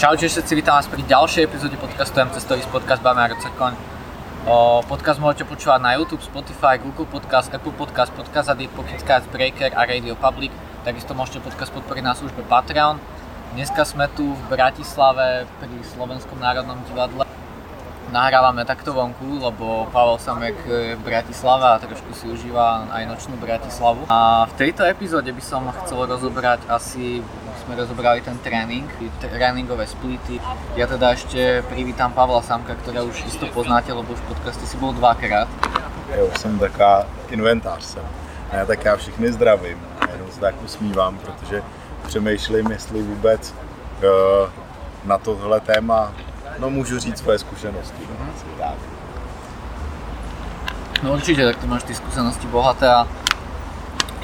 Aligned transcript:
Čaute 0.00 0.32
všetci, 0.32 0.56
vítam 0.56 0.80
vás 0.80 0.88
pri 0.88 1.04
ďalšej 1.04 1.44
epizóde 1.44 1.76
podcastu 1.76 2.24
MC 2.24 2.40
Stories 2.40 2.64
Podcast 2.72 3.04
Bame 3.04 3.20
a 3.20 3.28
Rocekoň. 3.36 3.76
Podcast 4.88 5.20
môžete 5.20 5.44
počúvať 5.44 5.76
na 5.76 5.92
YouTube, 6.00 6.24
Spotify, 6.24 6.80
Google 6.80 7.04
Podcast, 7.04 7.52
Apple 7.52 7.76
Podcast, 7.76 8.08
Podcast 8.16 8.48
Addict, 8.48 8.72
Pocket 8.72 9.04
Cast, 9.04 9.28
Breaker 9.28 9.76
a 9.76 9.84
Radio 9.84 10.16
Public. 10.16 10.56
Takisto 10.88 11.12
môžete 11.12 11.44
podcast 11.44 11.68
podporiť 11.76 12.00
na 12.00 12.16
službe 12.16 12.40
Patreon. 12.48 12.96
Dneska 13.52 13.84
sme 13.84 14.08
tu 14.16 14.32
v 14.32 14.42
Bratislave 14.48 15.44
pri 15.60 15.76
Slovenskom 15.92 16.40
národnom 16.40 16.80
divadle 16.88 17.28
nahrávame 18.10 18.64
takto 18.66 18.96
vonku, 18.96 19.38
lebo 19.38 19.86
Pavel 19.94 20.18
Samek 20.18 20.56
je 20.66 20.98
v 20.98 21.02
Bratislave 21.04 21.62
a 21.62 21.78
trošku 21.78 22.10
si 22.16 22.26
užíva 22.26 22.88
aj 22.90 23.06
nočnú 23.06 23.38
Bratislavu. 23.38 24.08
A 24.10 24.48
v 24.48 24.54
tejto 24.58 24.82
epizóde 24.82 25.30
by 25.30 25.38
som 25.44 25.68
chcel 25.84 26.10
rozobrať 26.10 26.66
asi, 26.66 27.22
sme 27.70 27.86
rozobrali 27.86 28.18
ten 28.18 28.34
tréning, 28.42 28.90
tréningové 29.22 29.86
splity. 29.86 30.42
Ja 30.74 30.90
teda 30.90 31.14
ešte 31.14 31.62
privítam 31.70 32.10
Pavla 32.10 32.42
Samka, 32.42 32.74
ktorého 32.74 33.06
už 33.06 33.22
isto 33.30 33.46
poznáte, 33.54 33.94
lebo 33.94 34.10
už 34.10 34.18
v 34.26 34.34
podcaste 34.34 34.66
si 34.66 34.74
bol 34.74 34.90
dvakrát. 34.90 35.46
Jo, 36.10 36.26
jsem 36.34 36.58
taková 36.58 37.06
inventář 37.30 37.82
jsem. 37.82 38.02
Já 38.52 38.66
tak 38.66 38.84
já 38.84 38.96
všechny 38.96 39.32
zdravím 39.32 39.78
a 40.00 40.10
jenom 40.10 40.26
se 40.30 40.40
tak 40.40 40.54
usmívám, 40.64 41.18
protože 41.18 41.62
přemýšlím, 42.06 42.70
jestli 42.70 43.02
vůbec 43.02 43.54
uh, 44.02 44.50
na 45.06 45.18
tohle 45.18 45.60
téma 45.60 46.12
No 46.58 46.70
můžu 46.70 46.98
říct 46.98 47.18
svoje 47.18 47.38
zkušenosti. 47.38 48.02
No, 48.18 48.26
tak. 48.58 48.74
No 51.02 51.12
určite, 51.12 51.46
tak 51.46 51.56
ty 51.56 51.66
máš 51.66 51.82
ty 51.82 51.94
skúsenosti 51.94 52.46
bohaté 52.46 52.90
a 52.90 53.06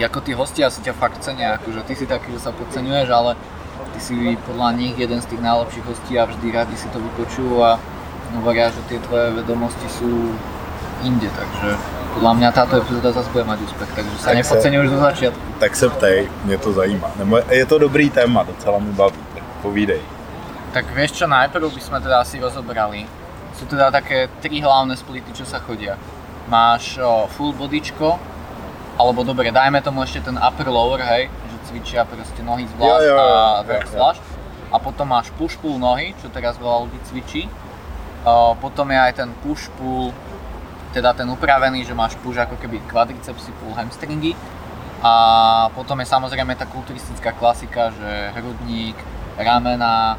ako 0.05 0.21
tí 0.21 0.37
hostia 0.37 0.69
si 0.69 0.85
ťa 0.85 0.93
fakt 0.93 1.25
cenia, 1.25 1.57
akože 1.57 1.81
ty 1.89 1.95
si 1.97 2.05
taký, 2.05 2.33
že 2.37 2.41
sa 2.45 2.53
podceňuješ, 2.53 3.09
ale 3.09 3.33
ty 3.97 3.99
si 4.01 4.37
podľa 4.45 4.77
nich 4.77 4.99
jeden 4.99 5.21
z 5.23 5.27
tých 5.33 5.41
najlepších 5.41 5.85
hostí 5.89 6.13
a 6.21 6.29
vždy 6.29 6.53
radi 6.53 6.77
si 6.77 6.89
to 6.93 7.01
vypočujú 7.01 7.65
a 7.65 7.81
hovoria, 8.37 8.69
že 8.69 8.83
tie 8.91 8.99
tvoje 9.01 9.33
vedomosti 9.33 9.89
sú 9.89 10.37
inde, 11.05 11.29
takže 11.33 11.77
podľa 12.17 12.33
mňa 12.33 12.49
táto 12.53 12.81
epizóda 12.81 13.13
zase 13.13 13.29
bude 13.29 13.45
mať 13.45 13.59
úspech, 13.69 13.91
takže 13.93 14.15
sa 14.17 14.33
Tak 14.33 14.37
nepodceňuješ 14.41 14.89
do 14.91 14.99
začiatku. 15.01 15.45
Tak 15.61 15.73
se 15.77 15.89
ptej, 15.89 16.29
mě 16.45 16.59
to 16.59 16.73
zajímá. 16.73 17.11
Nebo 17.17 17.37
je 17.49 17.67
to 17.67 17.79
dobrý 17.79 18.11
téma, 18.11 18.43
docela 18.43 18.79
mi 18.79 18.93
baví, 18.93 19.21
tak 19.35 19.45
povídej. 19.63 20.01
Tak 20.73 20.93
vieš 20.93 21.13
čo, 21.13 21.27
najprv 21.29 21.73
by 21.73 21.81
sme 21.81 21.99
teda 22.01 22.21
asi 22.21 22.41
rozobrali. 22.41 23.09
Sú 23.57 23.65
teda 23.65 23.89
také 23.89 24.29
tri 24.41 24.61
hlavné 24.61 24.97
splity, 24.97 25.33
čo 25.33 25.45
sa 25.49 25.57
chodia. 25.61 25.97
Máš 26.49 27.01
o, 27.01 27.29
full 27.33 27.53
bodyčko, 27.57 28.21
alebo 28.97 29.25
dobre, 29.25 29.53
dajme 29.53 29.85
tomu 29.85 30.03
ešte 30.03 30.25
ten 30.25 30.37
upper 30.41 30.69
lower, 30.73 31.01
hej, 31.05 31.29
že 31.29 31.57
cvičia 31.69 32.09
proste 32.09 32.41
nohy 32.41 32.65
zvlášť 32.77 33.05
Jo, 33.05 33.13
jo, 33.13 33.17
jo, 33.17 33.37
a 33.37 33.63
vrch 33.63 33.89
zvlášť. 33.93 34.23
A 34.73 34.77
potom 34.81 35.07
máš 35.09 35.31
push 35.37 35.57
pull 35.61 35.79
nohy, 35.79 36.17
čo 36.19 36.33
teraz 36.33 36.57
veľa 36.57 36.89
ľudí 36.89 36.99
cvičí. 37.07 37.47
O, 38.27 38.57
potom 38.59 38.91
je 38.91 38.99
aj 38.99 39.13
ten 39.23 39.31
push 39.45 39.71
pull, 39.79 40.11
teda 40.91 41.13
ten 41.13 41.29
upravený, 41.29 41.85
že 41.87 41.95
máš 41.95 42.19
push 42.25 42.41
ako 42.41 42.57
keby 42.59 42.83
kvadricepsy, 42.91 43.53
pull 43.63 43.77
hamstringy. 43.77 44.35
A 45.05 45.13
potom 45.77 46.01
je 46.01 46.09
samozrejme 46.09 46.57
tá 46.57 46.67
kulturistická 46.67 47.37
klasika, 47.37 47.93
že 47.95 48.33
hrudník, 48.35 48.97
ramena, 49.39 50.19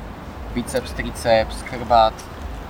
biceps, 0.54 0.94
triceps, 0.94 1.66
chrbát. 1.66 2.14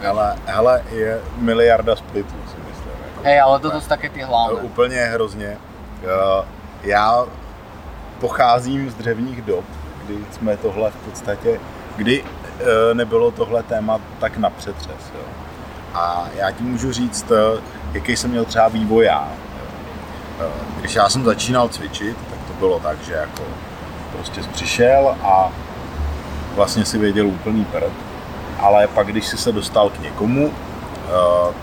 Hele, 0.01 0.35
hele, 0.45 0.83
je 0.91 1.21
miliarda 1.37 1.95
splitů, 1.95 2.35
si 2.47 2.57
myslím. 2.57 2.95
Jako. 3.05 3.21
Hej, 3.23 3.37
ale 3.41 3.55
toto 3.59 3.81
sú 3.81 3.87
také 3.89 4.09
No, 4.09 4.27
hlavné. 4.27 4.61
Úplně 4.61 5.05
hrozně. 5.05 5.57
Eh, 6.03 6.45
Já 6.83 7.25
pocházím 8.19 8.89
z 8.89 8.93
dřevních 8.93 9.41
dob, 9.41 9.65
kdy 10.05 10.17
jsme 10.31 10.57
tohle 10.57 10.91
v 10.91 10.95
podstatě, 10.95 11.59
kdy 11.95 12.23
eh, 12.59 12.93
nebylo 12.93 13.31
tohle 13.31 13.63
téma 13.63 13.99
tak 14.19 14.37
na 14.37 14.49
přetřes. 14.49 15.11
Jo. 15.13 15.21
A 15.93 16.25
já 16.35 16.51
ti 16.51 16.63
můžu 16.63 16.91
říct, 16.91 17.31
eh, 17.31 17.61
jaký 17.93 18.15
jsem 18.15 18.29
měl 18.31 18.45
třeba 18.45 18.67
vývoj 18.67 19.05
já. 19.05 19.27
Když 20.79 20.95
já 20.95 21.09
jsem 21.09 21.25
začínal 21.25 21.69
cvičit, 21.69 22.17
tak 22.29 22.39
to 22.47 22.53
bylo 22.59 22.79
tak, 22.79 23.01
že 23.01 23.13
jako 23.13 23.43
prostě 24.11 24.41
přišel 24.41 25.15
a 25.23 25.51
vlastně 26.55 26.85
si 26.85 26.97
věděl 26.97 27.27
úplný 27.27 27.65
prd. 27.65 27.93
Ale 28.59 28.87
pak, 28.87 29.07
když 29.07 29.27
jsi 29.27 29.37
se 29.37 29.51
dostal 29.51 29.89
k 29.89 29.99
někomu, 29.99 30.53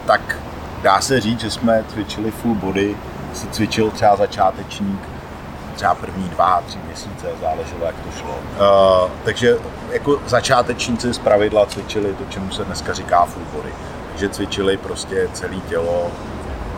tak 0.06 0.39
dá 0.83 1.00
se 1.00 1.21
říct, 1.21 1.41
že 1.41 1.50
jsme 1.50 1.84
cvičili 1.89 2.31
full 2.31 2.55
body, 2.55 2.97
si 3.34 3.47
cvičil 3.47 3.91
třeba 3.91 4.17
začátečník, 4.17 5.00
třeba 5.75 5.95
první 5.95 6.28
dva, 6.28 6.62
tři 6.67 6.78
měsíce, 6.87 7.27
záleželo, 7.41 7.84
jak 7.87 7.95
to 7.95 8.19
šlo. 8.19 8.31
Uh, 8.34 9.11
takže 9.25 9.56
jako 9.93 10.21
začátečníci 10.27 11.15
z 11.15 11.19
pravidla 11.19 11.67
cvičili 11.67 12.15
to, 12.15 12.25
čemu 12.28 12.50
se 12.50 12.65
dneska 12.65 12.93
říká 12.93 13.25
full 13.25 13.47
body. 13.53 13.75
Takže 14.11 14.28
cvičili 14.28 14.77
prostě 14.77 15.28
celé 15.33 15.56
tělo 15.56 16.11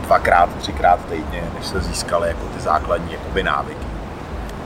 dvakrát, 0.06 0.48
třikrát 0.58 1.00
týdně, 1.08 1.42
než 1.58 1.66
se 1.66 1.80
získaly 1.80 2.28
jako 2.28 2.46
ty 2.54 2.60
základní 2.60 3.12
jakoby 3.12 3.42
návyky. 3.42 3.86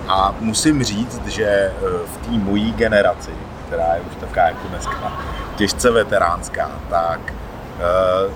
A 0.08 0.34
musím 0.40 0.84
říct, 0.84 1.26
že 1.26 1.44
eh, 1.46 1.72
v 2.06 2.26
té 2.26 2.30
mojí 2.30 2.72
generaci, 2.72 3.30
která 3.66 3.94
je 3.94 4.00
už 4.00 4.16
taková 4.20 4.42
jako 4.42 4.68
dneska 4.68 5.12
těžce 5.56 5.90
veteránská, 5.90 6.70
tak 6.90 7.20
eh, 7.32 8.30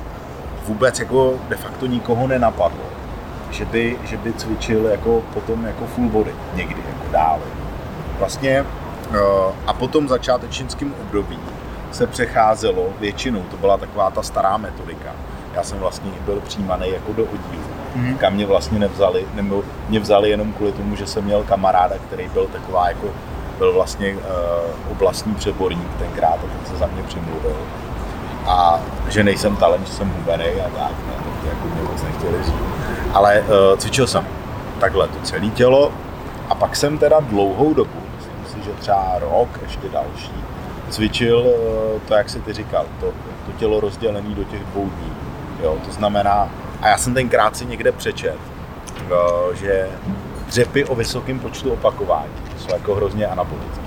vůbec 0.67 0.99
jako 0.99 1.35
de 1.49 1.57
facto 1.57 1.87
nikoho 1.87 2.27
nenapadlo, 2.27 2.85
že 3.55 3.65
by, 3.65 3.99
že 4.05 4.17
by 4.17 4.33
cvičil 4.33 4.87
jako 4.87 5.23
potom 5.35 5.65
jako 5.67 5.87
full 5.87 6.09
body 6.09 6.35
někdy 6.55 6.81
jako 6.89 7.13
dále. 7.13 7.41
Vlastně 8.19 8.65
eh, 9.15 9.19
a 9.67 9.73
potom 9.73 10.09
začátečnickém 10.09 10.95
období 11.03 11.39
se 11.93 12.07
přecházelo 12.07 12.89
většinou, 13.01 13.43
to 13.51 13.57
byla 13.57 13.77
taková 13.77 14.11
ta 14.11 14.23
stará 14.23 14.57
metodika. 14.57 15.11
Já 15.55 15.63
jsem 15.63 15.79
vlastně 15.79 16.11
byl 16.25 16.41
přijímaný 16.41 16.91
jako 16.93 17.13
do 17.13 17.23
oddílu, 17.25 17.65
Mhm. 17.95 18.15
kam 18.19 18.33
mě 18.33 18.47
vlastně 18.47 18.79
nevzali, 18.79 19.25
nebo 19.35 19.63
mě 19.89 20.01
vzali 20.01 20.31
jenom 20.31 20.53
kvůli 20.53 20.73
tomu, 20.73 20.97
že 20.97 21.07
jsem 21.07 21.25
měl 21.25 21.43
kamaráda, 21.45 21.95
který 22.07 22.29
byl 22.29 22.47
taková 22.47 22.89
jako, 22.89 23.07
byl 23.59 23.73
vlastně 23.73 24.15
uh, 24.15 24.21
oblastní 24.93 25.35
přeborník 25.35 25.89
tenkrát 25.99 26.35
a 26.35 26.59
tak 26.59 26.67
se 26.71 26.77
za 26.77 26.87
mě 26.87 27.03
přimluvil. 27.03 27.57
A 28.47 28.81
že 29.09 29.25
nejsem 29.25 29.57
talent, 29.57 29.87
že 29.87 29.93
jsem 29.93 30.11
hubený 30.11 30.45
a 30.45 30.65
tak, 30.65 30.93
ne, 31.07 31.15
to 31.41 31.47
jako 31.49 31.67
mě 31.75 31.83
moc 31.83 32.03
nechtěli 32.03 32.39
vzít. 32.39 32.55
Ale 33.13 33.41
uh, 33.41 33.79
cvičil 33.79 34.07
jsem 34.07 34.27
takhle 34.81 35.09
to 35.09 35.19
celé 35.23 35.47
tělo 35.47 35.93
a 36.49 36.55
pak 36.55 36.77
jsem 36.77 36.99
teda 36.99 37.21
dlouhou 37.21 37.75
dobu, 37.75 38.01
myslím 38.17 38.63
si, 38.63 38.69
že 38.69 38.77
třeba 38.81 39.13
rok, 39.19 39.49
ještě 39.63 39.89
další, 39.89 40.33
cvičil 40.91 41.39
uh, 41.39 42.01
to, 42.09 42.15
jak 42.15 42.31
jsi 42.31 42.41
ty 42.41 42.53
říkal, 42.53 42.87
to, 43.01 43.07
to 43.47 43.53
tělo 43.57 43.81
rozdělené 43.81 44.35
do 44.35 44.45
těch 44.45 44.65
dvou 44.65 44.83
dní. 44.85 45.13
Jo, 45.63 45.77
to 45.87 45.93
znamená, 45.93 46.49
a 46.83 46.89
já 46.89 46.99
jsem 46.99 47.15
tenkrát 47.15 47.57
si 47.57 47.67
někde 47.67 47.93
přečet, 47.93 48.37
uh, 49.05 49.55
že 49.55 49.89
dřepy 50.47 50.85
o 50.85 50.95
vysokém 50.95 51.41
počtu 51.41 51.73
opakování 51.73 52.33
jsou 52.59 52.73
jako 52.73 52.95
hrozně 52.95 53.27
anabolické. 53.27 53.85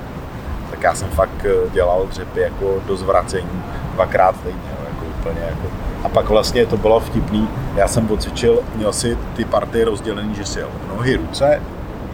Tak 0.72 0.84
já 0.84 0.96
jsem 0.96 1.10
fakt 1.10 1.46
dělal 1.72 2.06
dřepy 2.08 2.40
jako 2.40 2.82
do 2.88 2.98
zvracení 2.98 3.64
dvakrát 3.98 4.36
týdně, 4.36 4.72
jo, 4.80 4.86
jako 4.90 5.06
úplně 5.20 5.42
jako. 5.50 5.68
A 6.04 6.10
pak 6.10 6.30
vlastně 6.30 6.66
to 6.66 6.78
bylo 6.78 7.00
vtipný, 7.00 7.50
já 7.76 7.88
jsem 7.88 8.08
pocvičil, 8.08 8.60
měl 8.76 8.94
si 8.94 9.18
ty 9.36 9.46
partie 9.46 9.86
rozdělený, 9.86 10.36
že 10.36 10.46
si 10.46 10.60
jel 10.60 10.70
nohy, 10.88 11.16
ruce 11.16 11.62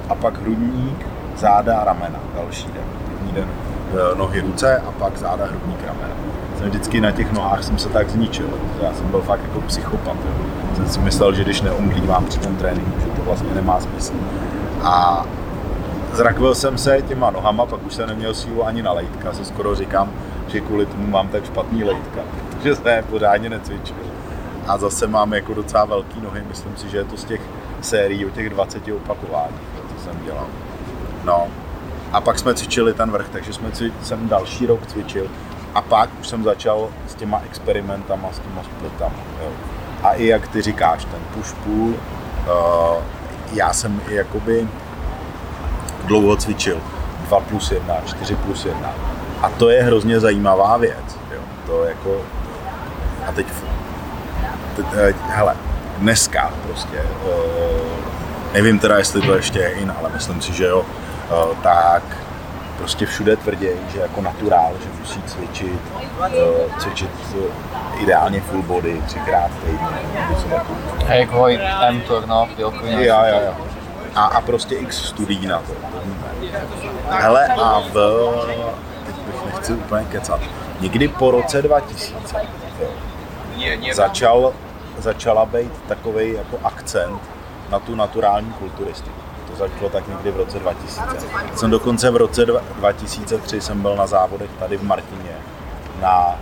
a 0.10 0.16
pak 0.16 0.42
hrudník, 0.42 1.08
záda, 1.38 1.84
ramena, 1.84 2.20
další 2.36 2.68
den. 2.68 2.84
První 3.06 3.32
den 3.32 3.48
eh, 3.94 4.16
nohy, 4.18 4.42
ruce 4.42 4.78
a 4.78 4.92
pak 4.92 5.18
záda, 5.18 5.46
hrudník, 5.46 5.80
ramena. 5.88 6.16
Jsem 6.58 6.70
vždycky 6.70 7.02
na 7.02 7.12
těch 7.12 7.32
nohách 7.32 7.64
jsem 7.64 7.78
se 7.78 7.90
tak 7.90 8.10
zničil, 8.10 8.50
já 8.82 8.94
jsem 8.94 9.08
byl 9.08 9.22
fakt 9.22 9.42
jako 9.44 9.62
psychopat. 9.62 10.16
Jo. 10.26 10.46
Jsem 10.76 10.90
si 10.90 11.00
myslel, 11.00 11.34
že 11.34 11.44
když 11.44 11.62
neomdlívám 11.62 12.26
při 12.26 12.40
tom 12.40 12.56
tréninku, 12.56 13.00
že 13.00 13.06
to 13.06 13.22
vlastně 13.22 13.54
nemá 13.56 13.80
smysl. 13.80 14.14
A 14.84 15.26
zrakvil 16.14 16.56
jsem 16.56 16.78
se 16.78 17.02
těma 17.02 17.32
nohama, 17.32 17.66
pak 17.66 17.86
už 17.86 17.94
jsem 17.94 18.10
neměl 18.10 18.34
sílu 18.34 18.66
ani 18.66 18.84
na 18.84 18.92
lejtka, 18.92 19.34
se 19.34 19.46
skoro 19.46 19.76
říkám, 19.76 20.10
že 20.48 20.62
kvůli 20.62 20.86
tomu 20.86 21.08
mám 21.08 21.28
tak 21.28 21.46
špatný 21.46 21.84
lejtka, 21.84 22.22
že 22.64 22.76
jsem 22.76 23.04
pořádně 23.04 23.50
necvičil. 23.50 23.96
A 24.68 24.78
zase 24.78 25.08
mám 25.08 25.34
jako 25.34 25.54
docela 25.54 25.86
velký 25.86 26.22
nohy, 26.22 26.44
myslím 26.50 26.78
si, 26.78 26.90
že 26.90 26.98
je 26.98 27.04
to 27.04 27.18
z 27.18 27.24
těch 27.24 27.42
sérií 27.82 28.26
o 28.26 28.30
těch 28.30 28.50
20 28.50 28.84
opakování, 28.88 29.58
co 29.96 30.04
jsem 30.04 30.20
dělal. 30.26 30.48
No, 31.24 31.48
a 32.12 32.22
pak 32.22 32.40
jsme 32.40 32.54
cvičili 32.54 32.94
ten 32.94 33.12
vrch, 33.12 33.30
takže 33.30 33.54
jsme 33.54 33.70
cvi- 33.70 33.92
jsem 34.04 34.30
další 34.30 34.66
rok 34.66 34.88
cvičil 34.88 35.28
a 35.76 35.82
pak 35.82 36.10
už 36.20 36.28
jsem 36.28 36.44
začal 36.44 36.90
s 37.08 37.16
těma 37.16 37.42
experimentama, 37.46 38.30
s 38.32 38.40
těma 38.40 38.64
splitama. 38.64 39.16
Jo. 39.44 39.52
A 40.04 40.14
i 40.14 40.26
jak 40.26 40.48
ty 40.48 40.62
říkáš, 40.62 41.06
ten 41.06 41.22
push 41.34 41.54
pull, 41.54 41.88
uh, 41.88 43.04
já 43.54 43.74
jsem 43.74 44.02
i 44.10 44.16
jakoby 44.16 44.68
dlouho 46.06 46.36
cvičil. 46.36 46.78
2 47.28 47.40
plus 47.40 47.72
1, 47.72 47.96
4 48.06 48.36
plus 48.36 48.66
1. 48.66 48.94
A 49.44 49.50
to 49.50 49.70
je 49.70 49.84
hrozně 49.84 50.20
zajímavá 50.20 50.78
věc. 50.78 51.20
Jo. 51.34 51.42
To 51.68 51.84
jako... 51.84 52.22
A 53.28 53.32
teď... 53.32 53.48
teď 54.76 54.86
eh, 54.98 55.14
hele, 55.28 55.56
dneska 55.98 56.54
prostě, 56.68 56.98
eh, 56.98 58.54
nevím 58.54 58.80
teda, 58.80 58.98
jestli 58.98 59.22
to 59.22 59.36
ještě 59.36 59.60
je 59.60 59.70
in, 59.70 59.94
ale 60.00 60.10
myslím 60.14 60.42
si, 60.42 60.54
že 60.54 60.66
jo, 60.66 60.86
eh, 61.32 61.56
tak 61.64 62.04
prostě 62.78 63.06
všude 63.06 63.36
tvrdí, 63.36 63.68
že 63.94 64.00
jako 64.00 64.22
naturál, 64.22 64.74
že 64.84 64.90
musí 65.00 65.22
cvičit, 65.22 65.82
cvičit 66.80 67.10
ideálně 68.00 68.42
full 68.42 68.62
body 68.62 69.02
třikrát 69.06 69.52
týdně. 69.66 69.88
Hej, 71.06 71.26
Vojt, 71.26 71.62
mTOR, 71.92 72.26
no, 72.28 72.48
chvilku. 72.56 72.86
Jo, 72.86 73.20
jo, 73.26 73.40
jo. 73.46 73.54
A, 74.16 74.26
a 74.26 74.42
prostě 74.42 74.76
x 74.76 74.98
studií 74.98 75.48
na 75.48 75.60
to. 75.60 75.74
Hele, 77.10 77.48
a 77.48 77.80
v, 77.94 77.94
nechci 79.70 79.86
úplně 79.86 80.06
kecat, 80.06 80.40
někdy 80.80 81.08
po 81.08 81.32
roce 81.32 81.62
2000 81.62 82.36
jo, 83.56 83.94
začal, 83.94 84.54
začala 84.98 85.46
být 85.46 85.72
takový 85.88 86.34
jako 86.34 86.60
akcent 86.64 87.22
na 87.70 87.80
tu 87.80 87.96
naturální 87.96 88.54
kulturistiku. 88.54 89.16
To 89.52 89.56
začalo 89.56 89.90
tak 89.90 90.08
někdy 90.08 90.32
v 90.32 90.38
roce 90.38 90.60
2000. 90.60 91.02
Jsem 91.56 91.70
dokonce 91.70 92.12
v 92.12 92.16
roce 92.16 92.46
2003 92.46 93.62
jsem 93.62 93.82
byl 93.82 93.96
na 93.96 94.08
závodech 94.08 94.50
tady 94.60 94.78
v 94.78 94.84
Martině 94.84 95.36
na, 96.02 96.36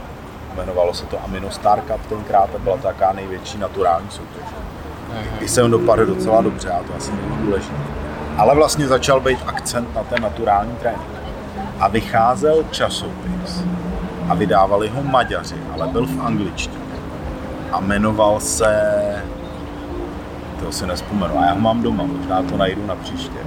jmenovalo 0.53 0.93
se 0.93 1.05
to 1.05 1.23
Aminostar 1.23 1.81
Cup 1.81 2.05
tenkrát, 2.09 2.49
to 2.49 2.59
byla 2.59 2.77
taká 2.77 3.13
největší 3.13 3.57
naturální 3.57 4.09
soutěž. 4.09 4.45
I 5.39 5.47
jsem 5.47 5.71
dopadl 5.71 6.05
docela 6.05 6.41
dobře, 6.41 6.69
a 6.69 6.83
to 6.83 6.95
asi 6.97 7.11
není 7.11 7.37
důležité. 7.45 7.75
Ale 8.37 8.55
vlastně 8.55 8.87
začal 8.87 9.19
být 9.19 9.39
akcent 9.47 9.95
na 9.95 10.03
ten 10.03 10.21
naturální 10.21 10.75
trénink. 10.75 11.20
A 11.81 11.87
vycházel 11.87 12.63
časopis 12.71 13.63
a 14.29 14.35
vydávali 14.35 14.87
ho 14.87 15.03
Maďaři, 15.03 15.55
ale 15.73 15.87
byl 15.87 16.05
v 16.05 16.21
angličtině. 16.21 16.77
A 17.71 17.79
jmenoval 17.79 18.39
se 18.39 19.01
to 20.59 20.71
si 20.71 20.87
nespomenu. 20.87 21.39
A 21.39 21.45
já 21.45 21.53
ho 21.53 21.59
mám 21.59 21.81
doma, 21.81 22.03
možná 22.03 22.43
to 22.43 22.57
najdu 22.57 22.85
na 22.85 22.95
příště. 22.95 23.37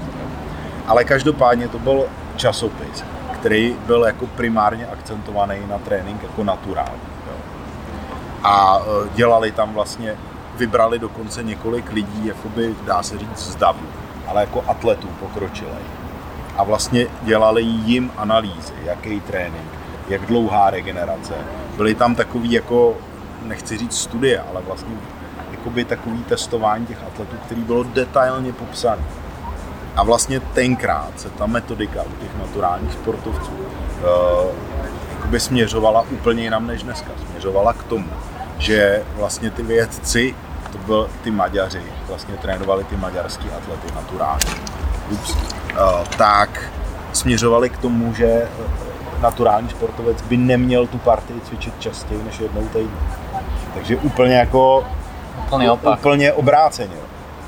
Ale 0.87 1.05
každopádně 1.05 1.69
to 1.69 1.79
byl 1.79 2.05
časopis, 2.37 3.05
který 3.33 3.77
byl 3.87 4.05
jako 4.05 4.27
primárně 4.27 4.87
akcentovaný 4.87 5.57
na 5.69 5.79
trénink 5.79 6.23
jako 6.23 6.45
naturál. 6.45 6.95
Jo. 7.27 7.37
A 8.43 8.79
e, 8.79 9.09
dělali 9.15 9.53
tam 9.53 9.73
vlastně, 9.75 10.15
vybrali 10.57 10.99
dokonce 10.99 11.43
několik 11.43 11.93
lidí, 11.93 12.27
jakoby, 12.27 12.75
dá 12.87 13.03
se 13.03 13.19
říct, 13.19 13.39
z 13.39 13.57
davu, 13.57 13.87
ale 14.27 14.41
jako 14.41 14.65
atletů 14.67 15.09
pokročilej. 15.21 16.04
A 16.57 16.65
vlastně 16.65 17.07
dělali 17.23 17.63
jim 17.63 18.13
analýzy, 18.17 18.73
jaký 18.85 19.21
trénink, 19.21 19.71
jak 20.09 20.27
dlouhá 20.27 20.71
regenerace. 20.71 21.35
Byly 21.77 21.95
tam 21.95 22.15
takový 22.15 22.53
jako, 22.53 22.97
nechci 23.43 23.77
říct 23.77 23.99
studie, 23.99 24.41
ale 24.41 24.63
vlastně 24.63 24.95
jakoby 25.51 25.85
takový 25.85 26.25
testování 26.25 26.87
těch 26.87 27.03
atletů, 27.03 27.37
který 27.47 27.61
bylo 27.61 27.83
detailně 27.83 28.53
popsané. 28.53 29.03
A 29.97 30.03
vlastně 30.03 30.41
tenkrát 30.41 31.21
se 31.21 31.31
ta 31.31 31.47
metodika 31.47 32.03
u 32.03 32.13
těch 32.21 32.39
naturálních 32.39 32.93
sportovců 32.93 33.53
uh, 33.53 35.39
směřovala 35.39 36.05
úplně 36.11 36.43
jinam 36.43 36.67
než 36.67 36.83
dneska. 36.83 37.11
Směřovala 37.31 37.73
k 37.73 37.83
tomu, 37.83 38.09
že 38.59 39.03
vlastně 39.17 39.51
ty 39.51 39.63
vědci, 39.63 40.35
to 40.73 40.79
byl 40.79 41.11
ty 41.23 41.31
Maďaři, 41.31 41.83
vlastně 42.09 42.35
trénovali 42.35 42.85
ty 42.85 42.97
maďarský 42.97 43.51
atlety 43.51 43.95
naturálně, 43.95 44.45
Ups. 45.11 45.64
Uh, 45.75 46.05
tak 46.19 46.73
směřovali 47.13 47.71
k 47.71 47.79
tomu, 47.79 48.15
že 48.15 48.49
naturální 49.21 49.69
sportovec 49.69 50.23
by 50.23 50.37
neměl 50.37 50.87
tu 50.87 50.99
partii 50.99 51.41
cvičit 51.41 51.81
častěji 51.81 52.23
než 52.25 52.41
jednou 52.41 52.69
týdně. 52.69 52.97
Takže 53.75 53.97
úplně 53.97 54.35
jako 54.35 54.87
Úplný 55.47 55.71
opak. 55.71 55.99
Úplně 55.99 56.33
obráceně. 56.33 56.97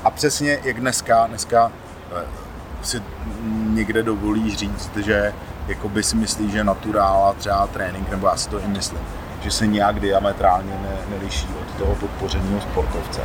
A 0.03 0.11
přesně 0.11 0.59
jak 0.63 0.79
dneska, 0.79 1.27
dneska 1.27 1.71
eh, 2.11 2.25
si 2.81 3.01
někde 3.69 4.03
dovolí 4.03 4.55
říct, 4.55 4.97
že 4.97 5.33
jakoby 5.67 6.03
si 6.03 6.15
myslí, 6.15 6.51
že 6.51 6.63
naturála 6.63 7.33
třeba 7.33 7.67
trénink, 7.67 8.09
nebo 8.09 8.27
já 8.27 8.35
si 8.37 8.49
to 8.49 8.59
i 8.59 8.67
myslím, 8.67 8.99
že 9.41 9.51
se 9.51 9.67
nějak 9.67 9.99
diametrálně 9.99 10.71
ne, 10.81 11.17
neliší 11.17 11.47
od 11.61 11.77
toho 11.77 11.95
podpořeného 11.95 12.61
sportovce. 12.61 13.21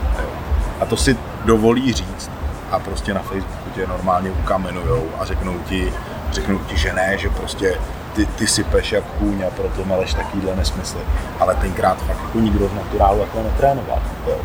A 0.81 0.87
to 0.87 0.97
si 0.97 1.17
dovolí 1.45 1.93
říct 1.93 2.31
a 2.73 2.79
prostě 2.79 3.15
na 3.15 3.23
Facebooku 3.23 3.71
tě 3.75 3.87
normálně 3.87 4.31
ukamenujou 4.31 5.09
a 5.19 5.25
řeknou 5.25 5.59
ti, 5.59 5.93
řeknou 6.33 6.59
ti, 6.59 6.77
že 6.77 6.93
ne, 6.93 7.19
že 7.19 7.31
prostě 7.31 7.79
ty, 8.15 8.27
ty 8.27 8.47
sypeš 8.47 8.93
jak 8.93 9.05
kůň 9.05 9.43
a 9.43 9.51
proto 9.51 9.85
meleš 9.85 10.15
takovýhle 10.15 10.57
nesmysly. 10.57 11.01
Ale 11.41 11.55
tenkrát 11.55 11.99
fakt 11.99 12.21
jako 12.23 12.39
nikdo 12.39 12.69
z 12.69 12.75
naturálu 12.75 13.21
jako 13.21 13.43
netrénoval. 13.43 14.03
Jo. 14.27 14.37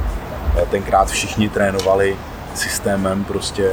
Tenkrát 0.70 1.10
všichni 1.10 1.50
trénovali 1.50 2.18
systémem 2.56 3.24
prostě 3.24 3.72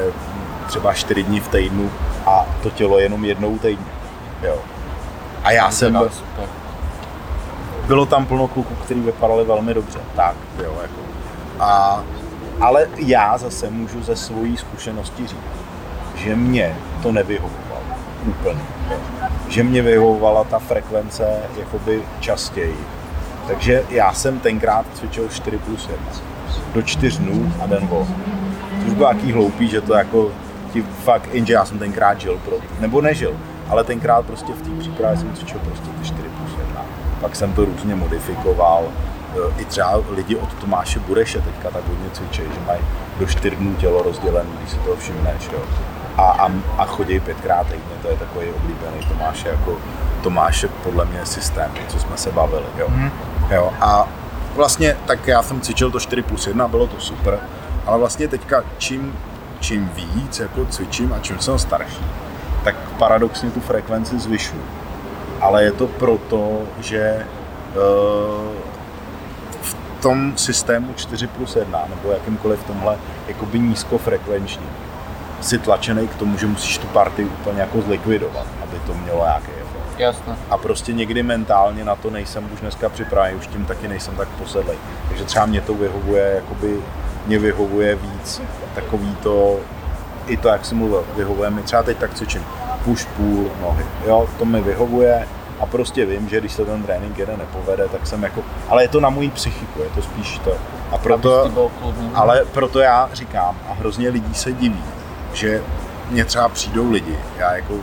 třeba 0.66 0.94
4 0.94 1.22
dní 1.22 1.40
v 1.40 1.48
týdnu 1.48 1.90
a 2.26 2.46
to 2.62 2.70
tělo 2.70 2.98
jenom 2.98 3.24
jednou 3.24 3.58
týdně. 3.58 3.86
Jo. 4.42 4.56
A 5.44 5.50
já 5.50 5.70
jsem... 5.70 5.92
Byl, 5.92 6.10
bylo 7.86 8.06
tam 8.06 8.26
plno 8.26 8.48
kluků, 8.48 8.74
kteří 8.74 9.00
vypadali 9.00 9.44
velmi 9.44 9.74
dobře. 9.74 9.98
Tak, 10.16 10.34
jo, 10.64 10.74
jako. 10.82 11.00
A, 11.60 12.02
ale 12.60 12.86
já 12.96 13.38
zase 13.38 13.70
můžu 13.70 14.02
ze 14.02 14.16
svojí 14.16 14.56
zkušenosti 14.56 15.26
říct, 15.26 15.38
že 16.14 16.36
mě 16.36 16.76
to 17.02 17.12
nevyhovovalo 17.12 17.84
úplně. 18.26 18.60
Že 19.48 19.62
mě 19.62 19.82
vyhovovala 19.82 20.44
ta 20.44 20.58
frekvence 20.58 21.40
jakoby 21.58 22.02
častěji. 22.20 22.76
Takže 23.46 23.84
já 23.90 24.12
jsem 24.12 24.40
tenkrát 24.40 24.86
cvičil 24.94 25.28
4 25.28 25.58
plus 25.58 25.88
1 25.88 26.34
do 26.74 26.82
čtyř 26.82 27.18
dnů 27.18 27.52
a 27.62 27.66
den 27.66 27.86
vol. 27.86 28.06
Což 28.84 28.92
bylo 28.94 29.08
jaký 29.08 29.32
hloupý, 29.32 29.68
že 29.68 29.80
to 29.80 29.94
jako 29.94 30.32
ti 30.72 30.82
fakt, 30.82 31.28
jenže 31.32 31.52
já 31.52 31.64
jsem 31.64 31.78
tenkrát 31.78 32.20
žil, 32.20 32.40
pro, 32.44 32.56
nebo 32.80 33.00
nežil, 33.00 33.36
ale 33.68 33.84
tenkrát 33.84 34.26
prostě 34.26 34.52
v 34.52 34.62
té 34.62 34.70
přípravě 34.80 35.18
jsem 35.18 35.34
cvičil 35.34 35.58
prostě 35.58 35.88
ty 35.98 36.06
4 36.06 36.28
plus 36.28 36.50
1. 36.58 36.84
Pak 37.20 37.36
jsem 37.36 37.52
to 37.52 37.64
různě 37.64 37.94
modifikoval, 37.94 38.84
i 39.58 39.64
třeba 39.64 40.02
lidi 40.10 40.36
od 40.36 40.54
Tomáše 40.54 40.98
Bureše 40.98 41.40
teďka 41.40 41.70
tak 41.70 41.88
hodně 41.88 42.10
cvičí, 42.12 42.42
že 42.42 42.60
mají 42.66 42.81
do 43.19 43.26
4 43.26 43.56
dnů 43.56 43.75
tělo 43.75 44.02
rozdělené, 44.02 44.50
když 44.58 44.70
si 44.70 44.76
to 44.76 44.96
všimneš. 44.96 45.48
Jo. 45.52 45.58
A, 46.16 46.22
a, 46.22 46.52
a 46.78 46.84
chodí 46.84 47.20
pětkrát 47.20 47.66
týdně, 47.66 47.94
to 48.02 48.08
je 48.08 48.16
takový 48.16 48.46
oblíbený 48.46 49.06
Tomáše, 49.08 49.48
jako 49.48 49.76
Tomáše 50.22 50.69
podle 50.69 51.04
mě 51.04 51.26
systém, 51.26 51.72
co 51.88 51.98
jsme 51.98 52.16
se 52.16 52.32
bavili. 52.32 52.66
Jo. 52.78 52.86
Mm. 52.88 53.10
Jo. 53.50 53.72
A 53.81 54.08
vlastně 54.54 54.96
tak 55.06 55.26
já 55.26 55.42
jsem 55.42 55.60
cvičil 55.60 55.90
to 55.90 56.00
4 56.00 56.22
plus 56.22 56.46
1, 56.46 56.69
bylo 56.69 56.86
to 56.86 57.00
super, 57.00 57.40
ale 57.86 57.98
vlastně 57.98 58.28
teďka 58.28 58.62
čím, 58.78 59.19
čím 59.60 59.90
víc 59.94 60.38
jako 60.38 60.66
cvičím 60.66 61.12
a 61.12 61.19
čím 61.19 61.38
jsem 61.38 61.58
starší, 61.58 62.04
tak 62.64 62.75
paradoxně 62.98 63.50
tu 63.50 63.60
frekvenci 63.60 64.19
zvyšuju. 64.19 64.62
Ale 65.40 65.64
je 65.64 65.72
to 65.72 65.86
proto, 65.86 66.62
že 66.81 67.26
uh, 67.76 68.73
tom 70.05 70.37
systému 70.37 70.93
4 70.94 71.27
plus 71.27 71.56
1 71.56 71.84
nebo 71.89 72.13
jakýmkoliv 72.13 72.65
tomhle 72.65 72.99
jakoby 73.29 73.58
nízkofrekvenční 73.58 74.67
si 75.41 75.58
tlačený 75.58 76.08
k 76.08 76.15
tomu, 76.15 76.39
že 76.39 76.46
musíš 76.46 76.79
tu 76.79 76.87
party 76.87 77.25
úplně 77.25 77.61
jako 77.61 77.81
zlikvidovat, 77.81 78.46
aby 78.63 78.79
to 78.87 78.94
mělo 78.94 79.25
nějaký 79.25 79.51
Jasně. 79.99 80.37
A 80.51 80.58
prostě 80.58 80.93
někdy 80.93 81.23
mentálně 81.23 81.84
na 81.84 81.96
to 81.96 82.11
nejsem 82.11 82.49
už 82.55 82.61
dneska 82.61 82.89
připravený, 82.89 83.39
už 83.39 83.46
tím 83.46 83.65
taky 83.65 83.89
nejsem 83.89 84.17
tak 84.17 84.29
posedlej. 84.29 84.77
Takže 85.08 85.25
třeba 85.25 85.46
mě 85.46 85.61
to 85.61 85.75
vyhovuje, 85.75 86.32
jakoby 86.34 86.81
mě 87.27 87.39
vyhovuje 87.39 87.94
víc 87.94 88.43
takový 88.75 89.17
to, 89.23 89.61
i 90.27 90.37
to, 90.37 90.49
jak 90.49 90.65
jsem 90.65 90.79
mluvil, 90.79 91.05
vyhovuje 91.17 91.51
mi 91.51 91.63
třeba 91.63 91.82
teď 91.82 91.99
tak 91.99 92.15
cvičím 92.15 92.44
push 92.84 93.06
půl 93.06 93.51
nohy, 93.61 93.84
jo, 94.06 94.29
to 94.39 94.44
mi 94.44 94.61
vyhovuje 94.61 95.29
a 95.61 95.67
prostě 95.67 96.06
vím, 96.06 96.29
že 96.29 96.41
když 96.41 96.53
se 96.53 96.65
ten 96.65 96.82
trénink 96.82 97.19
jeden 97.19 97.39
nepovede, 97.39 97.89
tak 97.89 98.06
jsem 98.06 98.23
jako, 98.23 98.43
ale 98.69 98.84
je 98.84 98.89
to 98.89 99.01
na 99.01 99.11
mojí 99.11 99.31
psychiku, 99.31 99.82
je 99.82 99.89
to 99.94 100.03
spíš 100.03 100.39
to. 100.39 100.53
A 100.91 100.99
proto, 100.99 101.70
ale 102.15 102.44
proto 102.53 102.81
já 102.81 103.11
říkám, 103.13 103.56
a 103.69 103.73
hrozně 103.73 104.08
lidí 104.08 104.34
se 104.34 104.53
diví, 104.53 104.84
že 105.32 105.63
mě 106.11 106.25
třeba 106.25 106.49
přijdou 106.49 106.91
lidi, 106.91 107.19
já 107.39 107.53
jako 107.53 107.75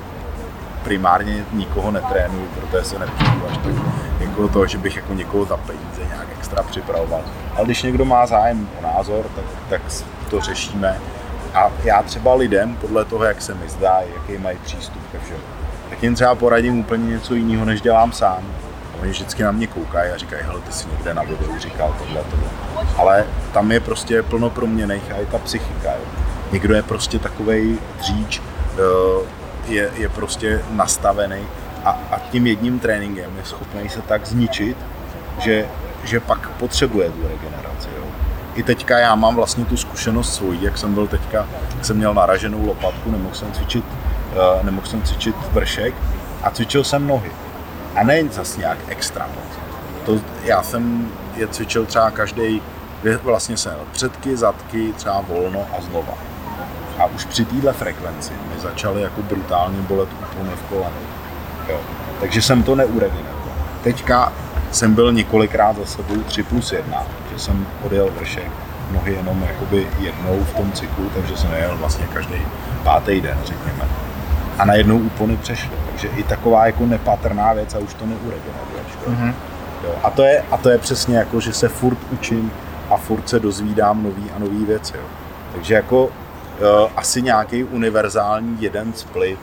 primárně 0.83 1.45
nikoho 1.51 1.91
netrénuju, 1.91 2.47
protože 2.47 2.83
se 2.83 2.99
nepřijdu 2.99 3.47
až 3.49 3.57
tak 3.57 3.73
jako 4.19 4.47
to, 4.47 4.67
že 4.67 4.77
bych 4.77 4.95
jako 4.95 5.13
někoho 5.13 5.45
za 5.45 5.57
peníze 5.57 6.01
nějak 6.07 6.27
extra 6.37 6.63
připravoval. 6.63 7.21
Ale 7.55 7.65
když 7.65 7.83
někdo 7.83 8.05
má 8.05 8.25
zájem 8.25 8.69
o 8.79 8.83
názor, 8.83 9.25
tak, 9.35 9.45
tak 9.69 9.81
to 10.29 10.41
řešíme. 10.41 10.99
A 11.53 11.71
já 11.83 12.03
třeba 12.03 12.35
lidem, 12.35 12.75
podle 12.75 13.05
toho, 13.05 13.23
jak 13.23 13.41
se 13.41 13.53
mi 13.53 13.69
zdá, 13.69 13.99
jaký 14.15 14.43
mají 14.43 14.57
přístup 14.57 15.01
ke 15.11 15.19
všemu, 15.19 15.39
tak 15.91 16.03
jim 16.03 16.15
třeba 16.15 16.35
poradím 16.35 16.79
úplně 16.79 17.11
něco 17.11 17.35
jiného, 17.35 17.65
než 17.65 17.81
dělám 17.81 18.11
sám. 18.11 18.43
Oni 19.01 19.11
vždycky 19.11 19.43
na 19.43 19.51
mě 19.51 19.67
koukají 19.67 20.11
a 20.11 20.17
říkají, 20.17 20.43
hele, 20.45 20.59
ty 20.61 20.71
si 20.71 20.87
někde 20.91 21.13
na 21.13 21.23
videu 21.23 21.59
říkal 21.59 21.95
tohle, 21.97 22.23
tohle. 22.31 22.47
Ale 22.97 23.25
tam 23.53 23.71
je 23.71 23.79
prostě 23.79 24.23
plno 24.23 24.49
proměných 24.49 25.11
a 25.11 25.21
i 25.21 25.25
ta 25.25 25.37
psychika. 25.37 25.91
Jo. 25.91 26.05
Někdo 26.51 26.75
je 26.75 26.83
prostě 26.83 27.19
takovej 27.19 27.77
dříč, 27.97 28.41
eh, 28.41 29.27
je, 29.67 29.89
je 29.95 30.09
prostě 30.09 30.61
nastavený 30.71 31.41
a, 31.85 31.89
a 31.89 32.19
tím 32.31 32.47
jedním 32.47 32.79
tréninkem 32.79 33.37
je 33.37 33.45
schopný 33.45 33.89
se 33.89 34.01
tak 34.01 34.25
zničit, 34.25 34.77
že, 35.39 35.65
že 36.03 36.19
pak 36.19 36.49
potřebuje 36.49 37.09
tu 37.09 37.21
regeneraci. 37.21 37.89
Jo. 37.97 38.03
I 38.55 38.63
teďka 38.63 38.99
já 38.99 39.15
mám 39.15 39.35
vlastně 39.35 39.65
tu 39.65 39.77
zkušenost 39.77 40.33
svojí, 40.33 40.63
jak 40.63 40.77
jsem 40.77 40.93
byl 40.93 41.07
teďka, 41.07 41.47
jak 41.75 41.85
jsem 41.85 41.97
měl 41.97 42.13
naraženou 42.13 42.65
lopatku, 42.65 43.11
nemohl 43.11 43.35
jsem 43.35 43.51
cvičit 43.51 43.85
nemohl 44.63 44.87
jsem 44.87 45.01
cvičit 45.01 45.35
vršek 45.51 45.93
a 46.43 46.49
cvičil 46.49 46.83
jsem 46.83 47.07
nohy. 47.07 47.31
A 47.95 48.03
nejen 48.03 48.29
zase 48.31 48.59
nějak 48.59 48.77
extra 48.87 49.27
moc. 49.27 49.59
To, 50.05 50.25
já 50.43 50.63
jsem 50.63 51.11
je 51.35 51.47
cvičil 51.47 51.85
třeba 51.85 52.11
každý, 52.11 52.61
vlastně 53.23 53.57
jsem 53.57 53.73
předky, 53.91 54.37
zadky, 54.37 54.93
třeba 54.93 55.21
volno 55.27 55.65
a 55.77 55.81
znova. 55.81 56.13
A 56.99 57.05
už 57.05 57.25
při 57.25 57.45
téhle 57.45 57.73
frekvenci 57.73 58.33
mi 58.33 58.61
začaly 58.61 59.01
jako 59.01 59.21
brutálně 59.21 59.81
bolet 59.81 60.09
úplně 60.13 60.55
v 60.55 60.69
kolenu. 60.69 60.95
Jo. 61.69 61.79
Takže 62.19 62.41
jsem 62.41 62.63
to 62.63 62.75
neuregeneroval. 62.75 63.51
Teďka 63.83 64.33
jsem 64.71 64.93
byl 64.93 65.13
několikrát 65.13 65.77
za 65.77 65.85
sebou 65.85 66.23
3 66.23 66.43
plus 66.43 66.71
1, 66.71 67.03
že 67.33 67.39
jsem 67.39 67.67
odjel 67.83 68.09
vršek, 68.19 68.51
nohy 68.91 69.13
jenom 69.13 69.43
jakoby 69.43 69.87
jednou 69.99 70.43
v 70.43 70.53
tom 70.53 70.71
cyklu, 70.71 71.09
takže 71.15 71.37
jsem 71.37 71.53
jel 71.53 71.77
vlastně 71.77 72.07
každý 72.13 72.41
pátý 72.83 73.21
den, 73.21 73.37
řekněme. 73.45 74.00
A 74.57 74.65
najednou 74.65 74.97
úpony 74.97 75.37
přešly, 75.37 75.75
takže 75.89 76.07
i 76.07 76.23
taková 76.23 76.65
jako 76.65 76.85
nepatrná 76.85 77.53
věc 77.53 77.75
a 77.75 77.79
už 77.79 77.93
to 77.93 78.05
neuregeneruješ. 78.05 78.87
Mm-hmm. 79.07 79.33
Jo. 79.83 79.95
A, 80.03 80.09
to 80.09 80.23
je, 80.23 80.43
a 80.51 80.57
to 80.57 80.69
je 80.69 80.77
přesně 80.77 81.17
jako, 81.17 81.39
že 81.39 81.53
se 81.53 81.69
furt 81.69 81.97
učím 82.11 82.51
a 82.89 82.97
furt 82.97 83.29
se 83.29 83.39
dozvídám 83.39 84.03
nový 84.03 84.31
a 84.35 84.39
nový 84.39 84.65
věci. 84.65 84.93
Jo. 84.97 85.03
Takže 85.53 85.73
jako 85.73 86.05
uh, 86.05 86.11
asi 86.95 87.21
nějaký 87.21 87.63
univerzální 87.63 88.57
jeden 88.59 88.93
split, 88.93 89.39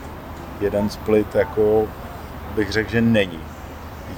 jeden 0.61 0.89
split 0.89 1.35
jako 1.35 1.85
bych 2.55 2.73
řekl, 2.73 2.91
že 2.91 3.01
není. 3.01 3.41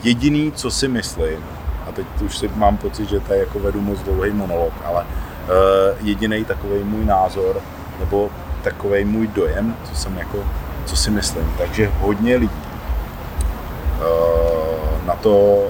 Jediný, 0.02 0.52
co 0.52 0.70
si 0.70 0.88
myslím, 0.88 1.44
a 1.88 1.92
teď 1.92 2.06
už 2.24 2.38
si 2.38 2.50
mám 2.56 2.76
pocit, 2.76 3.08
že 3.08 3.20
to 3.20 3.32
je 3.32 3.38
jako 3.38 3.58
vedu 3.58 3.80
moc 3.80 3.98
dlouhý 4.00 4.30
monolog, 4.30 4.72
ale 4.84 5.02
uh, 5.02 6.06
jediný 6.06 6.44
takový 6.44 6.84
můj 6.84 7.04
názor, 7.04 7.60
nebo 8.00 8.30
takový 8.62 9.04
můj 9.04 9.26
dojem, 9.26 9.76
co 9.84 9.96
jsem 9.96 10.18
jako, 10.18 10.44
co 10.86 10.96
si 10.96 11.10
myslím. 11.10 11.52
Takže 11.58 11.90
hodně 12.00 12.36
lidí 12.36 12.62
uh, 14.00 15.06
na 15.06 15.14
to, 15.14 15.64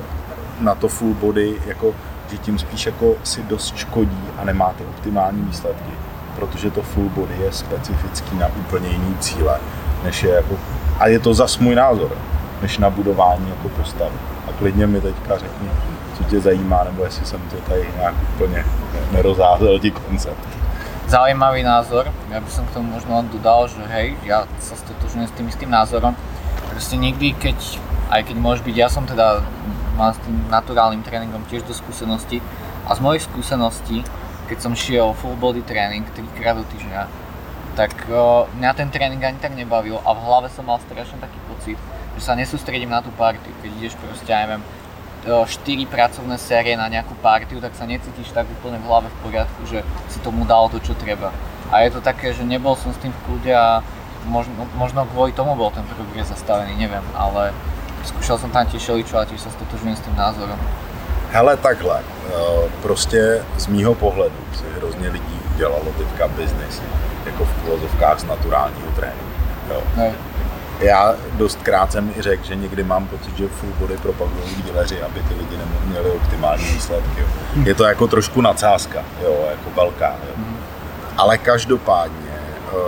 na 0.61 0.75
to 0.75 0.88
full 0.88 1.14
body, 1.14 1.57
jako, 1.67 1.95
že 2.31 2.38
tím 2.38 2.59
spíš 2.59 2.87
jako 2.87 3.14
si 3.25 3.43
dost 3.43 3.76
škodí 3.76 4.25
a 4.38 4.45
nemá 4.45 4.73
ty 4.79 4.85
optimální 4.85 5.43
výsledky, 5.43 5.93
protože 6.37 6.71
to 6.71 6.83
full 6.83 7.09
body 7.09 7.35
je 7.40 7.52
specifický 7.52 8.37
na 8.38 8.47
úplně 8.47 8.88
jiný 8.88 9.17
cíle, 9.21 9.61
než 10.05 10.23
je 10.23 10.31
jako, 10.31 10.57
a 10.99 11.07
je 11.07 11.19
to 11.19 11.35
zas 11.35 11.59
můj 11.59 11.75
názor, 11.75 12.11
než 12.62 12.79
na 12.79 12.90
budování 12.90 13.49
jako 13.49 13.69
postavy. 13.69 14.17
A 14.49 14.52
klidně 14.59 14.87
mi 14.87 15.00
teďka 15.00 15.38
řekni, 15.38 15.69
co 16.17 16.25
tě 16.25 16.40
zajímá, 16.40 16.85
nebo 16.85 17.05
jestli 17.05 17.26
jsem 17.26 17.40
to 17.40 17.57
tady 17.57 17.88
nějak 17.97 18.14
úplně 18.35 18.64
nerozázel 19.12 19.79
ti 19.79 19.90
koncept. 19.90 20.60
Zaujímavý 21.11 21.67
názor, 21.67 22.07
ja 22.31 22.38
by 22.38 22.47
som 22.47 22.62
k 22.71 22.79
tomu 22.79 22.95
možno 22.95 23.19
len 23.19 23.26
dodal, 23.35 23.67
že 23.67 23.83
hej, 23.83 24.14
ja 24.23 24.47
sa 24.62 24.79
stotožňujem 24.79 25.26
s 25.26 25.35
tým 25.35 25.47
istým 25.50 25.67
názorom. 25.67 26.14
Proste 26.71 26.95
nikdy, 26.95 27.35
keď, 27.35 27.59
aj 28.14 28.31
keď 28.31 28.37
môže 28.38 28.62
byť, 28.62 28.76
ja 28.79 28.87
som 28.87 29.02
teda, 29.11 29.43
mám 29.99 30.14
s 30.14 30.23
tým 30.23 30.38
naturálnym 30.47 31.02
tréningom 31.02 31.43
tiež 31.50 31.67
do 31.67 31.75
skúsenosti 31.75 32.38
a 32.87 32.95
z 32.95 33.02
mojich 33.02 33.26
skúseností, 33.26 34.07
keď 34.47 34.59
som 34.62 34.79
šiel 34.79 35.11
full 35.19 35.35
body 35.35 35.67
tréning 35.67 36.07
3 36.14 36.31
krát 36.38 36.55
do 36.55 36.62
týždňa, 36.71 37.11
tak 37.75 37.90
o, 38.07 38.47
mňa 38.55 38.71
ten 38.79 38.95
tréning 38.95 39.19
ani 39.19 39.43
tak 39.43 39.59
nebavil 39.59 39.99
a 40.07 40.14
v 40.14 40.23
hlave 40.23 40.47
som 40.55 40.62
mal 40.62 40.79
strašne 40.79 41.19
taký 41.19 41.43
pocit, 41.50 41.79
že 42.14 42.23
sa 42.23 42.38
nesústredím 42.38 42.95
na 42.95 43.02
tú 43.02 43.11
party, 43.19 43.50
keď 43.67 43.71
ideš 43.83 43.99
proste, 43.99 44.31
ja 44.31 44.47
neviem, 44.47 44.62
4 45.25 45.87
pracovné 45.87 46.41
série 46.41 46.77
na 46.77 46.89
nejakú 46.89 47.12
partiu, 47.21 47.61
tak 47.61 47.77
sa 47.77 47.85
necítiš 47.85 48.33
tak 48.33 48.49
úplne 48.49 48.81
v 48.81 48.89
hlave 48.89 49.09
v 49.12 49.21
poriadku, 49.29 49.61
že 49.69 49.85
si 50.09 50.19
tomu 50.25 50.49
dal 50.49 50.73
to, 50.73 50.81
čo 50.81 50.97
treba. 50.97 51.29
A 51.69 51.85
je 51.85 51.93
to 51.93 52.00
také, 52.00 52.33
že 52.33 52.41
nebol 52.41 52.73
som 52.77 52.89
s 52.93 52.99
tým 52.99 53.12
v 53.12 53.21
kľude 53.29 53.53
a 53.53 53.85
možno, 54.25 54.65
možno 54.75 55.05
kvôli 55.12 55.37
tomu 55.37 55.53
bol 55.57 55.69
ten 55.71 55.85
progres 55.85 56.33
zastavený, 56.33 56.73
neviem, 56.73 57.05
ale 57.12 57.53
skúšal 58.05 58.41
som 58.41 58.49
tam 58.49 58.65
tiež 58.65 58.81
šeličo 58.81 59.21
a 59.21 59.29
tiež 59.29 59.45
sa 59.45 59.53
stotožňujem 59.53 59.97
s 59.97 60.05
tým 60.09 60.17
názorom. 60.17 60.59
Hele, 61.31 61.57
takhle, 61.57 62.00
prostě 62.83 63.45
z 63.59 63.67
mýho 63.67 63.95
pohledu 63.95 64.41
si 64.57 64.65
hrozně 64.77 65.09
lidí 65.09 65.39
dělalo 65.57 65.93
teďka 65.99 66.29
biznis, 66.29 66.83
jako 67.27 67.45
v 67.45 67.53
filozofkách 67.62 68.21
z 68.21 68.25
naturálního 68.25 68.91
tréninku. 68.97 69.41
Jo. 69.69 69.83
Ne 69.97 70.30
já 70.81 71.15
dost 71.33 71.59
krát 71.63 71.93
jsem 71.93 72.13
i 72.19 72.23
řekl, 72.23 72.45
že 72.45 72.57
někdy 72.57 72.83
mám 72.85 73.07
pocit, 73.07 73.37
že 73.37 73.49
full 73.49 73.73
body 73.79 73.97
propagují 73.97 74.55
díleři, 74.65 75.03
aby 75.03 75.21
ty 75.21 75.35
lidi 75.35 75.57
neměli 75.57 76.11
optimální 76.11 76.65
výsledky. 76.65 77.21
Jo. 77.21 77.27
Je 77.65 77.75
to 77.75 77.85
jako 77.85 78.07
trošku 78.07 78.41
nadsázka, 78.41 79.03
jo, 79.23 79.37
jako 79.51 79.71
velká. 79.81 80.09
Jo. 80.09 80.33
Mhm. 80.37 80.57
Ale 81.17 81.39
každopádně 81.39 82.31
uh, 82.73 82.79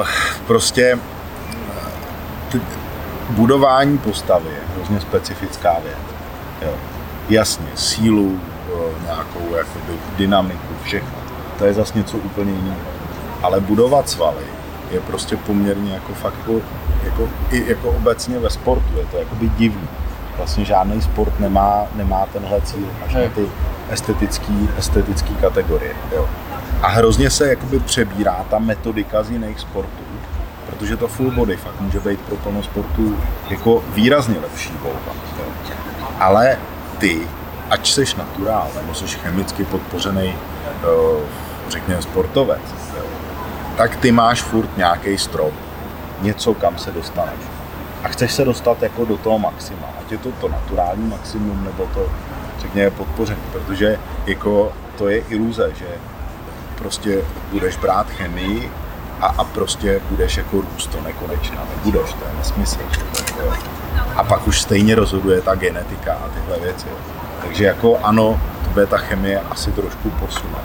uh, 0.00 0.06
prostě 0.46 0.98
t- 2.52 2.60
budování 3.30 3.98
postavy 3.98 4.48
je 4.48 4.60
hrozně 4.76 5.00
specifická 5.00 5.76
věc. 5.82 5.98
Jo. 6.62 6.74
Jasně, 7.28 7.66
sílu, 7.74 8.40
uh, 8.74 9.02
nějakou 9.04 9.54
jakoby, 9.56 9.98
dynamiku, 10.16 10.74
všechno. 10.82 11.18
To 11.58 11.64
je 11.64 11.74
zase 11.74 11.98
něco 11.98 12.16
úplně 12.16 12.52
jiného. 12.52 12.80
Ale 13.42 13.60
budovat 13.60 14.08
svaly 14.08 14.55
je 14.90 15.00
prostě 15.00 15.36
poměrně 15.36 15.94
jako 15.94 16.14
fakt 16.14 16.34
jako, 16.38 16.60
jako, 17.04 17.28
i 17.50 17.64
jako 17.70 17.90
obecně 17.90 18.38
ve 18.38 18.50
sportu, 18.50 18.98
je 18.98 19.06
to 19.06 19.16
jakoby 19.16 19.48
divný. 19.48 19.88
Vlastně 20.36 20.64
žádný 20.64 21.02
sport 21.02 21.40
nemá, 21.40 21.86
nemá 21.94 22.26
tenhle 22.32 22.60
cíl 22.60 22.86
až 23.06 23.14
na 23.14 23.20
ty 23.34 23.48
estetický, 23.90 24.68
estetický 24.78 25.34
kategorie. 25.34 25.94
Jo. 26.12 26.28
A 26.82 26.88
hrozně 26.88 27.30
se 27.30 27.48
jakoby 27.48 27.78
přebírá 27.80 28.44
ta 28.50 28.58
metodika 28.58 29.22
z 29.22 29.30
jiných 29.30 29.60
sportů, 29.60 30.04
protože 30.66 30.96
to 30.96 31.08
full 31.08 31.30
body 31.30 31.56
fakt 31.56 31.80
může 31.80 32.00
být 32.00 32.20
pro 32.20 32.36
plno 32.36 32.62
sportu 32.62 33.18
jako 33.50 33.84
výrazně 33.94 34.34
lepší 34.42 34.72
volba. 34.82 35.12
Jo. 35.38 35.44
Ale 36.20 36.58
ty, 36.98 37.20
ať 37.70 37.90
jsi 37.90 38.04
naturál, 38.18 38.68
nebo 38.76 38.94
jsi 38.94 39.06
chemicky 39.06 39.64
podpořený, 39.64 40.34
eh, 40.66 41.26
řekněme, 41.68 42.02
sportovec, 42.02 42.60
tak 43.76 43.96
ty 43.96 44.12
máš 44.12 44.42
furt 44.42 44.76
nějaký 44.76 45.18
strop, 45.18 45.54
něco, 46.22 46.54
kam 46.54 46.78
se 46.78 46.92
dostaneš. 46.92 47.40
A 48.04 48.08
chceš 48.08 48.32
se 48.32 48.44
dostat 48.44 48.82
jako 48.82 49.04
do 49.04 49.16
toho 49.16 49.38
maxima, 49.38 49.86
ať 50.00 50.12
je 50.12 50.18
to 50.18 50.32
to 50.32 50.48
naturální 50.48 51.08
maximum, 51.08 51.64
nebo 51.64 51.88
to, 51.94 52.10
řekněme, 52.60 52.90
podpořený, 52.90 53.40
protože 53.52 53.98
jako 54.26 54.72
to 54.98 55.08
je 55.08 55.18
iluze, 55.18 55.72
že 55.78 55.86
prostě 56.78 57.18
budeš 57.52 57.76
brát 57.76 58.10
chemii 58.10 58.70
a, 59.20 59.26
a 59.26 59.44
prostě 59.44 60.00
budeš 60.10 60.36
jako 60.36 60.60
růst 60.60 60.86
to 60.86 61.00
nekonečná. 61.00 61.62
Nebudeš, 61.76 62.12
to 62.12 62.24
je 62.24 62.38
nesmysl. 62.38 62.78
Jo. 63.40 63.52
A 64.16 64.24
pak 64.24 64.46
už 64.46 64.60
stejně 64.60 64.94
rozhoduje 64.94 65.40
ta 65.40 65.54
genetika 65.54 66.12
a 66.14 66.28
tyhle 66.28 66.58
věci. 66.58 66.86
Takže 67.42 67.64
jako 67.64 67.98
ano, 68.02 68.40
tebe 68.64 68.86
ta 68.86 68.98
chemie 68.98 69.40
asi 69.40 69.72
trošku 69.72 70.10
posune 70.10 70.58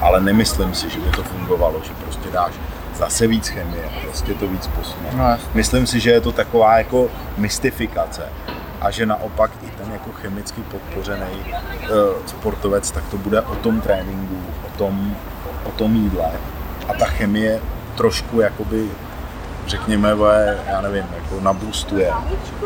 ale 0.00 0.20
nemyslím 0.20 0.74
si, 0.74 0.90
že 0.90 0.98
by 1.00 1.10
to 1.10 1.22
fungovalo, 1.22 1.80
že 1.84 1.94
prostě 1.94 2.28
dáš 2.30 2.52
zase 2.94 3.26
víc 3.26 3.48
chemie 3.48 3.84
a 3.84 4.00
prostě 4.02 4.34
to 4.34 4.46
víc 4.48 4.66
posune. 4.66 5.08
No, 5.12 5.38
Myslím 5.54 5.86
si, 5.86 6.00
že 6.00 6.10
je 6.10 6.20
to 6.20 6.32
taková 6.32 6.78
jako 6.78 7.08
mystifikace. 7.36 8.22
A 8.80 8.90
že 8.90 9.06
naopak 9.06 9.50
i 9.62 9.70
ten 9.70 9.92
jako 9.92 10.12
chemicky 10.12 10.62
podpořený 10.62 11.26
uh, 11.44 12.26
sportovec, 12.26 12.90
tak 12.90 13.04
to 13.10 13.18
bude 13.18 13.40
o 13.40 13.54
tom 13.54 13.80
tréninku, 13.80 14.42
o 14.66 14.78
tom, 14.78 15.16
o 15.64 15.70
tom 15.70 15.96
jídle. 15.96 16.30
A 16.88 16.94
ta 16.94 17.06
chemie 17.06 17.60
trošku 17.94 18.40
jakoby 18.40 18.88
řekněme, 19.66 20.10
já 20.66 20.80
nevím, 20.80 21.04
jako 21.14 21.40
nabustuje 21.40 22.12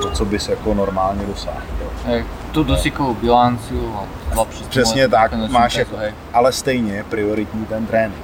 to, 0.02 0.10
co 0.10 0.24
bys 0.24 0.48
jako 0.48 0.74
normálně 0.74 1.26
dosáhl. 1.26 1.60
Tu 2.52 2.64
dosykovou 2.64 3.14
bilanci 3.14 3.74
a 4.34 4.44
Přesně 4.68 5.08
tak, 5.08 5.32
máš 5.50 5.74
jako, 5.74 5.96
ale 6.32 6.52
stejně 6.52 7.04
prioritní 7.08 7.66
ten 7.66 7.86
trénink. 7.86 8.22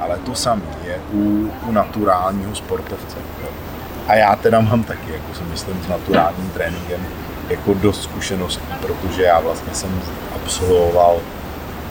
Ale 0.00 0.18
to 0.18 0.34
samé 0.34 0.62
je 0.84 0.98
u, 1.12 1.50
u 1.66 1.72
naturálního 1.72 2.54
sportovce. 2.54 3.16
A 4.08 4.14
já 4.14 4.36
teda 4.36 4.60
mám 4.60 4.82
taky, 4.82 5.12
jako 5.12 5.34
si 5.34 5.42
myslím, 5.50 5.82
s 5.84 5.88
naturálním 5.88 6.50
tréninkem 6.50 7.06
jako 7.48 7.74
dost 7.74 8.02
zkušeností, 8.02 8.62
protože 8.80 9.22
já 9.22 9.40
vlastně 9.40 9.74
jsem 9.74 10.00
absolvoval, 10.34 11.16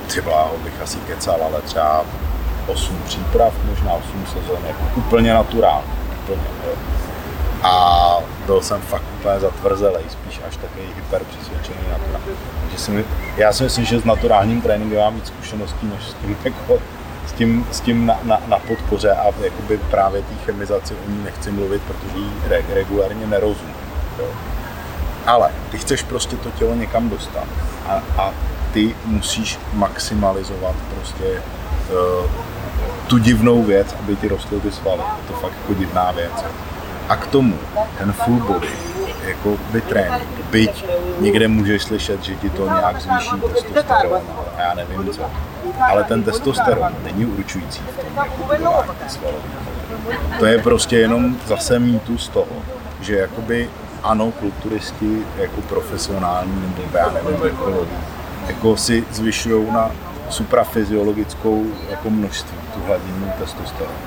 třeba 0.07 0.51
bych 0.63 0.81
asi 0.81 0.97
kecal, 0.97 1.39
ale 1.43 1.61
třeba 1.61 2.05
8 2.67 2.97
příprav, 3.05 3.53
možná 3.69 3.93
8 3.93 4.25
sezon, 4.25 4.59
jako 4.67 4.79
úplně 4.95 5.33
naturální 5.33 5.98
úplně. 6.33 6.67
Jo. 6.67 6.73
A 7.63 8.17
byl 8.45 8.61
jsem 8.61 8.81
fakt 8.81 9.03
úplně 9.19 9.39
zatvrzelej, 9.39 10.03
spíš 10.09 10.41
až 10.47 10.57
takový 10.57 10.85
hyper 10.95 11.23
přesvědčený 11.23 11.79
naturál. 11.91 12.21
Takže 12.61 12.77
si 12.77 12.91
my, 12.91 13.05
já 13.37 13.53
si 13.53 13.63
myslím, 13.63 13.85
že 13.85 13.99
s 13.99 14.03
naturálním 14.05 14.61
tréninkem 14.61 14.99
mám 14.99 15.15
víc 15.15 15.27
zkušeností, 15.27 15.87
než 15.87 16.03
s 16.03 16.13
tím, 16.13 16.37
jako, 16.43 16.79
s 17.27 17.31
tím, 17.31 17.67
s 17.71 17.81
tím 17.81 18.05
na, 18.05 18.19
na, 18.23 18.41
na 18.47 18.59
podpoře 18.59 19.11
a 19.11 19.25
jakoby 19.43 19.77
právě 19.77 20.21
té 20.21 20.35
chemizaci 20.45 20.93
o 20.93 21.09
ní 21.09 21.23
nechci 21.23 21.51
mluvit, 21.51 21.81
protože 21.81 22.17
jí 22.17 22.31
re, 22.47 22.63
regulárně 22.73 23.27
nerozumím. 23.27 23.75
Jo. 24.19 24.25
Ale 25.25 25.51
ty 25.71 25.77
chceš 25.77 26.03
prostě 26.03 26.35
to 26.35 26.51
tělo 26.51 26.75
někam 26.75 27.09
dostat 27.09 27.47
a, 27.87 28.01
a 28.17 28.33
ty 28.73 28.95
musíš 29.05 29.59
maximalizovat 29.73 30.75
prostě 30.95 31.41
uh, 31.91 32.31
tu 33.07 33.17
divnou 33.17 33.63
věc, 33.63 33.95
aby 33.99 34.15
ti 34.15 34.27
rostly 34.27 34.59
ty 34.59 34.71
svaly. 34.71 35.01
Je 35.01 35.27
to 35.27 35.33
fakt 35.33 35.53
jako 35.61 35.73
divná 35.73 36.11
věc. 36.11 36.45
A 37.09 37.15
k 37.15 37.27
tomu 37.27 37.53
ten 37.97 38.11
full 38.11 38.39
body, 38.39 38.67
jako 39.27 39.57
by 39.71 39.81
trénink, 39.81 40.29
byť 40.51 40.85
někde 41.19 41.47
můžeš 41.47 41.83
slyšet, 41.83 42.23
že 42.23 42.35
ti 42.35 42.49
to 42.49 42.65
nějak 42.65 43.01
zvýší 43.01 43.41
testosteron, 43.53 44.21
a 44.57 44.61
já 44.61 44.73
nevím 44.73 45.13
co. 45.13 45.21
Ale 45.91 46.03
ten 46.03 46.23
testosteron 46.23 46.95
není 47.03 47.25
určující 47.25 47.81
v 47.81 47.97
tom 47.97 48.25
jako 48.63 48.95
To 50.39 50.45
je 50.45 50.59
prostě 50.59 50.97
jenom 50.97 51.35
zase 51.47 51.79
mýtus 51.79 52.27
toho, 52.27 52.63
že 53.01 53.15
jakoby 53.15 53.69
ano, 54.03 54.31
kulturisti 54.31 55.23
jako 55.37 55.61
profesionální 55.61 56.73
nebo 56.77 56.97
já 56.97 57.09
nevím, 57.09 57.45
ekologi, 57.45 57.95
jako 58.47 58.77
si 58.77 59.03
zvyšují 59.11 59.71
na 59.71 59.91
suprafyziologickou 60.29 61.65
jako 61.89 62.09
množství 62.09 62.57
tu 62.73 62.79
hladinu 62.87 63.31
testosteronu. 63.39 63.97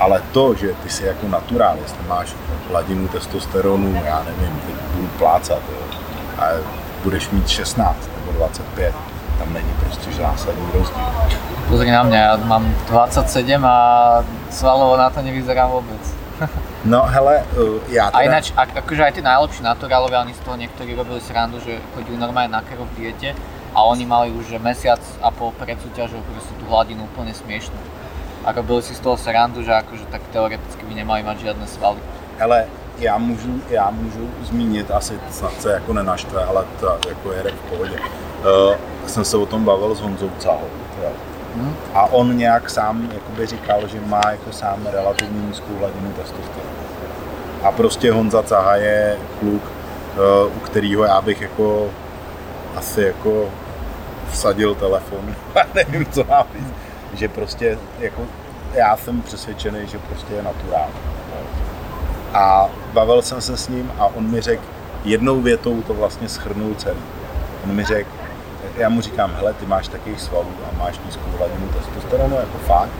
Ale 0.00 0.22
to, 0.32 0.54
že 0.54 0.74
ty 0.82 0.90
si 0.90 1.04
jako 1.04 1.28
naturálist 1.28 1.96
máš 2.08 2.34
hladinu 2.70 3.08
testosteronu, 3.08 4.02
já 4.04 4.22
nevím, 4.22 4.60
teď 4.66 4.74
budu 4.94 5.08
plácat, 5.18 5.62
jo, 5.72 5.98
a 6.38 6.44
budeš 7.02 7.30
mít 7.30 7.48
16 7.48 7.96
nebo 8.18 8.38
25, 8.38 8.94
tam 9.38 9.52
není 9.52 9.74
prostě 9.80 10.10
zásadní 10.12 10.66
rozdíl. 10.74 11.04
Pozri 11.68 11.90
na 11.90 12.02
mě, 12.02 12.16
já 12.16 12.36
mám 12.36 12.74
27 12.88 13.64
a 13.64 14.24
svalovo 14.50 14.96
na 14.96 15.10
to 15.10 15.22
nevyzerám 15.22 15.70
vůbec. 15.70 16.14
No 16.84 17.02
hele, 17.06 17.44
uh, 17.56 17.78
já 17.88 18.10
teda... 18.10 18.18
A 18.18 18.22
ináč, 18.22 18.52
ak, 18.56 18.74
akože 18.74 19.06
aj 19.06 19.12
tí 19.14 19.22
najlepší 19.22 19.62
naturálovia, 19.62 20.26
oni 20.26 20.34
z 20.34 20.42
toho 20.42 20.58
niektorí 20.58 20.98
robili 20.98 21.22
srandu, 21.22 21.62
že 21.62 21.78
chodili 21.94 22.18
normálne 22.18 22.50
na 22.50 22.58
krv 22.58 22.82
v 22.82 22.94
diete 22.98 23.38
a 23.74 23.82
oni 23.82 24.06
mali 24.06 24.30
už 24.30 24.46
že 24.46 24.58
mesiac 24.58 25.00
a 25.24 25.30
pol 25.32 25.52
pred 25.56 25.80
súťažou 25.80 26.20
proste 26.28 26.52
tú 26.60 26.64
hladinu 26.68 27.08
úplne 27.08 27.32
smiešnú. 27.32 27.76
A 28.44 28.52
robili 28.52 28.82
si 28.82 28.94
z 28.94 29.00
toho 29.00 29.16
srandu, 29.16 29.62
že 29.62 29.72
akože 29.72 30.10
tak 30.10 30.20
teoreticky 30.34 30.82
by 30.82 30.94
nemali 30.94 31.22
mať 31.22 31.36
žiadne 31.40 31.66
svaly. 31.66 32.02
Hele, 32.38 32.66
já 32.98 33.18
můžu, 33.18 33.62
já 33.70 33.90
můžu 33.90 34.30
zmínit, 34.42 34.90
asi 34.90 35.20
snad 35.30 35.60
se 35.60 35.72
jako 35.72 35.92
nenaštve, 35.92 36.44
ale 36.44 36.64
to 36.80 36.98
jako 37.08 37.32
je 37.32 37.42
v 37.42 37.70
pohodě. 37.70 37.98
Uh, 37.98 38.74
jsem 39.06 39.24
se 39.24 39.36
o 39.36 39.46
tom 39.46 39.64
bavil 39.64 39.94
s 39.94 40.00
Honzou 40.00 40.30
Cahou. 40.38 40.70
Hmm. 41.56 41.76
A 41.94 42.04
on 42.06 42.36
nějak 42.36 42.70
sám 42.70 43.08
jakoby 43.14 43.46
říkal, 43.46 43.88
že 43.88 44.00
má 44.06 44.20
jako 44.30 44.52
sám 44.52 44.86
relativně 44.92 45.40
nízkou 45.46 45.76
hladinu 45.78 46.12
testosteronu. 46.12 46.82
A 47.62 47.72
prostě 47.72 48.12
Honza 48.12 48.42
Caha 48.42 48.76
je 48.76 49.18
kluk, 49.40 49.62
uh, 49.62 50.56
u 50.56 50.60
kterého 50.60 51.04
já 51.04 51.20
bych 51.20 51.40
jako 51.40 51.90
asi 52.76 53.02
jako 53.02 53.50
vsadil 54.32 54.74
telefon, 54.74 55.34
nevím, 55.74 56.06
co 56.06 56.24
mám 56.24 56.46
říct, 56.58 56.74
že 57.18 57.28
prostě 57.28 57.78
jako 57.98 58.22
já 58.74 58.96
jsem 58.96 59.22
přesvědčený, 59.22 59.78
že 59.86 59.98
prostě 59.98 60.34
je 60.34 60.42
naturální. 60.42 60.94
A 62.34 62.68
bavil 62.92 63.22
jsem 63.22 63.40
se 63.40 63.56
s 63.56 63.68
ním 63.68 63.92
a 63.98 64.06
on 64.06 64.30
mi 64.30 64.40
řekl, 64.40 64.62
jednou 65.04 65.40
větou 65.40 65.82
to 65.82 65.94
vlastně 65.94 66.28
schrnul 66.28 66.74
celý. 66.74 67.00
On 67.64 67.72
mi 67.72 67.84
řekl, 67.84 68.10
já 68.76 68.88
mu 68.88 69.00
říkám, 69.00 69.32
hele, 69.34 69.54
ty 69.54 69.66
máš 69.66 69.88
takových 69.88 70.20
svalů 70.20 70.52
a 70.70 70.78
máš 70.78 71.00
nízkou 71.06 71.30
hladinu 71.38 71.68
testosteronu, 71.68 72.36
jako 72.36 72.58
fakt. 72.58 72.90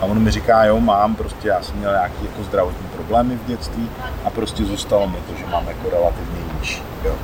A 0.00 0.04
on 0.04 0.18
mi 0.18 0.30
říká, 0.30 0.64
jo, 0.64 0.80
mám, 0.80 1.14
prostě 1.14 1.48
já 1.48 1.62
jsem 1.62 1.76
měl 1.76 1.90
nějaké 1.92 2.14
jako 2.22 2.42
zdravotní 2.42 2.86
problémy 2.88 3.36
v 3.36 3.46
dětství 3.46 3.90
a 4.24 4.30
prostě 4.30 4.64
zůstalo 4.64 5.08
mi 5.08 5.16
to, 5.16 5.34
že 5.38 5.46
mám 5.46 5.68
jako 5.68 5.90
relativně 5.90 6.40
nižší, 6.58 6.82
jo. 7.04 7.14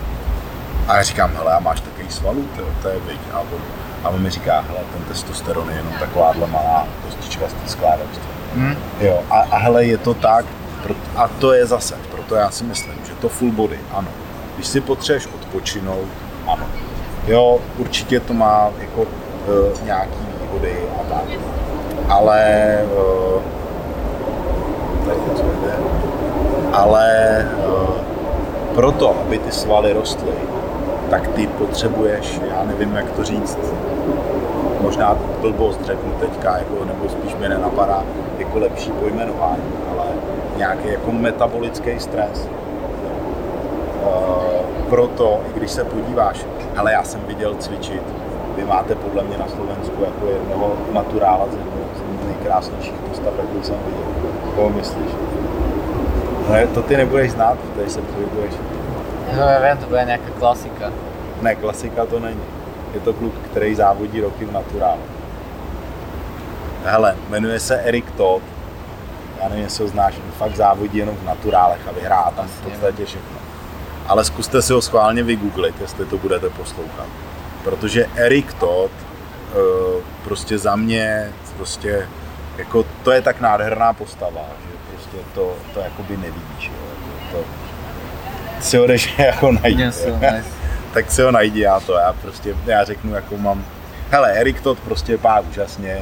A 0.88 0.96
já 0.96 1.02
říkám, 1.02 1.30
hele, 1.37 1.52
a 1.54 1.58
máš 1.58 1.80
takový 2.08 2.12
svalů, 2.12 2.44
to, 2.56 2.82
to 2.82 2.88
je 2.88 3.00
viď. 3.00 3.20
A 3.32 3.40
on, 3.40 3.60
a 4.04 4.08
on 4.08 4.22
mi 4.22 4.30
říká, 4.30 4.60
hele, 4.60 4.80
ten 4.92 5.04
testosteron 5.04 5.70
je 5.70 5.76
jenom 5.76 5.92
takováhle 6.00 6.46
malá 6.46 6.86
kostička 7.04 7.48
z 7.48 7.52
té 7.52 7.68
skládačky. 7.68 8.28
Hmm. 8.54 8.76
Jo, 9.00 9.20
a, 9.30 9.40
a 9.40 9.56
hele, 9.58 9.84
je 9.84 9.98
to 9.98 10.14
tak, 10.14 10.44
a 11.16 11.28
to 11.28 11.52
je 11.52 11.66
zase, 11.66 11.94
proto 12.10 12.34
já 12.34 12.50
si 12.50 12.64
myslím, 12.64 12.94
že 13.06 13.14
to 13.20 13.28
full 13.28 13.52
body, 13.52 13.78
ano. 13.92 14.08
Když 14.54 14.66
si 14.66 14.80
potřebuješ 14.80 15.26
odpočinout, 15.26 16.08
ano. 16.46 16.66
Jo, 17.26 17.58
určitě 17.78 18.20
to 18.20 18.33
má 18.33 18.70
jako 18.80 19.00
uh, 19.00 19.85
nějaký 19.85 20.18
výhody 20.40 20.76
a 21.00 21.14
tak. 21.14 21.24
Ale 22.09 22.78
jde. 25.62 25.72
Ale 26.72 27.46
uh, 27.68 27.88
proto, 28.74 29.16
aby 29.26 29.38
ty 29.38 29.52
svaly 29.52 29.92
rostly, 29.92 30.33
tak 31.11 31.29
ty 31.29 31.47
potřebuješ, 31.47 32.40
já 32.51 32.64
nevím, 32.64 32.97
jak 32.97 33.11
to 33.11 33.25
říct, 33.25 33.59
možná 34.81 35.16
blbost 35.40 35.85
řeknu 35.85 36.12
teďka, 36.21 36.57
jako, 36.57 36.85
nebo 36.85 37.09
spíš 37.09 37.35
mi 37.35 37.49
nenapadá 37.49 38.05
jako 38.38 38.59
lepší 38.59 38.90
pojmenování, 38.90 39.62
ale 39.92 40.07
nějaký 40.57 40.88
jako 40.88 41.12
metabolický 41.12 42.01
stres. 42.01 42.49
Uh, 44.03 44.88
proto, 44.88 45.40
i 45.49 45.59
když 45.59 45.71
se 45.71 45.85
podíváš, 45.85 46.47
ale 46.77 46.92
já 46.92 47.05
jsem 47.05 47.21
viděl 47.27 47.55
cvičit, 47.55 48.03
vy 48.57 48.64
máte 48.64 48.94
podle 48.94 49.25
mě 49.25 49.38
na 49.38 49.49
Slovensku 49.49 50.05
jako 50.05 50.27
jednoho 50.27 50.73
naturála 50.92 51.47
z 51.47 51.79
z 51.99 52.27
nejkrásnějších 52.27 52.94
postav, 53.09 53.33
jakou 53.38 53.62
jsem 53.62 53.77
viděl. 53.87 54.33
Koho 54.55 54.71
myslíš? 54.71 55.11
No, 56.49 56.55
to 56.75 56.83
ty 56.83 56.97
nebudeš 56.97 57.31
znát, 57.33 57.59
tady 57.77 57.90
se 57.90 58.01
pohybuješ. 58.01 58.55
No, 59.36 59.42
já 59.42 59.68
vím, 59.68 59.82
to 59.82 59.86
bude 59.86 60.04
nějaká 60.04 60.30
klasika. 60.38 60.92
Ne, 61.42 61.54
klasika 61.54 62.06
to 62.06 62.20
není. 62.20 62.42
Je 62.94 63.00
to 63.00 63.12
kluk, 63.12 63.34
který 63.50 63.74
závodí 63.74 64.20
roky 64.20 64.44
v 64.44 64.52
naturálu. 64.52 65.00
Hele, 66.84 67.16
jmenuje 67.28 67.60
se 67.60 67.76
Erik 67.76 68.10
Todd. 68.10 68.42
Já 69.42 69.48
nevím, 69.48 69.64
jestli 69.64 69.84
ho 69.84 69.90
znáš, 69.90 70.14
on 70.24 70.32
fakt 70.32 70.56
závodí 70.56 70.98
jenom 70.98 71.16
v 71.16 71.24
naturálech 71.24 71.80
a 71.88 71.92
vyhrá 71.92 72.30
tam 72.36 72.48
v 72.48 72.60
podstatě 72.60 73.04
všechno. 73.04 73.38
Ale 74.06 74.24
zkuste 74.24 74.62
si 74.62 74.72
ho 74.72 74.82
schválně 74.82 75.22
vygooglit, 75.22 75.80
jestli 75.80 76.06
to 76.06 76.18
budete 76.18 76.50
poslouchat. 76.50 77.06
Protože 77.64 78.06
Erik 78.16 78.54
Todd 78.54 78.90
eh, 78.90 79.56
prostě 80.24 80.58
za 80.58 80.76
mě 80.76 81.32
prostě 81.56 82.08
jako 82.58 82.84
to 83.04 83.12
je 83.12 83.22
tak 83.22 83.40
nádherná 83.40 83.92
postava, 83.92 84.40
že 84.70 84.78
prostě 84.92 85.16
to, 85.34 85.54
to 85.74 85.80
jakoby 85.80 86.16
nevidíš. 86.16 86.68
Jo. 86.68 86.74
To, 87.32 87.44
si 88.61 88.77
ho 88.77 88.87
jdeš 88.87 89.18
jako 89.18 89.53
najít. 89.53 89.79
Yes, 89.79 90.07
tak 90.94 91.11
si 91.11 91.23
ho 91.23 91.31
najdi, 91.31 91.61
já 91.61 91.81
to, 91.81 91.92
já 91.92 92.12
prostě, 92.12 92.55
já 92.66 92.85
řeknu, 92.85 93.14
jako 93.14 93.37
mám, 93.37 93.64
hele, 94.11 94.33
Erik 94.33 94.61
Todd 94.61 94.81
prostě 94.81 95.18
pá 95.18 95.40
úžasně, 95.40 95.99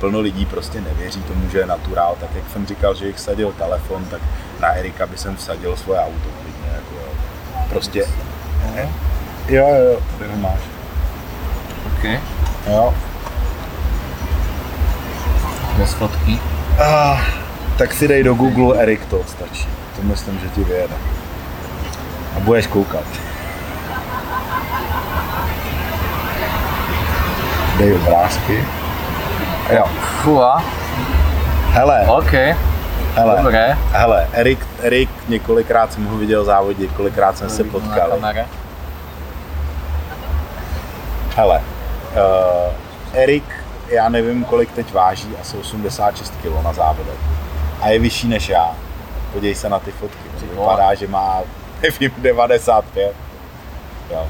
plno 0.00 0.20
lidí 0.20 0.46
prostě 0.46 0.80
nevěří 0.80 1.22
tomu, 1.22 1.50
že 1.50 1.58
je 1.58 1.66
naturál, 1.66 2.16
tak 2.20 2.30
jak 2.34 2.44
jsem 2.52 2.66
říkal, 2.66 2.94
že 2.94 3.06
jich 3.06 3.18
sadil 3.18 3.52
telefon, 3.52 4.04
tak 4.04 4.20
na 4.60 4.68
Erika 4.68 5.06
by 5.06 5.18
jsem 5.18 5.36
vsadil 5.36 5.76
svoje 5.76 6.00
auto 6.00 6.28
klidně, 6.42 6.70
jako 6.74 6.94
jo. 6.94 7.12
Prostě, 7.68 8.04
ne? 8.74 8.88
jo, 9.48 9.68
jo, 9.68 10.00
ty 10.18 10.24
ho 10.24 10.36
máš. 10.36 10.60
OK. 11.86 12.04
Jo. 12.66 12.94
Bez 15.78 15.94
fotky. 15.94 16.38
Ah, 16.78 17.20
tak 17.78 17.92
si 17.92 18.08
dej 18.08 18.22
do 18.22 18.34
Google 18.34 18.82
Erik 18.82 19.06
Todd, 19.06 19.30
stačí. 19.30 19.68
To 19.96 20.02
myslím, 20.02 20.38
že 20.38 20.48
ti 20.48 20.64
vyjede. 20.64 20.94
A 22.36 22.40
budeš 22.40 22.66
koukat. 22.66 23.04
Dej 27.78 27.94
obrázky. 27.94 28.64
Jo. 29.70 29.84
Fua. 30.22 30.62
Hele. 31.72 32.06
OK. 32.06 32.32
Hele, 33.14 33.42
Dobré. 33.42 33.78
hele, 33.92 34.28
Erik, 34.32 34.66
Erik, 34.82 35.10
několikrát 35.28 35.92
jsem 35.92 36.06
ho 36.06 36.16
viděl 36.16 36.44
závodit, 36.44 36.92
kolikrát 36.92 37.38
jsme 37.38 37.48
se 37.48 37.64
potkali. 37.64 38.12
Hele, 41.36 41.62
uh, 42.12 42.72
Erik, 43.14 43.44
já 43.88 44.08
nevím, 44.08 44.44
kolik 44.44 44.72
teď 44.72 44.92
váží, 44.92 45.28
asi 45.40 45.56
86 45.56 46.32
kg 46.42 46.64
na 46.64 46.72
závodech. 46.72 47.18
A 47.80 47.88
je 47.88 47.98
vyšší 47.98 48.28
než 48.28 48.48
já. 48.48 48.70
Podívej 49.32 49.54
se 49.54 49.68
na 49.68 49.78
ty 49.78 49.90
fotky. 49.90 50.18
Vypadá, 50.50 50.94
že 50.94 51.06
má, 51.08 51.40
nevím, 51.82 52.12
95. 52.18 53.14
Jo. 54.10 54.28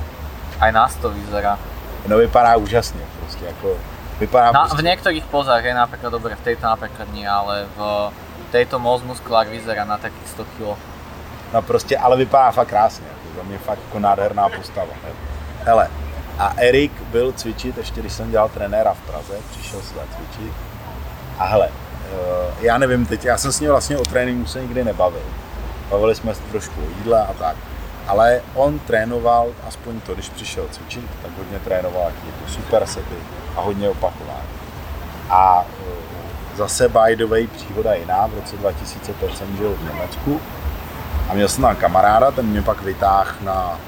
Aj 0.61 0.73
nás 0.73 0.95
to 0.95 1.11
vyzerá. 1.11 1.59
No 2.07 2.17
vypadá 2.17 2.57
úžasně, 2.57 3.01
prostě 3.21 3.45
jako 3.45 3.77
vypadá 4.21 4.53
Na, 4.53 4.61
prostě... 4.61 4.83
v 4.83 4.85
niektorých 4.85 5.25
pozách 5.31 5.65
je 5.65 5.75
napríklad 5.75 6.11
dobre, 6.11 6.37
v 6.37 6.41
tejto 6.41 6.67
napríklad 6.67 7.09
nie, 7.13 7.29
ale 7.29 7.67
v 7.77 8.11
tejto 8.51 8.79
most 8.79 9.05
muskulár 9.05 9.47
vyzerá 9.49 9.85
na 9.85 9.97
takých 9.97 10.29
100 10.29 10.45
kg. 10.45 10.77
No 11.53 11.63
prostě, 11.63 11.99
ale 11.99 12.17
vypadá 12.17 12.51
fakt 12.51 12.69
krásně, 12.69 13.07
jako 13.07 13.37
za 13.37 13.43
mě 13.43 13.59
fakt 13.59 13.79
jako 13.87 13.99
nádherná 13.99 14.49
postava. 14.49 14.93
Ne? 15.05 15.11
Hele, 15.65 15.89
a 16.39 16.55
Erik 16.57 16.93
byl 17.03 17.33
cvičit, 17.33 17.79
ještě 17.79 18.01
když 18.01 18.13
jsem 18.13 18.31
dělal 18.31 18.49
trenéra 18.49 18.95
v 18.95 19.01
Praze, 19.01 19.35
přišel 19.51 19.81
se 19.81 19.95
cvičit. 20.17 20.53
A 21.39 21.45
hele, 21.45 21.69
eh, 21.69 22.55
já 22.61 22.79
nevím 22.79 23.07
teď, 23.07 23.25
já 23.25 23.39
jsem 23.39 23.53
s 23.53 23.61
ním 23.61 23.71
vlastně 23.71 23.99
o 23.99 24.03
tréninku 24.03 24.47
se 24.47 24.61
nikdy 24.61 24.85
nebavil. 24.85 25.23
Bavili 25.91 26.15
jsme 26.15 26.35
se 26.35 26.43
trošku 26.43 26.81
o 26.81 26.99
jídle 26.99 27.27
a 27.27 27.33
tak. 27.33 27.57
Ale 28.07 28.41
on 28.55 28.79
trénoval, 28.79 29.49
aspoň 29.69 30.01
to, 30.01 30.15
když 30.15 30.29
přišel 30.29 30.65
cvičit, 30.71 31.05
tak 31.23 31.31
hodně 31.39 31.59
trénoval 31.59 32.05
jako 32.05 32.49
super 32.49 32.87
sety 32.87 33.15
a 33.57 33.61
hodně 33.61 33.89
opakování. 33.89 34.49
A 35.31 35.65
zase 36.57 36.89
by 36.89 37.17
the 37.17 37.27
way 37.27 37.47
příhoda 37.47 37.95
jiná, 37.95 38.27
v 38.27 38.35
roce 38.35 38.57
2005 38.57 39.37
jsem 39.37 39.57
žil 39.57 39.75
v 39.75 39.85
Německu 39.85 40.41
a 41.31 41.35
měl 41.35 41.49
jsem 41.49 41.63
tam 41.63 41.77
kamaráda, 41.77 42.31
ten 42.31 42.47
mě 42.47 42.63
pak 42.63 42.83
vytáhl 42.83 43.31
na 43.41 43.79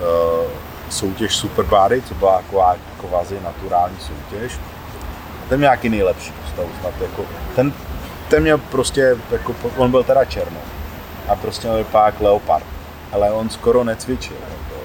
uh, 0.00 0.50
soutěž 0.90 1.36
Superbody, 1.36 2.02
co 2.02 2.14
byla 2.14 2.36
taková 2.36 2.76
kvazi 3.00 3.40
naturální 3.44 3.96
soutěž. 4.00 4.52
Ten 5.48 5.58
měl 5.58 5.68
nějaký 5.68 5.88
nejlepší 5.88 6.32
postavu 6.32 6.68
snad, 6.80 6.94
jako, 7.00 7.24
ten, 7.56 7.72
ten 8.28 8.42
měl 8.42 8.58
prostě, 8.58 9.16
jako, 9.30 9.54
on 9.76 9.90
byl 9.90 10.04
teda 10.04 10.24
černo 10.24 10.58
a 11.28 11.36
prostě 11.36 11.66
měl 11.66 11.78
vypadá 11.78 12.16
leopard, 12.20 12.64
ale 13.12 13.30
on 13.30 13.50
skoro 13.50 13.84
necvičil. 13.84 14.36
Jako. 14.50 14.80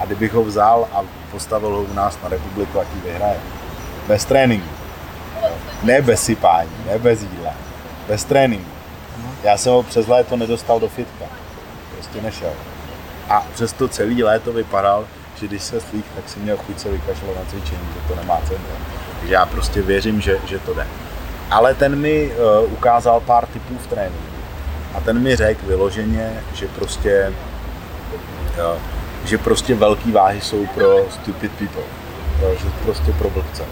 A 0.00 0.04
kdybych 0.04 0.32
ho 0.32 0.44
vzal 0.44 0.88
a 0.92 1.02
postavil 1.30 1.70
ho 1.70 1.82
u 1.82 1.94
nás 1.94 2.18
na 2.22 2.28
republiku, 2.28 2.78
jaký 2.78 3.00
vyhraje. 3.04 3.40
Bez 4.08 4.24
tréninku. 4.24 4.68
Ne 5.82 6.02
bez 6.02 6.22
sypání, 6.22 6.70
ne 6.86 6.98
bez 6.98 7.22
jídla. 7.22 7.52
Bez 8.08 8.24
tréninku. 8.24 8.70
Já 9.42 9.56
jsem 9.56 9.72
ho 9.72 9.82
přes 9.82 10.06
léto 10.06 10.36
nedostal 10.36 10.80
do 10.80 10.88
fitka. 10.88 11.24
Prostě 11.92 12.22
nešel. 12.22 12.52
A 13.28 13.46
přesto 13.54 13.88
celý 13.88 14.24
léto 14.24 14.52
vypadal, 14.52 15.04
že 15.40 15.48
když 15.48 15.62
se 15.62 15.80
slík, 15.80 16.06
tak 16.14 16.28
si 16.28 16.40
měl 16.40 16.56
chuť 16.56 16.78
se 16.78 16.90
vykašlat 16.90 17.36
na 17.36 17.50
cvičení, 17.50 17.88
že 17.94 18.08
to 18.08 18.14
nemá 18.14 18.40
cenu. 18.48 18.64
Takže 19.20 19.34
já 19.34 19.46
prostě 19.46 19.82
věřím, 19.82 20.20
že, 20.20 20.38
že 20.46 20.58
to 20.58 20.74
jde. 20.74 20.86
Ale 21.50 21.74
ten 21.74 21.96
mi 21.96 22.32
uh, 22.32 22.72
ukázal 22.72 23.20
pár 23.20 23.46
typů 23.46 23.74
v 23.78 23.86
tréninku. 23.86 24.33
A 24.94 25.00
ten 25.00 25.18
mi 25.18 25.36
řekl 25.36 25.66
vyloženě, 25.66 26.42
že 26.54 26.68
prostě, 26.68 27.32
že 29.24 29.38
prostě 29.38 29.74
velký 29.74 30.12
váhy 30.12 30.40
jsou 30.40 30.66
pro 30.66 31.10
stupid 31.10 31.52
people. 31.52 31.82
Že 32.58 32.68
prostě 32.82 33.12
pro 33.12 33.30
blbce. 33.30 33.62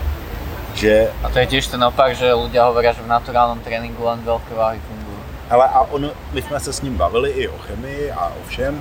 Že, 0.74 1.10
A 1.22 1.28
to 1.28 1.38
je 1.38 1.46
tiež 1.46 1.66
ten 1.68 1.84
opak, 1.84 2.16
že 2.16 2.32
ľudia 2.32 2.64
hovoria, 2.64 2.96
že 2.96 3.04
v 3.04 3.12
naturálnom 3.12 3.60
tréningu 3.60 4.00
len 4.08 4.24
veľké 4.24 4.56
váhy 4.56 4.80
fungujú. 4.80 5.20
ale 5.50 5.68
a 5.68 5.80
on, 5.92 6.10
my 6.32 6.42
jsme 6.42 6.60
se 6.60 6.72
s 6.72 6.82
ním 6.82 6.96
bavili 6.96 7.30
i 7.30 7.48
o 7.48 7.58
chemii 7.58 8.10
a 8.12 8.26
o 8.26 8.40
všem. 8.48 8.80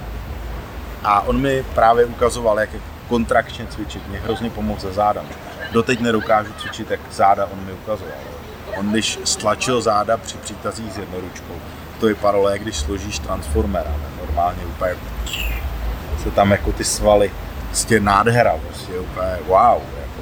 A 1.04 1.22
on 1.22 1.42
mi 1.42 1.64
právě 1.76 2.06
ukazoval, 2.06 2.60
jak 2.60 2.70
kontrakčně 3.10 3.68
cvičit. 3.68 4.08
Mě 4.08 4.20
hrozně 4.20 4.50
pomohl 4.50 4.80
se 4.80 4.94
zádem. 4.94 5.26
Doteď 5.72 6.00
nedokážu 6.00 6.54
cvičit, 6.54 6.92
jak 6.92 7.00
záda 7.12 7.46
on 7.46 7.66
mi 7.66 7.74
ukazoval. 7.74 8.14
On 8.80 8.92
když 8.92 9.20
stlačil 9.24 9.82
záda 9.82 10.18
při 10.18 10.38
přítazích 10.38 10.94
s 10.94 10.98
jednoručkou, 10.98 11.56
to 12.02 12.08
vypadalo, 12.08 12.50
jak 12.50 12.62
když 12.62 12.76
složíš 12.76 13.20
transformera. 13.20 13.92
Normálně 14.26 14.66
úplně 14.66 14.96
se 16.24 16.32
tam 16.32 16.52
jako 16.52 16.72
ty 16.72 16.84
svaly, 16.84 17.32
prostě 17.68 18.00
nádhera, 18.00 18.54
prostě 18.68 19.00
úplně 19.00 19.38
wow. 19.48 19.82
Jako. 20.02 20.22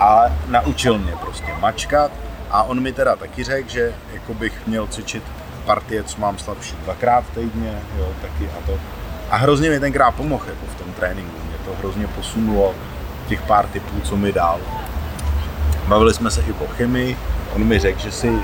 A 0.00 0.24
naučil 0.46 0.98
mě 0.98 1.12
prostě 1.20 1.46
mačkat 1.60 2.10
a 2.50 2.62
on 2.62 2.80
mi 2.80 2.92
teda 2.92 3.16
taky 3.16 3.44
řekl, 3.44 3.68
že 3.68 3.94
jako 4.12 4.34
bych 4.34 4.66
měl 4.66 4.86
cvičit 4.86 5.22
partie, 5.64 6.04
co 6.04 6.20
mám 6.20 6.38
slabší 6.38 6.76
dvakrát 6.84 7.24
týdně, 7.34 7.78
jo, 7.98 8.08
taky 8.22 8.50
a 8.58 8.66
to. 8.66 8.78
A 9.30 9.36
hrozně 9.36 9.70
mi 9.70 9.80
tenkrát 9.80 10.10
pomohl 10.10 10.44
jako 10.46 10.66
v 10.66 10.74
tom 10.74 10.92
tréninku, 10.92 11.36
mě 11.48 11.58
to 11.64 11.74
hrozně 11.78 12.06
posunulo 12.06 12.74
těch 13.28 13.42
pár 13.42 13.66
typů, 13.66 14.00
co 14.00 14.16
mi 14.16 14.32
dal. 14.32 14.60
Bavili 15.86 16.14
jsme 16.14 16.30
se 16.30 16.42
i 16.42 16.52
o 16.52 16.66
chemii, 16.66 17.16
on 17.54 17.64
mi 17.64 17.78
řekl, 17.78 18.00
že 18.00 18.12
si, 18.12 18.38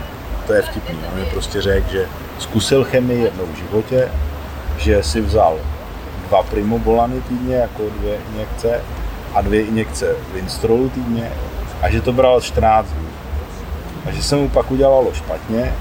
to 0.46 0.52
je 0.52 0.62
vtipný, 0.62 0.98
on 1.12 1.20
mi 1.20 1.26
prostě 1.26 1.62
řekl, 1.62 1.90
že 1.90 2.08
zkusil 2.38 2.84
chemii 2.84 3.22
jednou 3.22 3.46
v 3.46 3.56
životě, 3.56 4.08
že 4.78 5.02
si 5.02 5.20
vzal 5.20 5.58
dva 6.28 6.42
primobolany 6.42 7.20
týdně, 7.20 7.56
jako 7.56 7.82
dvě 7.98 8.18
injekce 8.32 8.80
a 9.34 9.40
dvě 9.40 9.62
injekce 9.62 10.16
Winstrolu 10.32 10.88
týdně 10.88 11.32
a 11.82 11.90
že 11.90 12.00
to 12.00 12.12
bral 12.12 12.40
14 12.40 12.86
dní. 12.86 13.08
A 14.06 14.10
že 14.10 14.22
se 14.22 14.36
mu 14.36 14.48
pak 14.48 14.70
udělalo 14.70 15.14
špatně 15.14 15.74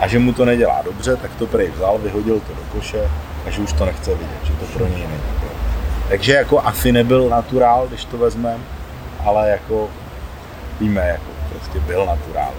a 0.00 0.08
že 0.08 0.18
mu 0.18 0.32
to 0.32 0.44
nedělá 0.44 0.82
dobře, 0.84 1.16
tak 1.16 1.30
to 1.34 1.46
prej 1.46 1.70
vzal, 1.70 1.98
vyhodil 1.98 2.40
to 2.40 2.54
do 2.54 2.62
koše 2.72 3.10
a 3.46 3.50
že 3.50 3.62
už 3.62 3.72
to 3.72 3.84
nechce 3.84 4.10
vidět, 4.10 4.38
že 4.44 4.52
to 4.52 4.64
pro 4.64 4.86
něj 4.86 4.98
není. 4.98 5.32
Takže 6.08 6.32
jako 6.32 6.60
asi 6.60 6.92
nebyl 6.92 7.28
naturál, 7.28 7.88
když 7.88 8.04
to 8.04 8.18
vezmeme, 8.18 8.58
ale 9.24 9.50
jako 9.50 9.88
víme, 10.80 11.08
jako 11.08 11.30
prostě 11.50 11.80
byl 11.80 12.06
naturál. 12.06 12.50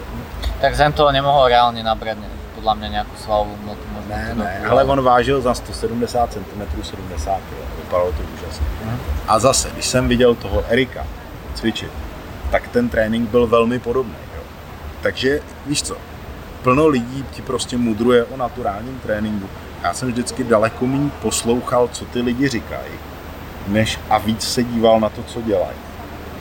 Tak 0.62 0.76
Zen 0.76 0.94
toho 0.94 1.12
nemohol 1.12 1.52
reálne 1.52 1.84
nabrať 1.84 2.18
ne, 2.64 2.70
podľa 2.70 2.74
mňa 2.80 2.88
nejakú 2.96 3.16
svalovú 3.20 3.54
hmotu. 3.60 3.84
Ne, 4.08 4.36
ne, 4.40 4.68
ale 4.68 4.84
on 4.88 5.02
vážil 5.04 5.42
za 5.42 5.54
170 5.54 6.32
cm 6.32 6.62
70 6.82 7.20
kg, 7.20 7.60
vypadalo 7.78 8.12
to 8.12 8.24
úžasně. 8.34 8.66
A 9.28 9.40
zase, 9.40 9.70
když 9.74 9.86
jsem 9.86 10.08
viděl 10.08 10.36
toho 10.36 10.64
Erika 10.70 11.06
cvičit, 11.56 11.92
tak 12.52 12.68
ten 12.68 12.90
trénink 12.90 13.30
byl 13.30 13.48
velmi 13.48 13.80
podobný. 13.80 14.16
Jo. 14.36 14.44
Takže 15.02 15.40
víš 15.66 15.84
co, 15.84 15.98
plno 16.62 16.88
lidí 16.88 17.26
ti 17.32 17.42
prostě 17.42 17.78
mudruje 17.78 18.24
o 18.24 18.38
naturálním 18.38 19.00
tréninku. 19.00 19.50
Já 19.84 19.94
jsem 19.94 20.08
vždycky 20.08 20.44
daleko 20.44 20.88
méně 20.88 21.10
poslouchal, 21.22 21.88
co 21.88 22.06
ty 22.06 22.22
lidi 22.22 22.48
říkají, 22.48 22.92
než 23.68 24.00
a 24.10 24.18
víc 24.18 24.42
se 24.42 24.64
díval 24.64 25.00
na 25.00 25.10
to, 25.10 25.24
co 25.24 25.42
dělají. 25.42 25.78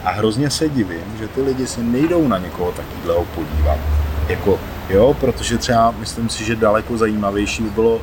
A 0.05 0.11
hrozně 0.11 0.51
se 0.51 0.69
divím, 0.69 1.17
že 1.19 1.29
ty 1.29 1.43
lidi 1.43 1.67
si 1.67 1.83
nejdou 1.83 2.29
na 2.29 2.39
někoho 2.39 2.73
takového 2.73 3.25
podívat. 3.25 3.79
Jako, 4.29 4.61
jo, 4.89 5.15
protože 5.21 5.59
třeba 5.59 5.91
myslím 5.91 6.29
si, 6.29 6.45
že 6.45 6.57
daleko 6.57 6.99
zajímavější 6.99 7.63
by 7.63 7.71
bylo 7.71 8.01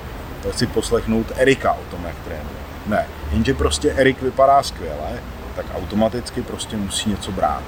si 0.51 0.67
poslechnout 0.67 1.31
Erika 1.35 1.73
o 1.73 1.91
tom, 1.91 2.05
jak 2.05 2.15
trénuje. 2.25 2.59
Ne, 2.87 3.07
jenže 3.31 3.53
prostě 3.53 3.91
Erik 3.91 4.21
vypadá 4.21 4.63
skvěle, 4.63 5.19
tak 5.55 5.65
automaticky 5.75 6.41
prostě 6.41 6.77
musí 6.77 7.09
něco 7.09 7.31
brát. 7.31 7.61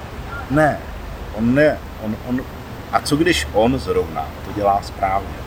Ne, 0.50 0.78
on 1.34 1.54
ne, 1.54 1.78
on, 2.02 2.16
on, 2.28 2.40
a 2.92 3.00
co 3.00 3.16
když 3.16 3.48
on 3.52 3.78
zrovna 3.78 4.26
to 4.44 4.52
dělá 4.52 4.80
správně? 4.82 5.42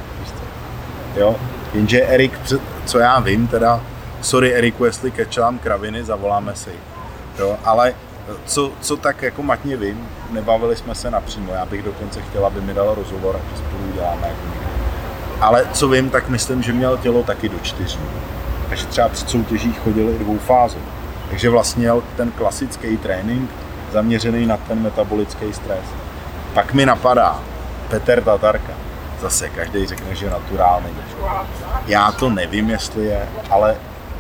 Jo, 1.15 1.35
jenže 1.73 2.01
Erik, 2.01 2.39
co 2.85 2.99
já 2.99 3.19
vím, 3.19 3.47
teda, 3.47 3.81
sorry 4.21 4.53
Eriku, 4.55 4.85
jestli 4.85 5.11
kečelám 5.11 5.59
kraviny, 5.59 6.03
zavoláme 6.03 6.55
si, 6.55 6.71
jo, 7.39 7.57
ale 7.63 7.93
co, 8.45 8.71
co 8.81 8.97
tak 8.97 9.21
jako 9.21 9.43
matně 9.43 9.77
vím, 9.77 10.09
nebavili 10.29 10.75
jsme 10.75 10.95
se 10.95 11.11
napřímo, 11.11 11.53
já 11.53 11.65
bych 11.65 11.83
dokonce 11.83 12.21
chtěl, 12.21 12.45
aby 12.45 12.61
mi 12.61 12.73
dal 12.73 12.95
rozhovor, 12.95 13.39
že 13.51 13.57
spolu 13.57 13.83
uděláme 13.93 14.27
jako. 14.27 14.65
Ale 15.41 15.65
co 15.73 15.87
vím, 15.87 16.09
tak 16.09 16.29
myslím, 16.29 16.63
že 16.63 16.73
měl 16.73 16.97
tělo 16.97 17.23
taky 17.23 17.49
do 17.49 17.59
čtyř 17.59 17.97
dní. 17.97 18.09
Takže 18.69 18.85
třeba 18.85 19.09
při 19.09 19.25
soutěžích 19.27 19.79
chodil 19.79 20.09
i 20.09 20.19
dvou 20.19 20.37
fázů. 20.37 20.77
Takže 21.29 21.49
vlastně 21.49 21.79
měl 21.79 22.03
ten 22.17 22.31
klasický 22.31 22.97
trénink 22.97 23.49
zaměřený 23.91 24.45
na 24.45 24.57
ten 24.57 24.81
metabolický 24.81 25.53
stres. 25.53 25.85
Pak 26.53 26.73
mi 26.73 26.85
napadá 26.85 27.39
Petr 27.89 28.23
Tatarka. 28.23 28.73
Zase 29.21 29.49
každý 29.49 29.87
řekne, 29.87 30.15
že 30.15 30.29
naturál 30.29 30.81
není. 30.83 30.97
Já 31.87 32.11
to 32.11 32.29
nevím, 32.29 32.69
jestli 32.69 33.05
je, 33.05 33.29
ale 33.49 33.75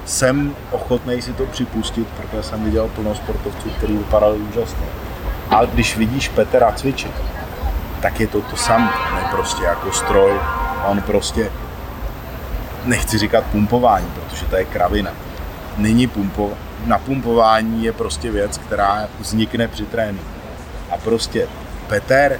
jsem 0.05 0.55
ochotný 0.71 1.21
si 1.21 1.33
to 1.33 1.45
připustit, 1.45 2.07
protože 2.07 2.43
jsem 2.43 2.63
viděl 2.63 2.87
plno 2.87 3.15
sportovců, 3.15 3.69
kteří 3.69 3.97
vypadali 3.97 4.37
úžasně. 4.37 4.85
A 5.49 5.65
když 5.65 5.97
vidíš 5.97 6.29
Petra 6.29 6.71
cvičit, 6.71 7.11
tak 8.01 8.19
je 8.19 8.27
to 8.27 8.41
to 8.41 8.55
samé. 8.55 8.91
On 9.11 9.17
je 9.17 9.25
prostě 9.31 9.63
jako 9.63 9.91
stroj, 9.91 10.31
on 10.87 11.01
prostě, 11.01 11.51
nechci 12.85 13.17
říkat 13.17 13.43
pumpování, 13.43 14.07
protože 14.15 14.45
to 14.45 14.55
je 14.55 14.65
kravina. 14.65 15.11
Není 15.77 16.07
pumpo, 16.07 16.51
napumpování 16.85 17.83
je 17.83 17.93
prostě 17.93 18.31
věc, 18.31 18.57
která 18.57 19.07
vznikne 19.19 19.67
při 19.67 19.85
tréninku. 19.85 20.25
A 20.91 20.97
prostě 20.97 21.47
Peter 21.87 22.39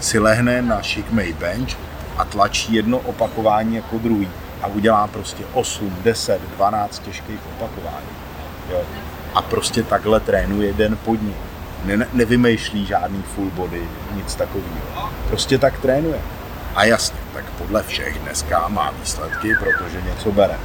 si 0.00 0.18
lehne 0.18 0.62
na 0.62 0.82
šikmej 0.82 1.32
bench 1.32 1.76
a 2.18 2.24
tlačí 2.24 2.74
jedno 2.74 2.98
opakování 2.98 3.76
jako 3.76 3.98
druhý 3.98 4.28
a 4.62 4.66
udělá 4.66 5.06
prostě 5.06 5.44
8, 5.52 5.96
10, 6.02 6.40
12 6.56 6.98
těžkých 6.98 7.40
opakování. 7.56 8.06
Jo. 8.70 8.80
A 9.34 9.42
prostě 9.42 9.82
takhle 9.82 10.20
trénuje 10.20 10.72
den 10.72 10.96
pod 11.04 11.22
ním. 11.22 11.36
Ne, 11.84 12.06
nevymýšlí 12.12 12.86
žádný 12.86 13.22
full 13.22 13.50
body, 13.50 13.88
nic 14.14 14.34
takového. 14.34 15.10
Prostě 15.28 15.58
tak 15.58 15.78
trénuje. 15.78 16.20
A 16.74 16.84
jasně, 16.84 17.18
tak 17.34 17.44
podle 17.44 17.82
všech 17.82 18.18
dneska 18.18 18.68
má 18.68 18.92
výsledky, 19.00 19.54
protože 19.54 20.02
něco 20.02 20.32
bere. 20.32 20.58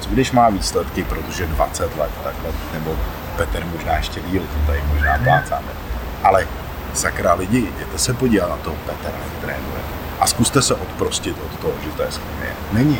Co 0.00 0.10
když 0.10 0.32
má 0.32 0.48
výsledky, 0.48 1.04
protože 1.04 1.46
20 1.46 1.96
let 1.96 2.10
takhle, 2.24 2.52
nebo 2.72 2.96
Petr 3.36 3.64
možná 3.64 3.96
ještě 3.96 4.20
díl, 4.20 4.42
to 4.42 4.66
tady 4.66 4.82
možná 4.94 5.18
plácáme. 5.18 5.68
Ale 6.22 6.46
sakra 6.94 7.34
lidi, 7.34 7.58
jděte 7.58 7.98
se 7.98 8.14
podívat 8.14 8.48
na 8.48 8.56
toho 8.56 8.76
Petra, 8.76 9.10
jak 9.10 9.44
trénuje. 9.44 9.80
A 10.20 10.26
zkuste 10.26 10.62
se 10.62 10.74
odprostit 10.74 11.36
od 11.44 11.60
toho, 11.60 11.72
že 11.84 11.90
to 11.96 12.02
je 12.02 12.08
chemie. 12.10 12.52
Není. 12.72 12.98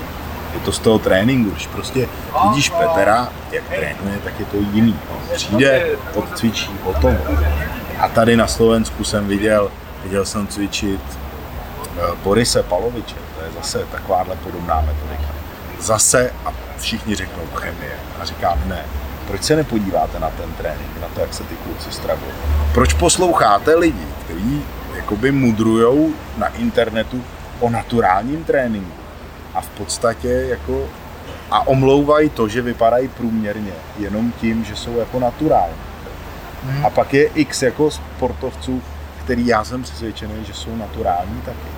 Je 0.55 0.61
to 0.61 0.73
z 0.73 0.79
toho 0.79 0.99
tréninku. 0.99 1.51
Když 1.51 1.67
prostě 1.67 2.09
vidíš 2.49 2.71
Petra, 2.71 3.29
jak 3.51 3.65
trénuje, 3.65 4.19
tak 4.25 4.41
je 4.41 4.47
to 4.47 4.57
jiný. 4.57 4.99
On 5.11 5.35
přijde, 5.35 5.87
odcvičí 6.15 6.71
o 6.85 6.93
tom. 6.93 7.19
A 7.99 8.09
tady 8.09 8.37
na 8.37 8.47
Slovensku 8.47 9.05
jsem 9.05 9.29
viděl, 9.29 9.71
viděl 10.05 10.25
jsem 10.25 10.47
cvičit 10.47 11.01
eh, 11.99 12.03
Borise 12.23 12.63
Paloviče. 12.63 13.15
To 13.39 13.45
je 13.45 13.51
zase 13.53 13.87
takováhle 13.93 14.37
podobná 14.37 14.81
metodika. 14.81 15.35
Zase 15.81 16.33
a 16.45 16.53
všichni 16.79 17.15
řeknou 17.15 17.43
chemie. 17.55 17.93
A 18.21 18.25
říkám 18.25 18.59
ne. 18.67 18.85
Proč 19.27 19.43
se 19.43 19.57
nepodíváte 19.57 20.19
na 20.19 20.31
ten 20.31 20.53
trénink, 20.53 21.01
na 21.01 21.09
to, 21.15 21.21
jak 21.21 21.35
se 21.35 21.45
ty 21.45 21.55
kluci 21.55 21.93
stravují? 21.93 22.33
Proč 22.75 22.95
posloucháte 22.95 23.75
lidi, 23.75 24.07
kteří 24.25 24.63
jakoby 25.01 25.33
mudrujou 25.33 26.13
na 26.39 26.47
internetu 26.47 27.25
o 27.61 27.71
naturálním 27.71 28.45
tréninku. 28.45 28.93
A 29.55 29.61
v 29.61 29.69
podstatě 29.69 30.29
jako 30.29 30.89
a 31.51 31.67
omlouvají 31.67 32.29
to, 32.29 32.49
že 32.49 32.63
vypadají 32.63 33.09
průměrně 33.09 33.73
jenom 33.99 34.33
tím, 34.33 34.65
že 34.65 34.77
jsou 34.77 34.99
jako 34.99 35.21
naturální. 35.21 35.75
Hmm. 36.65 36.87
A 36.87 36.91
pak 36.91 37.15
je 37.15 37.27
x 37.27 37.63
jako 37.63 37.91
sportovců, 37.91 38.83
který 39.25 39.47
já 39.47 39.65
jsem 39.65 39.83
přesvědčený, 39.83 40.45
že 40.45 40.55
jsou 40.55 40.77
naturální 40.77 41.41
taky. 41.41 41.71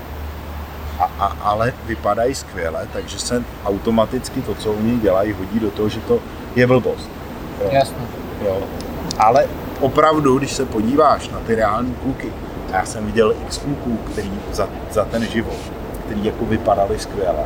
A, 0.98 1.04
a, 1.04 1.26
ale 1.26 1.72
vypadají 1.86 2.34
skvěle, 2.34 2.88
takže 2.92 3.18
se 3.18 3.44
automaticky 3.64 4.42
to, 4.42 4.54
co 4.54 4.72
oni 4.72 4.98
dělají, 4.98 5.32
hodí 5.32 5.60
do 5.60 5.70
toho, 5.70 5.88
že 5.88 6.00
to 6.00 6.20
je 6.56 6.66
blbost. 6.66 7.10
Jo. 7.60 7.68
Jasně. 7.72 8.04
Jo. 8.44 8.62
Ale 9.18 9.46
opravdu, 9.80 10.38
když 10.38 10.52
se 10.52 10.66
podíváš 10.66 11.28
na 11.28 11.38
ty 11.38 11.54
reální 11.54 11.94
kluky, 11.94 12.32
já 12.72 12.84
jsem 12.84 13.06
viděl 13.06 13.34
x 13.42 13.58
kluků, 13.58 13.98
který 14.12 14.32
za, 14.52 14.68
za 14.90 15.04
ten 15.04 15.26
život, 15.26 15.58
který 16.04 16.24
jako 16.24 16.44
vypadali 16.44 16.98
skvěle. 16.98 17.44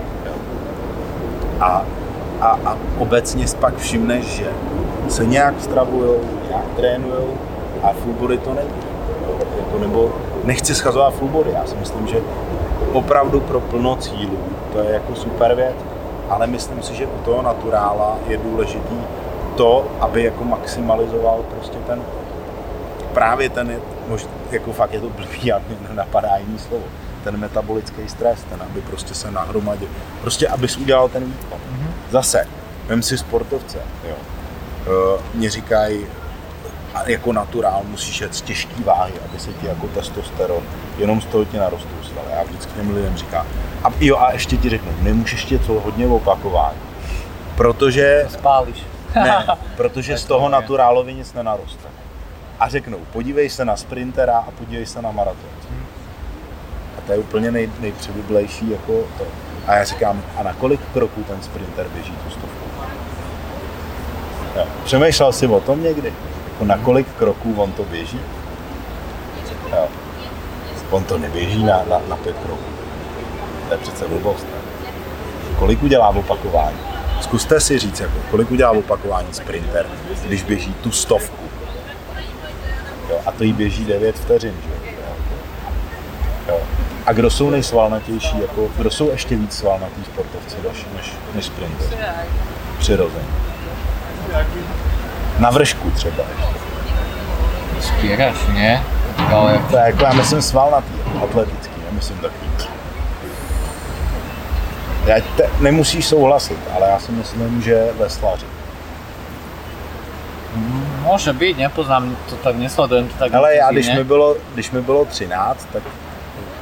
A, 1.61 1.85
a, 2.41 2.59
a 2.65 2.77
obecně 2.99 3.47
pak 3.61 3.77
všimneš, 3.77 4.25
že 4.25 4.49
se 5.09 5.27
nějak 5.27 5.55
stravují, 5.61 6.21
nějak 6.49 6.65
trénují 6.77 7.27
a 7.83 7.93
full 7.93 8.39
to 8.39 8.55
není. 8.55 8.87
Jako, 9.59 9.79
nebo 9.79 10.13
nechci 10.45 10.75
schazovat 10.75 11.15
full 11.15 11.45
já 11.53 11.67
si 11.67 11.77
myslím, 11.77 12.07
že 12.07 12.17
opravdu 12.93 13.41
pro 13.41 13.61
plno 13.61 13.97
cílů 13.97 14.39
to 14.73 14.79
je 14.79 14.93
jako 14.93 15.15
super 15.15 15.55
věc, 15.55 15.77
ale 16.29 16.47
myslím 16.47 16.83
si, 16.83 16.95
že 16.95 17.07
u 17.07 17.25
toho 17.25 17.43
naturála 17.43 18.19
je 18.29 18.37
důležitý 18.37 18.97
to, 19.57 19.85
aby 20.01 20.25
jako 20.25 20.45
maximalizoval 20.45 21.45
prostě 21.55 21.79
ten 21.87 22.03
právě 23.15 23.49
ten, 23.49 23.77
možná, 24.09 24.31
jako 24.51 24.73
fakt 24.73 24.93
je 24.93 25.01
to 25.01 25.11
blbý, 25.11 25.53
a 25.53 25.59
mě 25.59 25.77
nenapadá 25.89 26.37
jiný 26.37 26.59
slovo, 26.59 26.85
ten 27.25 27.37
metabolický 27.37 28.09
stres, 28.09 28.45
ten, 28.51 28.63
aby 28.63 28.81
prostě 28.81 29.15
se 29.15 29.31
nahromadil, 29.31 29.89
prostě 30.21 30.49
abys 30.49 30.77
udělal 30.77 31.09
ten 31.09 31.25
výkon. 31.25 31.59
Mm-hmm. 31.59 31.91
Zase, 32.11 32.49
vem 32.87 33.03
si 33.03 33.19
sportovce, 33.19 33.79
jo. 34.09 34.15
Uh, 34.87 35.21
mě 35.35 35.51
říkají, 35.51 36.07
jako 37.07 37.33
naturál 37.33 37.83
musíš 37.85 38.21
jet 38.21 38.35
z 38.35 38.41
těžký 38.41 38.83
váhy, 38.83 39.13
aby 39.29 39.39
se 39.39 39.53
ti 39.53 39.67
jako 39.67 39.87
testosteron, 39.87 40.63
jenom 40.99 41.21
z 41.21 41.27
toho 41.27 41.45
ti 41.45 41.57
narostou 41.57 41.97
svaly. 42.03 42.29
Já 42.31 42.43
vždycky 42.43 42.73
těm 42.73 42.95
lidem 42.95 43.17
říkám, 43.17 43.47
a 43.85 43.89
jo 44.01 44.17
a 44.19 44.33
ještě 44.33 44.57
ti 44.57 44.69
řeknu, 44.69 44.93
nemůžeš 45.01 45.45
tě 45.45 45.59
co 45.59 45.73
hodně 45.73 46.07
opakování, 46.07 46.79
protože... 47.57 48.27
Spálíš. 48.31 48.83
ne, 49.15 49.47
protože 49.77 50.19
z 50.19 50.25
toho 50.25 50.49
naturálovi 50.49 51.15
nic 51.15 51.35
nenaroste. 51.35 51.89
A 52.61 52.69
řeknou, 52.69 52.99
podívej 53.13 53.51
se 53.51 53.65
na 53.65 53.77
sprintera 53.77 54.39
a 54.39 54.51
podívej 54.51 54.87
se 54.87 55.03
na 55.03 55.11
maraton. 55.11 55.51
A 56.99 57.01
to 57.07 57.13
je 57.13 57.19
úplně 57.19 57.51
nej, 57.51 57.71
nejpřibublejší 57.81 58.71
jako 58.71 58.93
to. 59.19 59.25
A 59.67 59.75
já 59.75 59.85
říkám, 59.85 60.23
a 60.37 60.43
na 60.43 60.53
kolik 60.53 60.81
kroků 60.93 61.23
ten 61.23 61.43
sprinter 61.43 61.87
běží 61.89 62.13
tu 62.25 62.31
stovku? 62.31 62.67
Jo. 64.57 64.67
Přemýšlel 64.85 65.33
jsi 65.33 65.47
o 65.47 65.61
tom 65.61 65.83
někdy? 65.83 66.13
Jako 66.53 66.65
na 66.65 66.79
kolik 66.79 67.07
kroků 67.19 67.55
on 67.57 67.73
to 67.73 67.85
běží? 67.85 68.21
Jo. 69.73 69.89
On 70.91 71.05
to 71.05 71.19
neběží 71.19 71.65
na, 71.65 71.83
na, 71.91 72.01
na 72.09 72.17
pět 72.17 72.37
kroků. 72.39 72.71
To 73.69 73.75
je 73.75 73.79
přece 73.79 74.09
blbost. 74.09 74.43
Ne? 74.43 74.91
Kolik 75.59 75.83
udělá 75.83 76.11
v 76.11 76.19
opakování? 76.19 76.77
Zkuste 77.21 77.61
si 77.61 77.79
říct, 77.79 78.01
jako, 78.01 78.19
kolik 78.31 78.51
udělá 78.51 78.73
v 78.73 78.79
opakování 78.79 79.29
sprinter, 79.33 79.87
když 80.27 80.43
běží 80.43 80.75
tu 80.75 80.91
stovku. 80.91 81.46
A 83.27 83.33
to 83.33 83.45
jí 83.45 83.53
běží 83.53 83.85
9 83.85 84.17
vteřin. 84.17 84.55
Že? 84.65 84.91
Jo. 86.49 86.61
A 87.07 87.13
kdo 87.13 87.31
jsou 87.31 87.51
nejsvalnatější, 87.51 88.41
jako, 88.41 88.69
kdo 88.77 88.91
jsou 88.91 89.11
ještě 89.11 89.37
víc 89.37 89.53
svalnatý 89.53 90.05
sportovci 90.05 90.57
než, 90.69 90.87
než, 90.97 91.13
než 91.35 91.45
sprinter? 91.45 91.99
Přirozeně. 92.79 93.25
Na 95.39 95.51
vršku 95.51 95.91
třeba 95.91 96.25
ještě. 96.37 96.57
Spíraš, 97.89 98.37
ne? 98.55 98.85
Ale... 99.33 99.61
To 99.71 99.77
je 99.77 99.83
jako, 99.83 100.05
já 100.05 100.13
myslím 100.13 100.43
svalnatý, 100.43 100.93
atletický, 101.23 101.81
nemyslím 101.91 102.19
takový. 102.19 102.51
Já 105.07 105.17
te, 105.37 105.51
nemusíš 105.61 106.07
souhlasit, 106.07 106.59
ale 106.77 106.89
já 106.89 106.99
si 106.99 107.13
myslím, 107.13 107.63
že 107.63 107.89
veslaři. 107.99 108.47
Může 111.07 111.33
být, 111.33 111.59
nepoznám 111.59 112.17
to 112.31 112.37
tak, 112.37 112.57
nesledujem 112.57 113.09
to 113.09 113.15
tak. 113.19 113.35
Ale 113.35 113.55
já, 113.55 113.71
když 113.71 113.89
mi, 113.89 114.05
bylo, 114.05 114.37
když 114.55 114.71
mi 114.71 114.81
bylo 114.81 115.05
13, 115.05 115.69
tak 115.73 115.83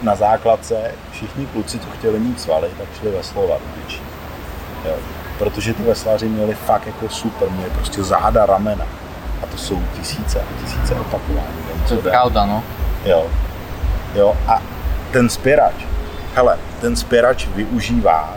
na 0.02 0.14
základce 0.14 0.90
všichni 1.12 1.46
kluci, 1.46 1.78
co 1.78 1.86
chtěli 1.98 2.18
mít 2.18 2.40
svaly, 2.40 2.68
tak 2.78 2.86
šli 3.00 3.10
veslovat 3.10 3.60
větší. 3.76 4.02
Protože 5.38 5.74
ty 5.74 5.82
veslaři 5.82 6.28
měli 6.28 6.54
fakt 6.54 6.86
jako 6.86 7.08
super, 7.08 7.50
měli 7.50 7.70
prostě 7.70 8.02
záda, 8.02 8.46
ramena. 8.46 8.84
A 9.42 9.46
to 9.46 9.56
jsou 9.56 9.82
tisíce 10.00 10.40
a 10.40 10.62
tisíce 10.64 10.94
opakování. 10.94 11.56
To 11.88 11.94
je 11.94 12.00
pravda, 12.00 12.46
no. 12.46 12.64
Jo. 13.04 13.26
Jo, 14.14 14.36
a 14.48 14.62
ten 15.10 15.28
spěrač, 15.28 15.74
hele, 16.34 16.58
ten 16.80 16.96
spěrač 16.96 17.46
využívá 17.46 18.34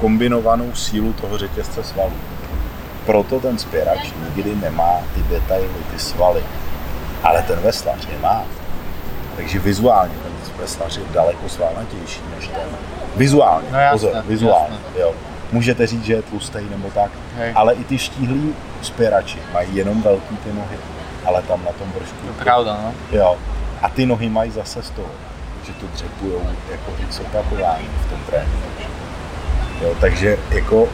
kombinovanou 0.00 0.74
sílu 0.74 1.12
toho 1.12 1.38
řetězce 1.38 1.84
svalů. 1.84 2.12
Proto 3.06 3.40
ten 3.40 3.58
spěrač 3.58 4.12
nikdy 4.24 4.56
nemá 4.56 4.92
ty 5.14 5.22
detaily, 5.22 5.68
ty 5.92 5.98
svaly. 5.98 6.42
Ale 7.22 7.42
ten 7.42 7.58
veslař 7.60 8.08
je 8.12 8.18
má. 8.22 8.42
Takže 9.36 9.58
vizuálně 9.58 10.14
ten 10.22 10.32
veslař 10.60 10.96
je 10.96 11.02
daleko 11.12 11.48
svalnatější 11.48 12.20
než 12.36 12.48
ten. 12.48 12.68
Vizuálně, 13.16 13.68
no 13.72 13.78
jasne, 13.78 14.08
pozor, 14.08 14.24
vizuálně, 14.26 14.76
jasne. 14.86 15.00
jo. 15.00 15.14
Můžete 15.52 15.86
říct, 15.86 16.04
že 16.04 16.12
je 16.12 16.22
tlustý 16.22 16.58
nebo 16.70 16.90
tak, 16.90 17.10
Hej. 17.36 17.52
ale 17.54 17.74
i 17.74 17.84
ty 17.84 17.98
štíhlí 17.98 18.54
spěrači 18.82 19.38
mají 19.52 19.76
jenom 19.76 20.02
velký 20.02 20.36
ty 20.36 20.52
nohy, 20.52 20.76
ale 21.24 21.42
tam 21.42 21.64
na 21.64 21.72
tom 21.72 21.92
vršku. 21.98 22.16
To 22.26 22.44
pravda, 22.44 22.78
no. 22.84 23.18
Jo. 23.18 23.36
A 23.82 23.88
ty 23.88 24.06
nohy 24.06 24.28
mají 24.28 24.50
zase 24.50 24.82
z 24.82 24.90
toho, 24.90 25.08
že 25.66 25.72
to 25.72 25.86
dřepujou 25.86 26.42
jako 26.70 26.90
i 26.98 27.22
opakování 27.22 27.88
v 28.06 28.10
tom 28.10 28.20
tréninku. 28.26 28.68
Jo, 29.82 29.94
takže 30.00 30.36
jako, 30.50 30.88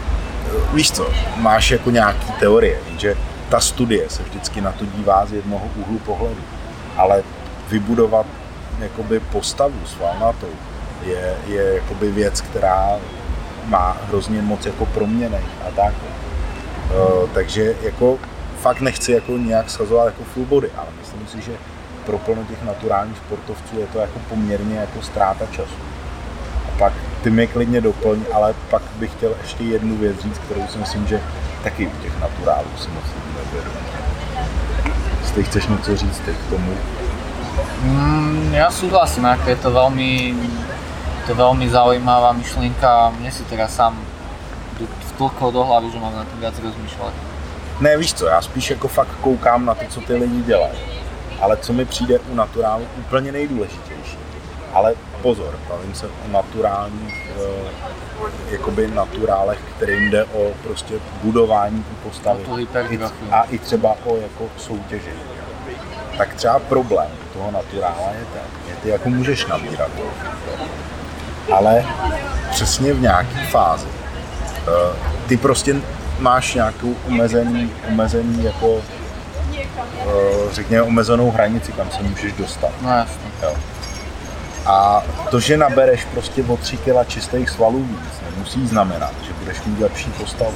víš 0.74 0.90
co, 0.90 1.10
máš 1.36 1.70
jako 1.70 1.90
nějaký 1.90 2.32
teorie, 2.40 2.78
že 2.98 3.14
ta 3.48 3.60
studie 3.60 4.10
se 4.10 4.22
vždycky 4.22 4.60
na 4.60 4.72
to 4.72 4.86
dívá 4.86 5.26
z 5.26 5.32
jednoho 5.32 5.70
úhlu 5.76 5.98
pohledu, 5.98 6.40
ale 6.96 7.22
vybudovat 7.68 8.26
jakoby 8.78 9.20
postavu 9.20 9.86
svalnatou 9.86 10.50
je, 11.02 11.36
je 11.46 11.74
jakoby 11.74 12.10
věc, 12.10 12.40
která 12.40 12.98
má 13.66 13.96
hrozně 14.08 14.42
moc 14.42 14.66
jako 14.66 14.86
proměnej 14.86 15.42
a 15.68 15.70
tak. 15.76 15.94
Uh, 15.94 17.30
takže 17.34 17.74
jako 17.82 18.18
fakt 18.60 18.80
nechci 18.80 19.12
jako 19.12 19.32
nějak 19.32 19.70
schazovat 19.70 20.06
jako 20.06 20.24
full 20.24 20.46
body, 20.46 20.70
ale 20.76 20.86
myslím 21.00 21.26
si, 21.26 21.46
že 21.46 21.52
pro 22.06 22.18
plno 22.18 22.44
těch 22.44 22.62
naturálních 22.62 23.16
sportovců 23.16 23.78
je 23.78 23.86
to 23.86 23.98
jako 23.98 24.18
poměrně 24.28 24.78
jako 24.78 25.02
ztráta 25.02 25.46
času. 25.46 25.74
A 26.68 26.78
pak 26.78 26.92
ty 27.22 27.30
mi 27.30 27.46
klidně 27.46 27.80
doplň, 27.80 28.24
ale 28.34 28.54
pak 28.70 28.82
bych 28.96 29.12
chtěl 29.12 29.34
ještě 29.42 29.64
jednu 29.64 29.96
věc 29.96 30.20
říct, 30.20 30.38
kterou 30.38 30.66
si 30.66 30.78
myslím, 30.78 31.06
že 31.06 31.20
taky 31.62 31.86
u 31.86 32.02
těch 32.02 32.20
naturálů 32.20 32.68
si 32.78 32.88
moc 32.90 33.04
neberu. 33.36 33.70
Jestli 35.20 35.44
chceš 35.44 35.66
něco 35.66 35.96
říct 35.96 36.20
teď 36.24 36.36
k 36.36 36.50
tomu? 36.50 36.72
Mm, 37.82 38.54
ja 38.54 38.70
súhlasím, 38.70 39.26
ako 39.26 39.50
je 39.50 39.58
to 39.58 39.70
veľmi, 39.70 40.34
to 41.26 41.32
veľmi 41.34 41.66
zaujímavá 41.70 42.34
myšlienka. 42.34 43.14
Mne 43.18 43.30
si 43.30 43.42
teraz 43.50 43.74
sám 43.74 43.98
vtlkol 45.14 45.50
do 45.50 45.62
hlavy, 45.62 45.90
že 45.90 45.98
mám 45.98 46.14
na 46.14 46.26
tom 46.26 46.38
viac 46.38 46.54
rozmýšľať. 46.58 47.14
Ne, 47.80 47.96
víš 47.96 48.14
co, 48.14 48.26
já 48.26 48.40
spíš 48.42 48.70
jako 48.70 48.88
fakt 48.88 49.14
koukám 49.20 49.64
na 49.64 49.74
to, 49.74 49.84
co 49.88 50.00
ty 50.00 50.14
lidi 50.14 50.42
dělají. 50.42 50.78
Ale 51.40 51.56
co 51.56 51.72
mi 51.72 51.84
přijde 51.84 52.18
u 52.18 52.34
naturálu 52.34 52.86
úplně 52.98 53.32
nejdůležitější. 53.32 54.18
Ale 54.74 54.94
pozor, 55.22 55.58
bavím 55.68 55.94
se 55.94 56.06
o 56.06 56.32
naturálních, 56.32 57.30
eh, 57.36 57.70
jakoby 58.50 58.88
naturálech, 58.88 59.58
kterým 59.76 60.10
jde 60.10 60.24
o 60.24 60.50
prostě 60.62 60.94
budování 61.22 61.82
té 61.82 61.94
postavy. 62.02 62.44
A 63.30 63.42
i 63.42 63.58
třeba 63.58 63.96
o 64.04 64.16
jako 64.16 64.44
soutěži. 64.56 65.10
Tak 66.18 66.34
třeba 66.34 66.58
problém 66.58 67.10
toho 67.32 67.50
naturála 67.50 68.10
je 68.18 68.26
ten, 68.32 68.42
že 68.68 68.76
ty 68.82 68.88
jako 68.88 69.08
můžeš 69.10 69.46
nabírat. 69.46 69.90
Ale 71.52 71.84
přesně 72.50 72.92
v 72.92 73.00
nějaké 73.00 73.46
fázi. 73.50 73.86
Eh, 74.68 74.96
ty 75.28 75.36
prostě 75.36 75.76
máš 76.18 76.54
nějakou 76.54 76.94
omezený, 77.08 77.72
omezený 77.88 78.44
jako 78.44 78.82
eh, 80.00 80.52
řekněme 80.52 80.82
omezenou 80.82 81.30
hranici, 81.30 81.72
kam 81.72 81.90
se 81.90 82.02
můžeš 82.02 82.32
dostat. 82.32 82.70
No 82.82 82.90
jasně. 82.90 83.30
Jo. 83.42 83.54
A 84.66 85.02
to, 85.30 85.40
že 85.40 85.56
nabereš 85.56 86.04
prostě 86.04 86.42
o 86.42 86.56
3 86.56 86.76
kg 86.76 87.08
čistých 87.08 87.50
svalů 87.50 87.84
víc, 87.84 88.22
nemusí 88.30 88.66
znamenat, 88.66 89.12
že 89.22 89.32
budeš 89.32 89.62
mít 89.62 89.80
lepší 89.80 90.10
postavu. 90.10 90.54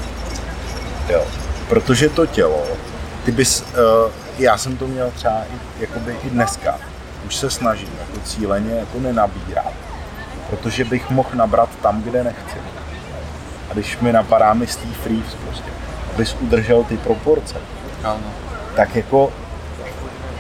Jo. 1.09 1.25
Protože 1.69 2.09
to 2.09 2.27
tělo, 2.27 2.63
ty 3.25 3.33
bys, 3.33 3.61
uh, 3.63 4.13
já 4.39 4.59
jsem 4.59 4.77
to 4.77 4.87
měl 4.87 5.11
třeba 5.11 5.43
i, 5.45 5.83
jakoby 5.83 6.17
i 6.25 6.31
dneska, 6.31 6.79
už 7.27 7.37
se 7.37 7.51
snažím 7.51 7.91
jako 8.01 8.27
cíleně 8.27 8.75
jako 8.75 9.01
nenabírat, 9.01 9.73
protože 10.51 10.85
bych 10.85 11.11
mohl 11.11 11.29
nabrat 11.35 11.69
tam, 11.83 12.03
kde 12.03 12.25
nechci. 12.25 12.59
A 13.71 13.73
když 13.73 13.99
mi 13.99 14.13
napadá 14.13 14.55
Steve 14.67 14.95
Reeves 15.07 15.35
prostě, 15.35 15.71
abys 16.15 16.37
udržel 16.41 16.85
ty 16.85 16.97
proporce, 16.97 17.57
Áno. 18.05 18.33
tak 18.77 18.97
jako 18.97 19.33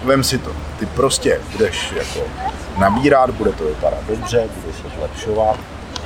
vem 0.05 0.25
si 0.25 0.39
to, 0.39 0.51
ty 0.79 0.87
prostě 0.87 1.41
budeš 1.53 1.93
jako 1.93 2.21
nabírat, 2.79 3.31
bude 3.31 3.53
to 3.53 3.65
vypadat 3.65 4.05
dobře, 4.09 4.49
budeš 4.61 4.77
se 4.77 4.99
zlepšovat, 4.99 5.57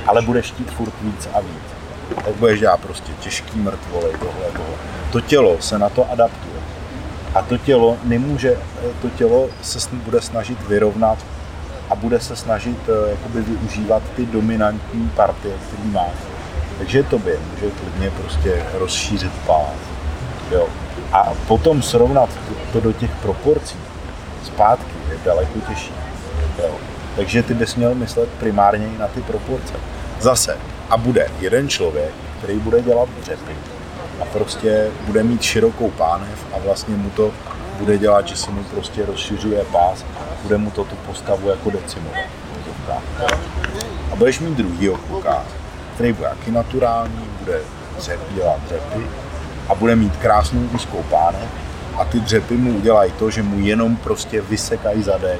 ale 0.07 0.21
budeš 0.21 0.51
chtít 0.51 0.71
furt 0.71 0.93
víc 1.01 1.29
a 1.33 1.41
víc. 1.41 1.77
Tak 2.15 2.35
budeš 2.35 2.59
dělat 2.59 2.79
prostě 2.79 3.11
těžký 3.19 3.59
mrtvoly, 3.59 4.11
tohle, 4.19 4.45
tohle. 4.51 4.75
To 5.11 5.21
tělo 5.21 5.57
se 5.59 5.79
na 5.79 5.89
to 5.89 6.11
adaptuje. 6.11 6.57
A 7.35 7.41
to 7.41 7.57
tělo 7.57 7.97
nemůže, 8.03 8.57
to 9.01 9.09
tělo 9.09 9.49
se 9.61 9.89
bude 9.95 10.21
snažit 10.21 10.67
vyrovnat 10.67 11.17
a 11.89 11.95
bude 11.95 12.19
se 12.19 12.35
snažit 12.35 12.77
eh, 12.89 13.09
jakoby 13.09 13.41
využívat 13.41 14.03
ty 14.15 14.25
dominantní 14.25 15.09
partie, 15.15 15.55
které 15.67 15.91
máš. 15.91 16.15
Takže 16.77 17.03
tobě 17.03 17.37
může 17.51 17.71
klidně 17.71 18.11
prostě 18.11 18.65
rozšířit 18.73 19.31
pás. 19.47 19.75
Jo. 20.51 20.67
A 21.11 21.33
potom 21.47 21.81
srovnat 21.81 22.29
to, 22.29 22.53
to 22.73 22.79
do 22.79 22.93
těch 22.93 23.11
proporcí 23.11 23.77
zpátky 24.43 24.95
je 25.09 25.17
daleko 25.25 25.59
těžší. 25.69 26.06
Jo. 26.63 26.75
Takže 27.15 27.43
ty 27.43 27.53
bys 27.53 27.75
měl 27.75 27.95
myslet 27.95 28.29
primárně 28.29 28.89
na 28.99 29.07
ty 29.07 29.21
proporce. 29.21 29.73
Zase, 30.19 30.57
a 30.89 30.97
bude 30.97 31.27
jeden 31.39 31.69
člověk, 31.69 32.11
který 32.37 32.59
bude 32.59 32.81
dělat 32.81 33.09
dřepy 33.21 33.55
a 34.21 34.25
prostě 34.25 34.87
bude 35.05 35.23
mít 35.23 35.41
širokou 35.41 35.91
pánev 35.91 36.45
a 36.53 36.59
vlastně 36.59 36.95
mu 36.95 37.09
to 37.09 37.31
bude 37.79 37.97
dělat, 37.97 38.27
že 38.27 38.35
se 38.35 38.51
mu 38.51 38.63
prostě 38.63 39.05
rozšiřuje 39.05 39.65
pás, 39.71 40.05
bude 40.43 40.57
mu 40.57 40.71
to 40.71 40.83
tu 40.83 40.95
postavu 40.95 41.49
jako 41.49 41.69
decimovat. 41.69 42.25
A 44.11 44.15
budeš 44.15 44.39
mít 44.39 44.57
druhýho 44.57 44.97
kluka, 44.97 45.45
který 45.93 46.13
bude 46.13 46.27
jaký 46.27 46.51
naturální, 46.51 47.29
bude 47.39 47.59
dřep, 47.97 48.19
dělat 48.35 48.59
dřepy 48.65 49.07
a 49.69 49.75
bude 49.75 49.95
mít 49.95 50.17
krásnou 50.17 50.61
úzkou 50.61 51.03
pánev 51.09 51.49
a 51.97 52.05
ty 52.05 52.19
dřepy 52.19 52.57
mu 52.57 52.77
udělají 52.77 53.11
to, 53.11 53.29
že 53.29 53.43
mu 53.43 53.59
jenom 53.59 53.95
prostě 53.95 54.41
vysekají 54.41 55.03
zadek, 55.03 55.39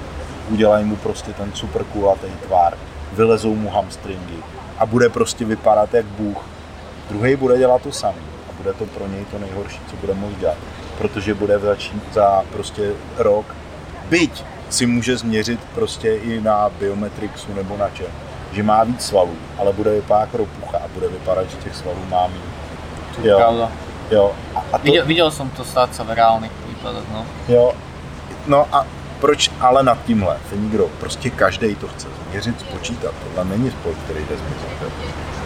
udělají 0.49 0.85
mu 0.85 0.95
prostě 0.95 1.33
ten 1.33 1.51
super 1.53 1.83
kulatý 1.83 2.27
tvar, 2.47 2.77
vylezou 3.13 3.55
mu 3.55 3.69
hamstringy 3.69 4.37
a 4.77 4.85
bude 4.85 5.09
prostě 5.09 5.45
vypadat 5.45 5.93
jak 5.93 6.05
bůh. 6.05 6.37
Druhý 7.09 7.35
bude 7.35 7.57
dělat 7.57 7.81
to 7.81 7.91
samý 7.91 8.21
a 8.49 8.53
bude 8.57 8.73
to 8.73 8.85
pro 8.85 9.07
něj 9.07 9.25
to 9.25 9.39
nejhorší, 9.39 9.79
co 9.89 9.95
bude 9.95 10.13
moct 10.13 10.37
dělat, 10.37 10.57
protože 10.97 11.33
bude 11.33 11.59
začít 11.59 12.03
za 12.13 12.43
prostě 12.51 12.91
rok, 13.17 13.45
byť 14.09 14.43
si 14.69 14.85
může 14.85 15.17
změřit 15.17 15.59
prostě 15.75 16.15
i 16.15 16.41
na 16.41 16.69
Biometrixu 16.79 17.53
nebo 17.53 17.77
na 17.77 17.89
čem, 17.89 18.07
že 18.51 18.63
má 18.63 18.83
víc 18.83 19.01
svalů, 19.01 19.35
ale 19.57 19.73
bude 19.73 19.91
vypadat 19.91 20.21
jako 20.21 20.37
ropucha 20.37 20.77
a 20.77 20.87
bude 20.93 21.07
vypadat, 21.07 21.49
že 21.49 21.57
těch 21.57 21.75
svalů 21.75 21.99
má 22.09 22.27
méně. 22.27 22.57
Jo, 23.29 23.37
Pravda. 23.37 23.71
jo. 24.11 24.31
A, 24.55 24.59
a 24.73 24.77
to, 24.77 24.83
Videl, 24.83 25.05
videl 25.05 25.31
som 25.31 25.49
to 25.49 25.65
stať 25.65 25.93
sa 25.93 26.03
v 26.03 26.13
reálnych 26.13 26.51
prípadoch, 26.51 27.07
no. 27.13 27.25
Jo, 27.49 27.73
no 28.47 28.67
a 28.71 28.85
proč 29.19 29.51
ale 29.59 29.83
nad 29.83 29.97
tímhle 30.05 30.37
se 30.49 30.57
nikdo, 30.57 30.89
prostě 30.99 31.29
každý 31.29 31.75
to 31.75 31.87
chce 31.87 32.07
změřit, 32.29 32.59
spočítat, 32.59 33.13
tohle 33.23 33.57
není 33.57 33.71
sport, 33.71 33.97
který 34.03 34.19
jde 34.19 34.35
jo. 34.81 34.89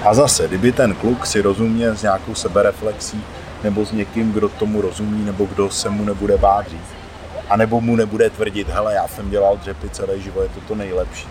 A 0.05 0.13
zase, 0.13 0.47
kdyby 0.47 0.71
ten 0.71 0.95
kluk 0.95 1.25
si 1.25 1.41
rozumě 1.41 1.95
s 1.95 2.01
nějakou 2.01 2.35
sebereflexí, 2.35 3.23
nebo 3.63 3.85
s 3.85 3.91
někým, 3.91 4.33
kdo 4.33 4.49
tomu 4.49 4.81
rozumí, 4.81 5.25
nebo 5.25 5.45
kdo 5.45 5.69
se 5.69 5.89
mu 5.89 6.03
nebude 6.03 6.37
bát 6.37 6.67
říct, 6.67 6.95
a 7.49 7.57
nebo 7.57 7.81
mu 7.81 7.95
nebude 7.95 8.29
tvrdit, 8.29 8.69
hele, 8.69 8.93
já 8.93 9.07
jsem 9.07 9.29
dělal 9.29 9.57
dřepy 9.57 9.89
celý 9.89 10.21
život, 10.21 10.41
je 10.41 10.49
to 10.49 10.61
to 10.67 10.75
nejlepší. 10.75 11.27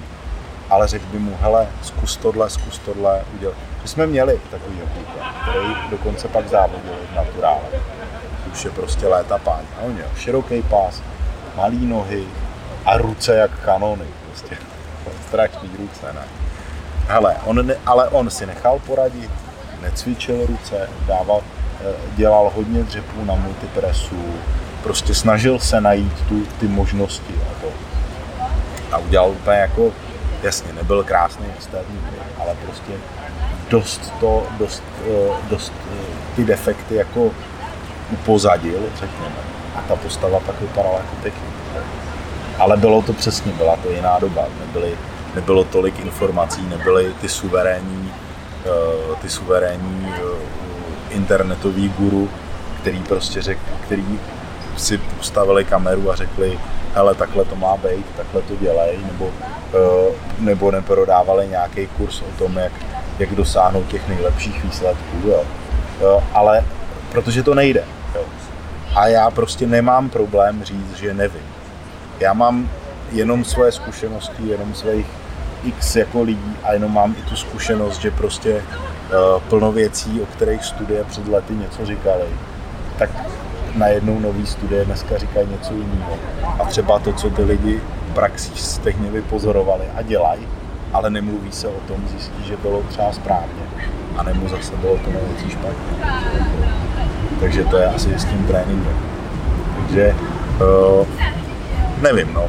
Ale 0.70 0.88
řekl 0.88 1.07
by 1.12 1.18
mu, 1.18 1.37
hele, 1.40 1.68
zkus 1.83 2.16
tohle, 2.16 2.50
zkus 2.50 2.79
tohle, 2.79 3.24
udělat. 3.35 3.57
My 3.83 3.88
jsme 3.88 4.07
měli 4.07 4.40
takovýho 4.50 4.87
kluka, 4.87 5.35
který 5.42 5.90
dokonce 5.90 6.29
pak 6.29 6.48
závodil 6.48 6.92
v 7.12 7.16
naturále. 7.16 7.61
Už 8.53 8.64
je 8.64 8.70
prostě 8.70 9.07
léta 9.07 9.38
páň. 9.38 9.64
A 9.79 9.81
on 9.81 9.92
měl 9.92 10.07
široký 10.16 10.62
pás, 10.62 11.03
malý 11.61 11.87
nohy 11.87 12.25
a 12.85 12.96
ruce 12.96 13.35
jak 13.37 13.51
kanony. 13.64 14.05
Prostě 14.27 14.57
strašný 15.29 15.70
ruce, 15.79 16.12
ne? 16.12 16.25
Hele, 17.09 17.37
on 17.44 17.66
ne, 17.66 17.75
ale 17.87 18.09
on 18.09 18.31
si 18.31 18.46
nechal 18.46 18.79
poradit, 18.79 19.31
necvičil 19.83 20.46
ruce, 20.46 20.88
dával, 21.07 21.40
eh, 21.81 21.92
dělal 22.16 22.53
hodně 22.57 22.83
dřepů 22.83 23.25
na 23.25 23.35
multipresu, 23.35 24.35
prostě 24.83 25.14
snažil 25.14 25.59
se 25.59 25.81
najít 25.81 26.12
tu, 26.29 26.46
ty 26.61 26.68
možnosti 26.68 27.35
a 27.51 27.61
to. 27.61 27.68
A 28.92 28.99
udělal 28.99 29.31
úplně 29.31 29.57
jako, 29.57 29.92
jasně, 30.42 30.73
nebyl 30.73 31.05
krásný 31.05 31.46
externí, 31.57 32.01
ale 32.38 32.57
prostě 32.64 32.92
dost 33.68 34.12
to, 34.20 34.46
dost, 34.59 34.83
eh, 35.07 35.49
dost 35.51 35.73
eh, 35.92 36.37
ty 36.37 36.44
defekty 36.44 36.94
jako 36.94 37.31
upozadil, 38.12 38.81
řekněme. 39.01 39.60
A 39.81 39.88
ta 39.88 39.97
postava 39.97 40.40
pak 40.40 40.61
vypadala 40.61 40.97
jako 40.97 41.16
pěkně. 41.23 41.49
Ale 42.59 42.77
bylo 42.77 43.03
to 43.03 43.12
přesně, 43.12 43.53
byla 43.53 43.77
to 43.77 43.90
jiná 43.90 44.19
doba. 44.19 44.45
Nebyly, 44.66 44.95
nebylo 45.35 45.64
tolik 45.64 45.99
informací, 45.99 46.62
nebyly 46.69 47.12
ty 47.21 47.29
suverénní, 47.29 48.12
eh, 48.64 49.16
ty 49.23 49.31
suverénní 49.31 50.12
eh, 50.16 50.21
internetový 51.11 51.88
guru, 51.88 52.29
který 52.81 52.99
prostě 52.99 53.43
řek, 53.43 53.59
který 53.85 54.21
si 54.77 54.99
postavili 54.99 55.64
kameru 55.64 56.11
a 56.11 56.16
řekli, 56.16 56.59
hele, 56.95 57.14
takhle 57.14 57.45
to 57.45 57.57
má 57.57 57.77
být, 57.77 58.07
takhle 58.16 58.43
to 58.43 58.57
dělej, 58.57 58.99
nebo, 59.12 59.31
eh, 59.75 60.14
nebo 60.38 60.71
neprodávali 60.71 61.49
nějaký 61.49 61.87
kurz 61.87 62.21
o 62.21 62.38
tom, 62.38 62.59
jak, 62.59 62.73
jak 63.19 63.35
dosáhnout 63.35 63.88
těch 63.88 64.09
nejlepších 64.09 64.64
výsledků, 64.64 65.16
jo. 65.25 66.23
Ale 66.35 66.64
protože 67.12 67.43
to 67.43 67.55
nejde. 67.55 67.85
A 68.94 69.07
já 69.07 69.31
prostě 69.31 69.66
nemám 69.66 70.11
problém 70.11 70.64
říct, 70.64 70.96
že 70.96 71.14
nevím. 71.14 71.42
Já 72.20 72.33
mám 72.33 72.70
jenom 73.12 73.44
svoje 73.44 73.72
zkušenosti, 73.72 74.48
jenom 74.48 74.74
svých 74.74 75.07
x 75.64 75.96
jako 75.96 76.22
lidí 76.22 76.57
a 76.62 76.72
jenom 76.72 76.94
mám 76.94 77.14
i 77.18 77.22
tu 77.22 77.37
zkušenost, 77.37 78.00
že 78.00 78.11
prostě 78.11 78.55
uh, 78.55 79.42
plno 79.48 79.72
věcí, 79.72 80.20
o 80.20 80.26
kterých 80.26 80.64
studie 80.64 81.05
před 81.05 81.29
lety 81.29 81.55
něco 81.55 81.87
říkali, 81.87 82.24
tak 82.98 83.11
najednou 83.74 84.20
nový 84.20 84.46
studie 84.46 84.85
dneska 84.85 85.18
říkají 85.18 85.48
něco 85.48 85.74
jiného. 85.74 86.18
A 86.61 86.64
třeba 86.64 86.98
to, 86.98 87.12
co 87.12 87.31
ty 87.31 87.44
lidi 87.44 87.81
v 88.11 88.14
praxi 88.14 88.50
stejně 88.55 89.11
vypozorovali 89.11 89.85
a 89.96 90.03
dělají, 90.03 90.48
ale 90.92 91.11
nemluví 91.11 91.53
se 91.53 91.68
o 91.68 91.81
tom, 91.88 91.96
zjistí, 92.09 92.44
že 92.44 92.57
bylo 92.57 92.83
třeba 92.83 93.12
správně. 93.12 93.62
A 94.16 94.22
nebo 94.22 94.48
zase 94.48 94.76
bylo 94.76 94.96
to 94.96 95.11
na 95.11 95.18
věcí 95.29 95.50
špatně. 95.50 96.11
Takže 97.40 97.64
to 97.64 97.76
je 97.76 97.87
asi 97.87 98.18
s 98.18 98.24
tím 98.24 98.44
tréninkem. 98.46 98.96
Takže 99.79 100.14
uh, 100.98 101.07
nevím, 102.03 102.35
no. 102.35 102.48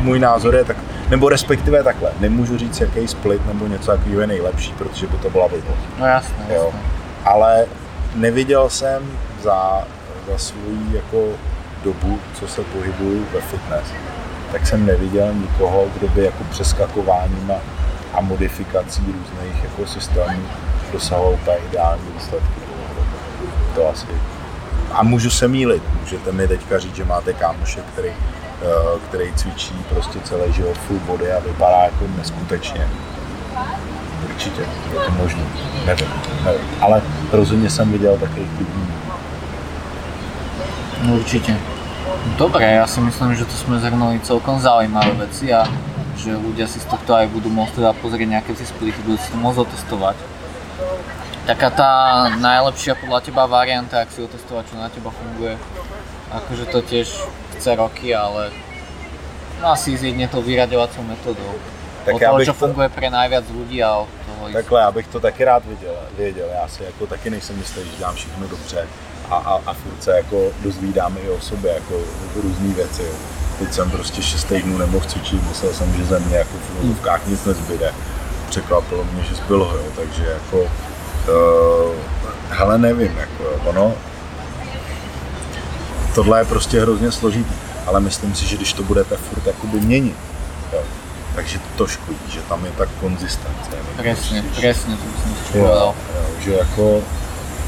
Můj 0.00 0.18
názor 0.18 0.54
je 0.54 0.64
tak, 0.64 0.76
nebo 1.10 1.28
respektive 1.28 1.84
takhle, 1.84 2.10
nemůžu 2.20 2.58
říct, 2.58 2.80
jaký 2.80 3.08
split 3.08 3.46
nebo 3.46 3.66
něco 3.66 3.86
takového 3.90 4.20
je 4.20 4.26
nejlepší, 4.26 4.72
protože 4.72 5.06
by 5.06 5.16
to 5.16 5.30
byla 5.30 5.48
blbost. 5.48 5.78
No 5.98 6.06
jasné, 6.06 6.36
Jo. 6.48 6.64
jasné. 6.64 6.80
Ale 7.24 7.66
neviděl 8.14 8.68
jsem 8.70 9.02
za, 9.42 9.84
za 10.32 10.38
svou 10.38 10.76
jako 10.92 11.26
dobu, 11.84 12.18
co 12.34 12.48
se 12.48 12.62
pohybuju 12.62 13.26
ve 13.34 13.40
fitness, 13.40 13.86
tak 14.52 14.66
jsem 14.66 14.86
neviděl 14.86 15.34
nikoho, 15.34 15.84
kdo 15.98 16.08
by 16.08 16.24
jako 16.24 16.44
přeskakováním 16.50 17.50
a, 17.50 17.60
a 18.18 18.20
modifikací 18.20 19.00
různých 19.06 19.62
jako 19.64 19.86
systémů 19.86 20.42
dosahoval 20.92 21.32
úplně 21.32 21.56
ideální 21.70 22.02
výsledky. 22.14 22.67
To 23.78 23.88
asi. 23.88 24.06
A 24.92 25.02
můžu 25.02 25.30
se 25.30 25.48
mýlit. 25.48 25.82
Můžete 26.00 26.32
mi 26.32 26.48
teďka 26.48 26.78
říct, 26.78 26.96
že 26.96 27.04
máte 27.04 27.32
kámoše, 27.32 27.80
který, 27.92 28.08
eh, 28.08 28.98
který 29.08 29.32
cvičí 29.32 29.74
prostě 29.88 30.18
celý 30.20 30.52
život 30.52 30.78
full 30.78 31.00
body 31.06 31.32
a 31.32 31.38
vypadá 31.38 31.82
jako 31.82 32.04
neskutečně. 32.18 32.88
Určitě, 34.30 34.60
je 34.62 34.98
to 35.06 35.10
možné. 35.10 35.42
Nevím, 35.86 36.08
nevím. 36.44 36.60
Ale 36.80 37.02
rozhodně 37.32 37.70
jsem 37.70 37.92
viděl 37.92 38.18
takových 38.18 38.50
lidí. 38.58 38.88
No 41.06 41.14
určite. 41.14 41.54
Dobre, 42.38 42.82
ja 42.82 42.86
si 42.90 42.98
myslím, 43.00 43.38
že 43.38 43.46
tu 43.46 43.54
sme 43.54 43.78
zhrnuli 43.78 44.18
celkom 44.26 44.58
zaujímavé 44.58 45.14
veci 45.14 45.54
a 45.54 45.62
že 46.18 46.34
ľudia 46.34 46.66
si 46.66 46.82
z 46.82 46.90
tohto 46.90 47.14
aj 47.14 47.30
budú 47.30 47.46
môcť 47.46 47.78
teda 47.78 47.94
pozrieť 48.02 48.26
nejaké 48.26 48.50
tie 48.58 48.66
splity, 48.66 48.98
budú 49.06 49.14
si 49.22 49.30
to 49.30 49.38
môcť 49.38 49.62
otestovať. 49.62 50.18
Taká 51.48 51.72
tá 51.72 51.92
najlepšia 52.36 52.92
podľa 53.00 53.24
teba 53.24 53.48
varianta, 53.48 54.04
ak 54.04 54.12
si 54.12 54.20
otestovať, 54.20 54.68
čo 54.68 54.74
na 54.76 54.92
teba 54.92 55.08
funguje, 55.08 55.56
akože 56.28 56.64
to 56.68 56.84
tiež 56.84 57.08
chce 57.56 57.72
roky, 57.72 58.12
ale 58.12 58.52
no 59.64 59.72
asi 59.72 59.96
ísť 59.96 60.12
jedne 60.12 60.28
tou 60.28 60.44
vyraďovacou 60.44 61.08
metodou. 61.08 61.56
Tak 62.04 62.14
od 62.14 62.20
toho, 62.20 62.38
čo 62.44 62.52
to- 62.52 62.60
funguje 62.68 62.92
pre 62.92 63.08
najviac 63.08 63.48
ľudí 63.48 63.80
a 63.80 64.04
od 64.04 64.12
toho. 64.28 64.52
Takhle, 64.52 64.80
já 64.80 64.90
bych 64.92 65.06
to 65.08 65.20
taky 65.20 65.44
rád 65.44 65.64
věděl. 65.64 65.96
věděl. 66.16 66.48
Já 66.52 66.68
si 66.68 66.84
jako 66.84 67.06
taky 67.06 67.30
nejsem 67.30 67.58
jistý, 67.58 67.80
že 67.80 67.96
dělám 67.98 68.14
všechno 68.14 68.48
dobře 68.48 68.88
a, 69.30 69.36
a, 69.36 69.52
a 69.66 69.72
furt 69.72 70.02
se 70.02 70.10
jako 70.16 70.52
dozvídám 70.62 71.16
i 71.24 71.30
o 71.30 71.40
sobě 71.40 71.72
jako 71.74 71.94
různé 72.36 72.74
věci. 72.74 73.02
Jo. 73.02 73.14
teď 73.58 73.72
jsem 73.72 73.90
prostě 73.90 74.22
6 74.22 74.44
týdnů 74.44 74.78
nemohl 74.78 75.04
cvičit, 75.08 75.48
myslel 75.48 75.72
jsem, 75.72 75.96
že 75.96 76.04
ze 76.04 76.18
mě 76.20 76.36
jako 76.36 76.56
v 76.56 76.70
úvodovkách 76.84 77.26
nic 77.26 77.44
nezbyde. 77.44 77.94
Překvapilo 78.48 79.04
mě, 79.04 79.22
že 79.24 79.34
zbylo, 79.34 79.76
jo, 79.76 79.84
takže 79.96 80.24
jako, 80.24 80.68
uh, 81.28 81.94
hele 82.50 82.78
nevím, 82.78 83.18
jako 83.18 83.44
ono, 83.64 83.94
tohle 86.14 86.40
je 86.40 86.44
prostě 86.44 86.80
hrozně 86.80 87.12
složitý, 87.12 87.54
ale 87.86 88.00
myslím 88.00 88.34
si, 88.34 88.46
že 88.46 88.56
když 88.56 88.72
to 88.72 88.82
budete 88.82 89.16
furt 89.16 89.46
jakoby 89.46 89.80
měnit, 89.80 90.16
jo, 90.72 90.80
takže 91.34 91.58
to 91.76 91.86
škodí, 91.86 92.28
že 92.28 92.40
tam 92.40 92.64
je 92.64 92.72
tak 92.72 92.88
konzistence. 93.00 93.70
Presne, 93.96 94.42
presne, 94.56 94.96
to 94.96 95.02
si 95.52 95.58
Jo, 95.58 95.64
jo, 95.64 95.94
že 96.40 96.52
jako, 96.54 97.02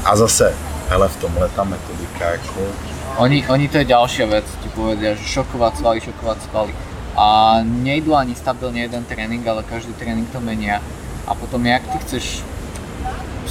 a 0.05 0.15
zase, 0.15 0.53
hele, 0.89 1.09
v 1.09 1.15
tomhle 1.15 1.49
ta 1.49 1.63
metodika, 1.63 2.29
jako, 2.29 2.61
Oni, 3.17 3.43
oni 3.47 3.67
to 3.67 3.83
je 3.83 3.91
ďalšia 3.91 4.25
vec, 4.31 4.47
ti 4.63 4.69
povedia, 4.71 5.19
že 5.19 5.23
šokovať 5.27 5.83
svaly, 5.83 5.99
šokovať 5.99 6.37
svaly. 6.47 6.71
A 7.19 7.59
nejdu 7.59 8.15
ani 8.15 8.31
stabilne 8.39 8.87
jeden 8.87 9.03
tréning, 9.03 9.43
ale 9.43 9.67
každý 9.67 9.91
tréning 9.99 10.23
to 10.31 10.39
menia. 10.39 10.79
A 11.27 11.35
potom 11.35 11.59
jak 11.59 11.83
ty 11.91 11.97
chceš 12.07 12.39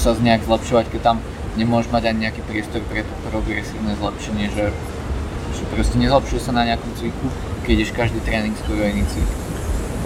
sa 0.00 0.16
nejak 0.16 0.48
zlepšovať, 0.48 0.88
keď 0.88 1.00
tam 1.04 1.16
nemôžeš 1.60 1.92
mať 1.92 2.02
ani 2.08 2.18
nejaký 2.24 2.40
priestor 2.48 2.80
pre 2.88 3.04
to 3.04 3.14
progresívne 3.28 3.92
zlepšenie, 4.00 4.48
že, 4.48 4.72
že 5.52 5.62
proste 5.68 6.00
nezlepšuje 6.00 6.40
sa 6.40 6.52
na 6.56 6.64
nejakom 6.64 6.88
cviku, 6.96 7.28
keď 7.68 7.92
každý 7.92 8.24
trénink 8.24 8.56
skoro 8.64 8.80
iný 8.80 9.04
cvik. 9.12 9.28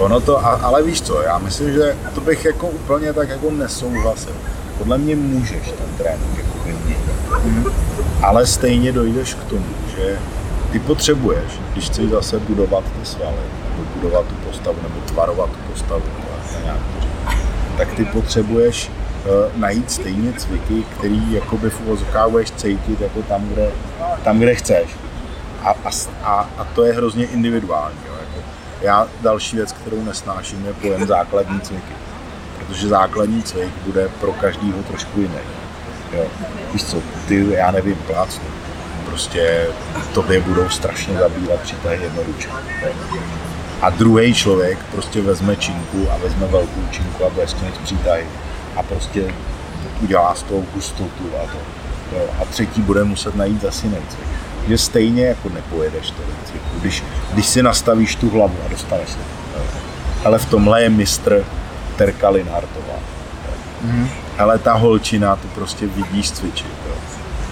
Ono 0.03 0.19
to, 0.21 0.35
ale 0.47 0.83
víš 0.83 1.03
co, 1.03 1.23
já 1.23 1.39
myslím, 1.39 1.73
že 1.73 1.97
to 2.15 2.21
bych 2.21 2.45
jako 2.45 2.67
úplně 2.69 3.13
tak 3.13 3.29
jako 3.29 3.51
nesouhlasil. 3.51 4.35
Podle 4.79 4.99
mě 4.99 5.17
můžeš 5.17 5.67
ten 5.79 5.91
trénink 5.99 6.39
jako 6.39 6.59
měnit. 6.65 6.99
Ale 8.23 8.47
stejně 8.47 8.93
dojdeš 8.93 9.35
k 9.35 9.45
tomu, 9.45 9.67
že 9.97 10.19
ty 10.73 10.79
potřebuješ, 10.79 11.53
když 11.73 11.87
chceš 11.87 12.11
zase 12.11 12.39
budovat 12.39 12.85
ty 12.85 13.07
svaly, 13.07 13.45
nebo 13.71 13.91
budovat 13.95 14.27
tu 14.27 14.35
postavu, 14.35 14.77
nebo 14.83 15.01
tvarovat 15.07 15.51
tu 15.51 15.73
postavu, 15.73 16.03
nebo 16.19 16.63
nějak 16.65 16.79
tak 17.77 17.95
ty 17.95 18.05
potřebuješ 18.05 18.91
najít 19.57 19.91
stejně 19.91 20.33
cviky, 20.33 20.85
který 20.97 21.33
jakoby 21.33 21.71
v 21.71 21.81
uvozovkách 21.81 22.29
budeš 22.29 22.51
cítit 22.51 23.01
jako 23.01 23.23
tam, 23.23 23.49
kde, 23.49 23.71
tam, 24.25 24.39
kde 24.39 24.55
chceš. 24.55 24.91
A, 25.63 25.75
a, 26.23 26.49
a, 26.59 26.67
to 26.75 26.85
je 26.85 26.93
hrozně 26.93 27.25
individuální. 27.25 27.99
Jo. 28.07 28.13
Jako 28.21 28.49
já 28.83 29.09
další 29.23 29.57
věc, 29.57 29.73
kterou 29.73 30.05
nesnáším, 30.05 30.67
je 30.67 30.73
pojem 30.73 31.07
základní 31.07 31.61
cviky. 31.61 31.95
Protože 32.59 32.89
základní 32.89 33.43
cvik 33.43 33.73
bude 33.87 34.09
pro 34.21 34.33
každýho 34.33 34.83
trošku 34.83 35.21
jiný. 35.21 35.35
Jo. 36.13 36.27
Víš 36.73 36.85
co, 36.85 36.97
ty, 37.29 37.47
já 37.51 37.71
nevím, 37.71 37.97
plácnu. 37.97 38.45
Prostě 39.07 39.67
tobě 40.15 40.41
budou 40.41 40.69
strašně 40.69 41.19
zabírat 41.19 41.61
přítahy 41.61 42.03
jednoduše. 42.03 42.49
A 43.83 43.91
druhý 43.91 44.35
člověk 44.35 44.79
prostě 44.93 45.23
vezme 45.23 45.57
činku 45.57 46.11
a 46.11 46.17
vezme 46.17 46.47
velkou 46.47 46.81
činku 46.91 47.25
a 47.25 47.31
bude 47.31 47.49
s 47.49 47.55
tím 47.55 47.73
přítahy 47.85 48.27
a 48.77 48.83
prostě 48.83 49.35
udělá 50.03 50.35
z 50.35 50.43
toho 50.43 50.63
hustotu 50.75 51.31
a 51.45 51.47
to. 51.47 51.59
Jo. 52.17 52.27
A 52.43 52.45
třetí 52.45 52.83
bude 52.83 53.05
muset 53.05 53.35
najít 53.35 53.63
zase 53.63 53.87
jiný 53.87 53.99
cvik. 54.09 54.29
Že 54.69 54.79
stejně 54.79 55.27
jako 55.27 55.49
nepojedeš 55.49 56.11
to 56.11 56.23
cviku, 56.45 56.81
když, 56.81 57.05
když 57.33 57.47
si 57.47 57.63
nastavíš 57.63 58.15
tu 58.15 58.31
hlavu 58.31 58.57
a 58.67 58.69
dostaneš. 58.69 59.09
Jo. 59.57 59.63
Ale 60.25 60.39
v 60.39 60.51
tomhle 60.51 60.83
je 60.83 60.91
mistr 60.91 61.45
Terka 61.97 62.29
Linhartová. 62.29 62.95
Mhm. 63.83 64.09
Ale 64.39 64.59
ta 64.59 64.73
holčina, 64.73 65.37
tu 65.37 65.49
prostě 65.49 65.87
vidíš 65.87 66.31
cvičit. 66.31 66.71
Jo. 66.89 66.95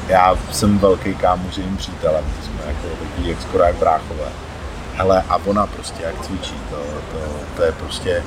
Já 0.08 0.34
jsem 0.50 0.78
velký 0.78 1.14
kámoř 1.14 1.58
jejím 1.58 1.76
přítelem, 1.76 2.24
jsme 2.44 2.62
jako 2.66 2.96
takový 3.04 3.28
jak 3.28 3.42
skoro 3.42 3.64
jak 3.64 3.76
bráchové. 3.76 4.24
Hele, 4.96 5.22
a 5.28 5.36
ona 5.46 5.66
prostě 5.66 6.02
jak 6.02 6.26
cvičí, 6.26 6.54
to, 6.70 6.76
to, 6.76 7.18
to 7.56 7.62
je 7.62 7.72
prostě, 7.72 8.22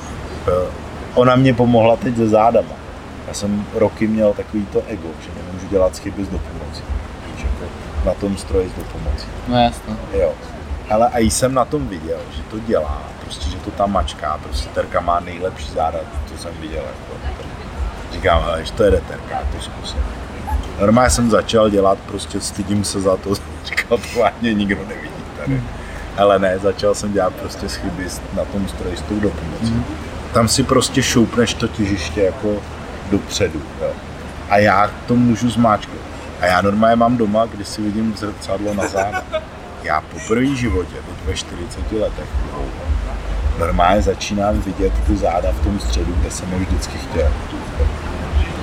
ona 1.14 1.36
mě 1.36 1.54
pomohla 1.54 1.96
teď 1.96 2.16
se 2.16 2.28
zádama. 2.28 2.85
Já 3.28 3.34
jsem 3.34 3.66
roky 3.74 4.06
měl 4.06 4.32
takový 4.32 4.66
to 4.66 4.82
ego, 4.86 5.08
že 5.20 5.42
nemůžu 5.42 5.66
dělat 5.68 5.98
chyby 5.98 6.24
z 6.24 6.28
dopomocí. 6.28 6.82
Jako 7.38 7.64
na 8.04 8.14
tom 8.14 8.36
stroji 8.36 8.68
z 8.68 8.72
dopomocí. 8.72 9.26
No 9.48 9.62
jasno. 9.62 9.96
Jo. 10.12 10.32
Ale 10.90 11.08
a 11.08 11.18
jsem 11.18 11.54
na 11.54 11.64
tom 11.64 11.88
viděl, 11.88 12.18
že 12.36 12.42
to 12.42 12.58
dělá, 12.58 13.02
prostě, 13.24 13.50
že 13.50 13.56
to 13.56 13.70
tam 13.70 13.92
mačká, 13.92 14.38
prostě 14.42 14.68
Terka 14.68 15.00
má 15.00 15.20
nejlepší 15.20 15.70
záda, 15.70 15.98
to 16.32 16.38
jsem 16.38 16.50
viděl. 16.60 16.82
Jako. 16.82 17.36
Říkám, 18.12 18.42
ale 18.42 18.64
že 18.64 18.72
to 18.72 18.82
je 18.82 18.90
Terka, 18.90 19.42
to 19.52 19.62
zkusím. 19.62 20.00
Normálně 20.80 21.10
jsem 21.10 21.30
začal 21.30 21.70
dělat, 21.70 21.98
prostě 22.06 22.40
stydím 22.40 22.84
se 22.84 23.00
za 23.00 23.16
to, 23.16 23.34
říkal, 23.64 23.98
to 23.98 24.20
vážně 24.20 24.54
nikdo 24.54 24.84
nevidí 24.88 25.24
tady. 25.38 25.62
Ale 26.16 26.38
ne, 26.38 26.58
začal 26.58 26.94
jsem 26.94 27.12
dělat 27.12 27.34
prostě 27.34 27.68
chyby 27.68 28.08
na 28.36 28.44
tom 28.44 28.68
stroji 28.68 28.96
s 28.96 29.02
tou 29.02 29.20
dopomocí. 29.20 29.84
Tam 30.32 30.48
si 30.48 30.62
prostě 30.62 31.02
šoupneš 31.02 31.54
to 31.54 31.68
těžiště 31.68 32.22
jako 32.22 32.62
dopředu. 33.10 33.62
Jo. 33.80 33.90
A 34.50 34.58
já 34.58 34.90
to 35.06 35.16
můžu 35.16 35.50
zmáčknout. 35.50 36.00
A 36.40 36.46
já 36.46 36.62
normálně 36.62 36.96
mám 36.96 37.16
doma, 37.16 37.46
když 37.46 37.68
si 37.68 37.82
vidím 37.82 38.14
zrcadlo 38.16 38.74
na 38.74 38.88
záda. 38.88 39.22
Já 39.82 40.00
po 40.00 40.18
první 40.28 40.56
životě, 40.56 40.94
teď 40.94 41.26
ve 41.26 41.34
40 41.34 41.92
letech, 41.92 42.28
normálně 43.58 44.02
začínám 44.02 44.60
vidět 44.60 44.92
ty 45.06 45.16
záda 45.16 45.52
v 45.52 45.64
tom 45.64 45.80
středu, 45.80 46.12
kde 46.20 46.30
jsem 46.30 46.52
je 46.52 46.58
vždycky 46.58 46.98
chtěl. 46.98 47.32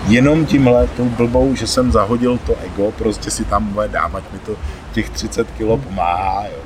Jenom 0.08 0.46
tímhle, 0.46 0.88
tou 0.88 1.06
blbou, 1.06 1.56
že 1.56 1.68
jsem 1.68 1.92
zahodil 1.92 2.38
to 2.38 2.56
ego, 2.66 2.92
prostě 2.92 3.32
si 3.32 3.46
tam 3.46 3.68
bude 3.68 3.88
dám, 3.88 4.16
ať 4.16 4.24
mi 4.34 4.40
to 4.40 4.56
těch 4.92 5.10
30 5.10 5.52
kilo 5.52 5.78
pomáhá, 5.78 6.44
jo. 6.46 6.60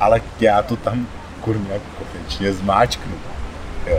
Ale 0.00 0.20
já 0.40 0.62
to 0.62 0.76
tam 0.76 1.06
kurně 1.40 1.80
konečně 1.98 2.52
zmáčknu. 2.52 3.12
Jo. 3.86 3.98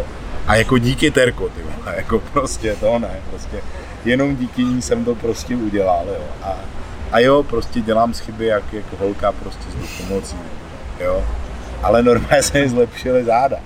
A 0.50 0.56
jako 0.56 0.78
díky 0.78 1.12
Terko, 1.12 1.50
ty 1.50 1.62
vole, 1.62 1.96
jako 1.98 2.20
prostě 2.20 2.76
to 2.76 3.00
ne, 3.00 3.20
prostě 3.30 3.58
jenom 4.06 4.36
díky 4.36 4.64
ní 4.64 4.82
jsem 4.82 5.06
to 5.06 5.16
prostě 5.16 5.56
udělal, 5.56 6.06
jo. 6.08 6.24
A, 6.44 6.58
a 7.12 7.20
jo, 7.20 7.44
prostě 7.44 7.82
dělám 7.82 8.14
chyby 8.14 8.46
jak, 8.46 8.74
jako 8.74 8.96
holka 9.00 9.32
prostě 9.32 9.64
s 9.72 10.02
pomocí, 10.02 10.36
jo. 11.00 11.24
Ale 11.84 12.04
normálně 12.04 12.44
se 12.44 12.60
mi 12.60 12.70
zlepšily 12.70 13.24
záda, 13.24 13.58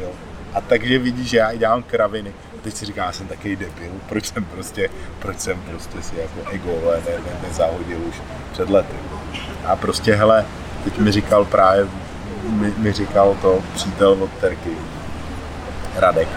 jo. 0.00 0.10
A 0.54 0.60
takže 0.60 0.98
vidíš, 0.98 1.28
že 1.28 1.36
já 1.36 1.54
dělám 1.54 1.82
kraviny. 1.82 2.30
A 2.30 2.62
teď 2.62 2.74
si 2.74 2.86
říkám, 2.86 3.06
já 3.06 3.12
jsem 3.12 3.26
takový 3.26 3.56
debil, 3.56 3.92
proč 4.08 4.26
jsem 4.26 4.44
prostě, 4.44 4.88
proč 5.18 5.38
jsem 5.38 5.60
prostě 5.60 6.02
si 6.02 6.16
jako 6.16 6.50
ego 6.50 6.72
ne, 7.06 7.12
ne, 7.12 7.48
nezahodil 7.48 7.98
už 8.08 8.14
před 8.52 8.70
lety. 8.70 8.96
A 9.64 9.76
prostě, 9.76 10.14
hele, 10.14 10.44
teď 10.84 10.98
mi 10.98 11.12
říkal 11.12 11.44
právě, 11.44 11.86
mi, 12.48 12.72
mi 12.76 12.92
říkal 12.92 13.36
to 13.42 13.62
přítel 13.74 14.16
od 14.20 14.30
Terky, 14.40 14.70
Radek, 15.96 16.28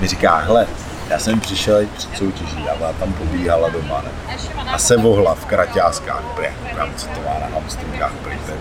mi 0.00 0.08
říká, 0.08 0.36
hele, 0.36 0.66
já 1.08 1.18
jsem 1.18 1.40
přišel 1.40 1.86
před 1.96 2.16
soutěží 2.16 2.68
a 2.68 2.74
ona 2.74 2.92
tam 2.92 3.12
pobíhala 3.12 3.68
doma, 3.68 4.02
ne? 4.04 4.36
A 4.72 4.78
se 4.78 4.96
vohla 4.96 5.34
v 5.34 5.44
kraťáskách, 5.44 6.22
bre, 6.36 6.52
koukám, 6.70 6.88
co 6.96 7.06
to 7.06 7.20
má 7.20 7.38
na 7.40 7.46
hamstringách, 7.54 8.12
bre, 8.22 8.38
to 8.46 8.50
je. 8.50 8.58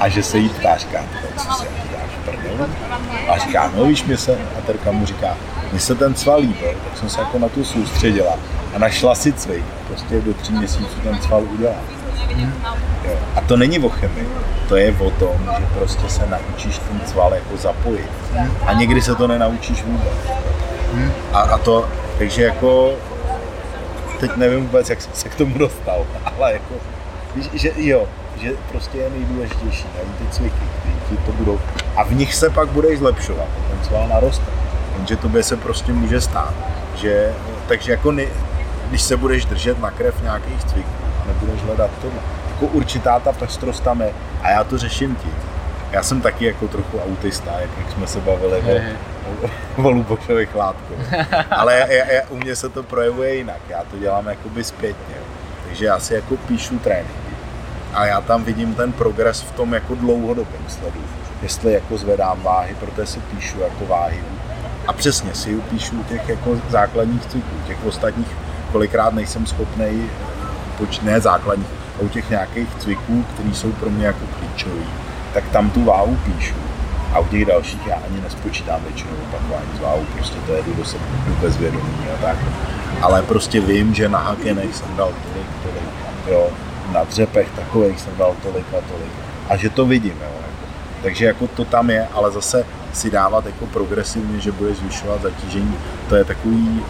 A 0.00 0.08
že 0.08 0.22
se 0.22 0.38
jí 0.38 0.48
ptá, 0.48 0.76
říká, 0.76 1.04
co 1.36 1.52
si 1.52 1.66
děláš 1.90 2.10
prdel? 2.24 2.68
A 3.28 3.38
říká, 3.38 3.70
no 3.76 3.84
víš, 3.84 4.04
mě 4.04 4.16
se, 4.16 4.38
a 4.58 4.60
Terka 4.66 4.90
mu 4.90 5.06
říká, 5.06 5.36
mně 5.72 5.80
se 5.80 5.94
ten 5.94 6.14
cval 6.14 6.40
líbil, 6.40 6.74
tak 6.84 6.98
jsem 6.98 7.08
se 7.08 7.20
jako 7.20 7.38
na 7.38 7.48
tu 7.48 7.64
soustředila 7.64 8.32
a 8.74 8.78
našla 8.78 9.14
si 9.14 9.32
cvik, 9.32 9.64
prostě 9.88 10.20
do 10.20 10.34
tří 10.34 10.52
měsíců 10.52 11.00
ten 11.02 11.18
cval 11.18 11.42
udělá. 11.42 11.74
Jo. 13.04 13.18
A 13.36 13.40
to 13.40 13.56
není 13.56 13.78
o 13.78 13.88
chemii, 13.88 14.28
to 14.70 14.76
je 14.76 14.94
o 15.00 15.10
tom, 15.10 15.50
že 15.58 15.66
prostě 15.74 16.08
se 16.08 16.26
naučíš 16.26 16.78
ten 16.78 17.00
cval 17.06 17.34
jako 17.34 17.56
zapojit. 17.56 18.10
A 18.66 18.72
někdy 18.72 19.02
se 19.02 19.14
to 19.14 19.26
nenaučíš 19.26 19.82
vůbec. 19.82 20.12
A, 21.32 21.40
a 21.40 21.58
to, 21.58 21.88
takže 22.18 22.42
jako, 22.42 22.92
teď 24.20 24.36
nevím 24.36 24.66
vůbec, 24.66 24.90
jak 24.90 25.02
jsem 25.02 25.12
se 25.14 25.28
k 25.28 25.34
tomu 25.34 25.58
dostal, 25.58 26.06
ale 26.36 26.52
jako, 26.52 26.74
víš, 27.36 27.48
že 27.54 27.72
jo, 27.76 28.06
že 28.42 28.50
prostě 28.70 28.98
je 28.98 29.10
nejdůležitější 29.10 29.86
najít 29.96 30.16
ty 30.18 30.36
cviky, 30.36 30.64
které 30.80 30.94
ti 31.08 31.16
to 31.26 31.32
budou, 31.32 31.60
a 31.96 32.02
v 32.02 32.12
nich 32.12 32.34
se 32.34 32.50
pak 32.50 32.68
budeš 32.68 32.98
zlepšovat, 32.98 33.48
ten 33.70 33.88
cval 33.88 34.08
naroste. 34.08 34.44
Jenže 34.96 35.16
tobě 35.16 35.42
se 35.42 35.56
prostě 35.56 35.92
může 35.92 36.20
stát, 36.20 36.54
že, 36.94 37.32
takže 37.68 37.92
jako 37.92 38.12
ne, 38.12 38.24
když 38.88 39.02
se 39.02 39.16
budeš 39.16 39.44
držet 39.44 39.80
na 39.80 39.90
krev 39.90 40.22
nějakých 40.22 40.64
cviků, 40.64 40.90
nebudeš 41.26 41.62
hledat 41.62 41.90
tomu. 42.02 42.20
Jako 42.60 42.74
určitá 42.76 43.20
ta 43.20 43.32
pestrost 43.32 43.82
tam 43.82 44.00
je 44.00 44.12
a 44.42 44.50
já 44.50 44.64
to 44.64 44.78
řeším 44.78 45.16
tím. 45.16 45.34
Já 45.92 46.02
jsem 46.02 46.20
taky 46.20 46.44
jako 46.44 46.68
trochu 46.68 47.00
autista, 47.00 47.50
jak, 47.60 47.70
jak 47.78 47.92
jsme 47.92 48.06
se 48.06 48.20
bavili 48.20 48.62
o, 48.62 48.80
o, 49.82 49.88
o 49.88 49.90
Lubošových 49.90 50.54
látkách. 50.54 51.34
Ale 51.50 51.78
já, 51.78 51.86
já, 51.86 52.12
já, 52.12 52.22
u 52.30 52.36
mě 52.36 52.56
se 52.56 52.68
to 52.68 52.82
projevuje 52.82 53.34
jinak, 53.34 53.60
já 53.68 53.84
to 53.90 53.98
dělám 53.98 54.26
jakoby 54.26 54.64
zpětně. 54.64 55.14
Takže 55.66 55.86
já 55.86 55.98
si 55.98 56.14
jako 56.14 56.36
píšu 56.36 56.78
tréninky 56.78 57.30
a 57.94 58.06
já 58.06 58.20
tam 58.20 58.44
vidím 58.44 58.74
ten 58.74 58.92
progres 58.92 59.40
v 59.40 59.52
tom 59.52 59.74
jako 59.74 59.94
dlouhodobém 59.94 60.62
sledu. 60.68 61.00
Jestli 61.42 61.72
jako 61.72 61.98
zvedám 61.98 62.42
váhy, 62.42 62.76
protože 62.80 63.06
si 63.06 63.20
píšu 63.20 63.60
jako 63.60 63.86
váhy. 63.86 64.18
A 64.86 64.92
přesně 64.92 65.34
si 65.34 65.54
píšu 65.56 66.04
těch 66.04 66.28
jako 66.28 66.56
základních 66.68 67.26
cviků, 67.26 67.56
těch 67.66 67.86
ostatních 67.86 68.36
kolikrát 68.72 69.14
nejsem 69.14 69.46
schopný 69.46 70.10
ne 71.02 71.20
základních, 71.20 71.79
u 72.00 72.08
těch 72.08 72.30
nějakých 72.30 72.68
cviků, 72.78 73.24
které 73.34 73.54
jsou 73.54 73.72
pro 73.72 73.90
mě 73.90 74.06
jako 74.06 74.26
klíčové, 74.38 74.84
tak 75.34 75.44
tam 75.48 75.70
tu 75.70 75.84
váhu 75.84 76.16
píšu. 76.16 76.54
A 77.12 77.18
u 77.18 77.26
těch 77.26 77.44
dalších 77.44 77.86
já 77.86 77.94
ani 77.94 78.20
nespočítám 78.20 78.80
většinou 78.82 79.12
opakování 79.28 79.68
z 79.76 79.80
váhu, 79.80 80.06
prostě 80.14 80.38
to 80.46 80.52
jedu 80.52 80.74
do 80.74 80.84
sebe 80.84 81.04
bezvědomí 81.40 81.94
a 82.14 82.22
tak. 82.22 82.36
Ale 83.02 83.22
prostě 83.22 83.60
vím, 83.60 83.94
že 83.94 84.08
na 84.08 84.18
hakenech 84.18 84.74
jsem 84.74 84.96
dal 84.96 85.08
tolik, 85.08 85.46
tolik, 85.62 85.88
jo, 86.26 86.48
na 86.92 87.04
dřepech 87.04 87.50
takových 87.50 88.00
jsem 88.00 88.16
dal 88.18 88.36
tolik 88.42 88.66
a 88.68 88.80
tolik. 88.92 89.12
A 89.48 89.56
že 89.56 89.70
to 89.70 89.86
vidím, 89.86 90.14
jo. 90.20 90.32
Jako. 90.36 90.72
Takže 91.02 91.24
jako 91.24 91.46
to 91.46 91.64
tam 91.64 91.90
je, 91.90 92.08
ale 92.12 92.30
zase 92.30 92.64
si 92.92 93.10
dávat 93.10 93.46
jako 93.46 93.66
progresivně, 93.66 94.40
že 94.40 94.52
bude 94.52 94.74
zvyšovat 94.74 95.22
zatížení, 95.22 95.78
to 96.08 96.16
je 96.16 96.24
takový 96.24 96.82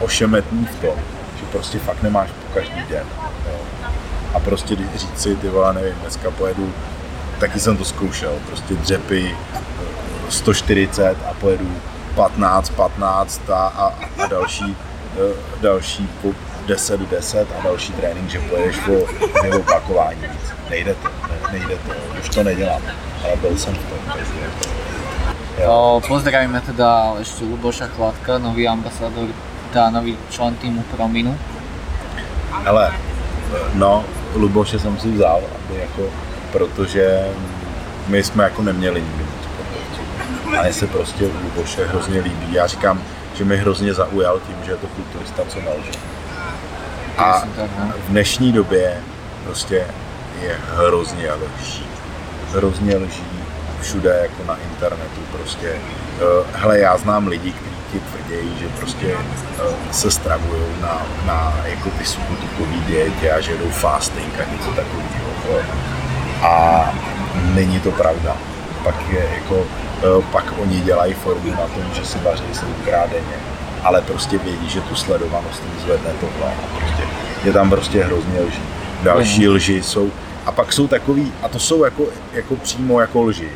ošemetný 0.00 0.66
v 0.66 0.80
tom, 0.80 0.94
že 1.40 1.46
prostě 1.52 1.78
fakt 1.78 2.02
nemáš 2.02 2.30
po 2.30 2.54
každý 2.54 2.82
den. 2.90 3.06
Jo. 3.46 3.79
A 4.34 4.40
prostě 4.40 4.76
říct 4.76 5.20
si, 5.22 5.36
ty 5.36 5.48
vole, 5.48 5.74
nevím, 5.74 5.94
dneska 5.94 6.30
pojedu, 6.30 6.72
taky 7.38 7.60
jsem 7.60 7.76
to 7.76 7.84
zkoušel, 7.84 8.32
prostě 8.46 8.74
dřepy 8.74 9.36
140 10.28 11.16
a 11.30 11.34
pojedu 11.34 11.76
15, 12.14 12.70
15 12.70 13.50
a, 13.50 13.54
a, 13.54 13.94
a 14.22 14.26
další, 14.26 14.76
e, 15.16 15.62
další 15.62 16.08
po 16.22 16.28
10, 16.66 17.00
10 17.00 17.48
a 17.58 17.62
další 17.64 17.92
trénink, 17.92 18.30
že 18.30 18.40
pojedeš 18.40 18.76
po 18.76 18.92
dvě 19.40 19.54
opakování 19.54 20.20
víc. 20.22 20.52
Nejde 20.70 20.94
to, 20.94 21.08
ne, 21.08 21.58
nejde 21.58 21.76
to, 21.76 21.92
už 22.20 22.28
to 22.28 22.42
nedělám, 22.42 22.82
ale 23.24 23.36
byl 23.36 23.58
jsem 23.58 23.74
v 23.74 23.78
tom, 23.78 23.98
takže 24.12 24.32
Jo. 25.60 26.00
Pozdravíme 26.08 26.56
teda 26.64 27.20
ešte 27.20 27.44
Luboša 27.44 27.92
Chladka, 27.92 28.40
nový 28.40 28.64
ambasádor, 28.64 29.28
teda 29.68 29.92
nový 29.92 30.16
člen 30.32 30.56
týmu 30.56 30.80
Prominu. 30.88 31.36
Ale 32.64 32.96
no, 33.76 34.04
Luboše 34.34 34.78
jsem 34.78 34.98
si 34.98 35.10
vzal, 35.10 35.40
aby 35.54 35.80
jako, 35.80 36.02
protože 36.52 37.28
my 38.08 38.24
jsme 38.24 38.44
jako 38.44 38.62
neměli 38.62 39.02
nikdy 39.02 39.24
moc. 39.24 39.40
A 40.58 40.62
mně 40.62 40.72
se 40.72 40.86
prostě 40.86 41.30
Luboše 41.42 41.86
hrozně 41.86 42.20
líbí. 42.20 42.52
Já 42.52 42.66
říkám, 42.66 43.02
že 43.34 43.44
mi 43.44 43.56
hrozně 43.56 43.94
zaujal 43.94 44.40
tím, 44.46 44.56
že 44.64 44.70
je 44.70 44.76
to 44.76 44.86
kulturista, 44.86 45.42
co 45.48 45.60
nelže. 45.60 45.90
A 47.18 47.40
v 48.06 48.08
dnešní 48.08 48.52
době 48.52 48.96
prostě 49.44 49.86
je 50.42 50.56
hrozně 50.74 51.32
lží. 51.32 51.86
Hrozně 52.52 52.96
lží 52.96 53.40
všude 53.80 54.18
jako 54.22 54.44
na 54.48 54.56
internetu 54.70 55.20
prostě. 55.32 55.68
Eh, 55.68 56.46
hele, 56.52 56.78
já 56.78 56.96
znám 56.96 57.26
lidi, 57.26 57.52
kteří 57.52 57.69
ti 57.92 58.00
tvrdí, 58.00 58.58
že 58.60 58.68
prostě 58.68 59.06
eh, 59.16 59.92
se 59.92 60.10
stravují 60.10 60.62
na, 60.80 61.02
na 61.26 61.54
jako 61.64 61.90
ty 61.90 62.04
subutikový 62.04 62.80
dietě 62.80 63.32
a 63.32 63.40
že 63.40 63.56
jdou 63.56 63.70
fasting 63.70 64.40
a 64.40 64.52
něco 64.52 64.70
takového. 64.70 65.62
A 66.42 66.84
není 67.54 67.80
to 67.80 67.90
pravda. 67.90 68.36
Pak 68.84 68.94
je 69.10 69.28
jako, 69.34 69.66
eh, 69.98 70.22
pak 70.32 70.44
oni 70.58 70.80
dělají 70.80 71.14
formu 71.14 71.50
na 71.50 71.66
tom, 71.66 71.84
že 71.94 72.04
si 72.04 72.18
vaří 72.18 72.44
sedmkrát 72.52 73.10
denně, 73.10 73.36
ale 73.82 74.02
prostě 74.02 74.38
vědí, 74.38 74.68
že 74.68 74.80
tu 74.80 74.94
sledovanost 74.94 75.62
jim 75.62 75.80
zvedne 75.80 76.10
tohle 76.20 76.52
prostě 76.78 77.02
je 77.44 77.52
tam 77.52 77.70
prostě 77.70 78.04
hrozně 78.04 78.40
lží. 78.40 78.62
Další 79.02 79.46
mhm. 79.46 79.54
lži 79.54 79.82
jsou, 79.82 80.10
a 80.46 80.52
pak 80.52 80.72
jsou 80.72 80.88
takový, 80.88 81.32
a 81.42 81.48
to 81.48 81.58
jsou 81.58 81.84
jako, 81.84 82.06
jako 82.32 82.56
přímo 82.56 83.00
jako 83.00 83.22
lži. 83.22 83.48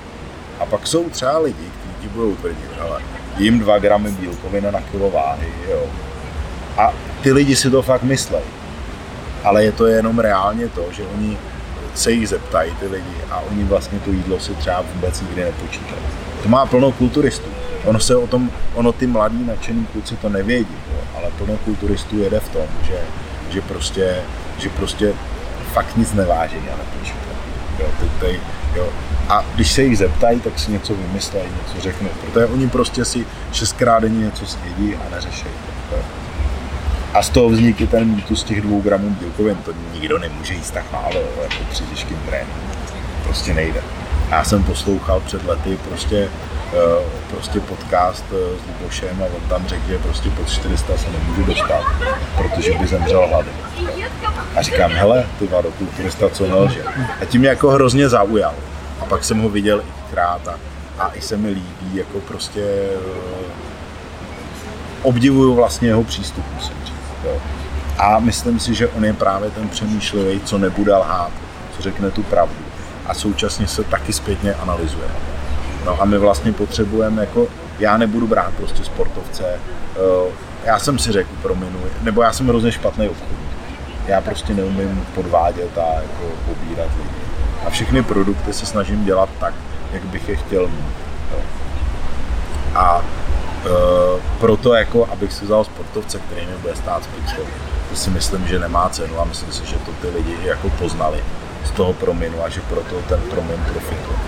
A 0.61 0.67
pak 0.67 0.87
jsou 0.87 1.11
třeba 1.11 1.39
lidi, 1.39 1.71
kteří 1.79 1.95
ti 2.01 2.09
budou 2.09 2.35
tvrdit, 2.35 2.71
ale 2.81 3.03
jim 3.37 3.59
2 3.59 3.79
gramy 3.79 4.11
bílkovina 4.11 4.71
na 4.71 4.81
kilo 4.81 5.11
váhy, 5.11 5.49
jo. 5.71 5.83
A 6.77 6.93
ty 7.23 7.33
lidi 7.33 7.57
si 7.57 7.71
to 7.71 7.83
fakt 7.83 8.03
myslejí. 8.03 8.45
Ale 9.45 9.65
je 9.65 9.73
to 9.73 9.87
jenom 9.87 10.19
reálně 10.19 10.69
to, 10.69 10.85
že 10.93 11.03
oni 11.03 11.39
se 11.95 12.13
jich 12.13 12.29
zeptají 12.29 12.73
ty 12.81 12.87
lidi 12.87 13.17
a 13.31 13.41
oni 13.41 13.65
vlastně 13.65 13.99
to 13.99 14.11
jídlo 14.11 14.41
si 14.41 14.55
třeba 14.55 14.85
vůbec 14.95 15.21
nikdy 15.21 15.45
nepočítají. 15.45 16.03
To 16.43 16.49
má 16.49 16.67
plno 16.67 16.93
kulturistů. 16.93 17.49
Ono 17.85 18.01
se 18.01 18.17
o 18.17 18.27
tom, 18.27 18.51
ono 18.75 18.93
ty 18.93 19.07
mladí 19.07 19.45
nadšený 19.45 19.87
kluci 19.87 20.17
to 20.17 20.29
nevědí, 20.29 20.77
jo, 20.93 21.01
ale 21.17 21.31
plno 21.39 21.57
kulturistů 21.65 22.19
jede 22.19 22.41
v 22.41 22.49
tom, 22.49 22.67
že, 22.87 22.99
že 23.51 23.61
prostě, 23.61 24.17
že 24.59 24.69
prostě 24.69 25.13
fakt 25.73 25.97
nic 25.97 26.13
neváží 26.13 26.57
a 26.57 26.77
nepočítají. 26.77 27.37
Jo, 27.79 27.87
ty, 28.01 28.27
ty, 28.27 28.41
jo, 28.75 28.89
a 29.29 29.45
když 29.55 29.73
se 29.73 29.83
jich 29.83 29.99
zeptají, 29.99 30.41
tak 30.41 30.59
si 30.59 30.73
něco 30.73 30.95
vymyslejí, 30.95 31.45
něco 31.45 31.81
řeknou. 31.81 32.09
Protože 32.21 32.47
oni 32.47 32.69
prostě 32.69 33.05
si 33.05 33.27
šestkrát 33.53 34.03
denně 34.03 34.25
něco 34.25 34.47
snědí 34.47 34.95
a 34.95 35.15
neřeší. 35.15 35.47
A 37.15 37.23
z 37.23 37.29
toho 37.29 37.49
vznikne 37.49 37.87
ten 37.87 38.15
mýtus 38.15 38.45
těch 38.45 38.61
dvou 38.61 38.81
gramů 38.81 39.11
bílkovin. 39.11 39.57
To 39.57 39.73
nikdo 39.93 40.19
nemůže 40.19 40.55
jíst 40.55 40.71
tak 40.71 40.93
málo, 40.93 41.21
jako 41.43 41.65
při 41.71 41.85
těžkým 41.85 42.19
tréninku. 42.27 42.61
Prostě 43.25 43.55
nejde. 43.55 43.83
Já 44.31 44.45
jsem 44.45 44.65
poslouchal 44.65 45.21
před 45.21 45.45
lety 45.45 45.79
prostě, 45.89 46.29
eh, 46.73 47.03
prostě 47.31 47.61
podcast 47.61 48.25
eh, 48.33 48.35
s 48.35 48.67
Lubošem 48.69 49.23
a 49.23 49.27
on 49.27 49.49
tam 49.49 49.67
řekl, 49.67 49.83
že 49.89 49.99
prostě 49.99 50.31
pod 50.31 50.51
400 50.51 50.97
se 50.97 51.07
nemůžu 51.11 51.45
dostat, 51.45 51.83
protože 52.37 52.79
by 52.79 52.87
zemřel 52.87 53.27
hlady. 53.29 53.51
A 54.57 54.63
říkám, 54.63 54.91
hele, 54.91 55.27
ty 55.39 55.47
vado, 55.47 55.71
kulturista, 55.71 56.29
co 56.29 56.47
nelže. 56.47 56.83
A 57.23 57.25
tím 57.25 57.41
mě 57.41 57.49
jako 57.49 57.71
hrozně 57.71 58.09
zaujal. 58.09 58.55
A 59.05 59.07
pak 59.07 59.25
jsem 59.25 59.43
ho 59.43 59.49
viděl 59.49 59.85
krát 60.11 60.49
a, 60.49 60.55
a 60.99 61.11
i 61.15 61.21
se 61.21 61.37
mi 61.37 61.49
líbí, 61.49 61.95
jako 61.95 62.21
prostě 62.21 62.61
eh, 62.61 62.99
obdivuju 65.03 65.55
vlastně 65.55 65.89
jeho 65.89 66.05
přístup, 66.05 66.45
musím 66.55 66.77
říct. 66.85 67.03
Jo. 67.25 67.41
A 67.99 68.19
myslím 68.19 68.61
si, 68.61 68.75
že 68.75 68.89
on 68.89 69.05
je 69.05 69.13
právě 69.13 69.51
ten 69.51 69.69
přemýšlivý, 69.69 70.41
co 70.41 70.59
nebude 70.59 70.97
lhát, 70.97 71.31
co 71.77 71.83
řekne 71.83 72.11
tu 72.11 72.23
pravdu. 72.23 72.55
A 73.07 73.15
současně 73.15 73.67
se 73.67 73.85
taky 73.85 74.13
zpětně 74.13 74.55
analyzuje. 74.55 75.09
No 75.85 76.03
a 76.03 76.05
my 76.05 76.19
vlastně 76.19 76.53
potřebujeme, 76.53 77.21
jako 77.21 77.49
já 77.79 77.97
nebudu 77.97 78.27
brát 78.27 78.55
prostě 78.57 78.85
sportovce, 78.85 79.45
eh, 79.47 80.33
já 80.65 80.79
jsem 80.79 80.99
si 80.99 81.13
řekl, 81.13 81.31
prominu, 81.43 81.79
nebo 82.03 82.23
já 82.23 82.33
jsem 82.33 82.49
hrozně 82.49 82.73
špatný 82.73 83.09
obchodník. 83.09 83.51
Já 84.07 84.21
prostě 84.21 84.55
neumím 84.55 85.07
podvádět 85.15 85.79
a 85.79 85.95
jako 85.95 86.25
pobírat 86.47 86.89
lidi 86.97 87.24
a 87.67 87.71
všechny 87.71 88.03
produkty 88.03 88.53
se 88.53 88.67
snažím 88.67 89.05
dělat 89.05 89.29
tak, 89.41 89.55
jak 89.93 90.05
bych 90.05 90.29
je 90.29 90.37
chtěl 90.37 90.69
mít. 90.69 90.95
Jo. 91.33 91.39
A 92.75 93.01
e, 93.01 93.71
proto, 94.41 94.75
jako, 94.75 95.07
abych 95.13 95.33
si 95.33 95.45
vzal 95.45 95.65
sportovce, 95.65 96.19
který 96.19 96.47
mi 96.47 96.53
bude 96.63 96.77
stát 96.77 97.05
spixel, 97.05 97.45
to 97.91 97.97
si 97.97 98.11
myslím, 98.11 98.47
že 98.47 98.59
nemá 98.59 98.89
cenu 98.89 99.21
a 99.21 99.25
myslím 99.25 99.53
si, 99.53 99.67
že 99.67 99.77
to 99.77 99.93
ty 99.93 100.09
lidi 100.09 100.37
jako 100.45 100.71
poznali 100.71 101.25
z 101.65 101.71
toho 101.71 101.93
prominu 101.93 102.45
a 102.45 102.49
že 102.49 102.61
proto 102.61 102.97
ten 103.09 103.21
promin 103.21 103.65
profituje. 103.73 104.19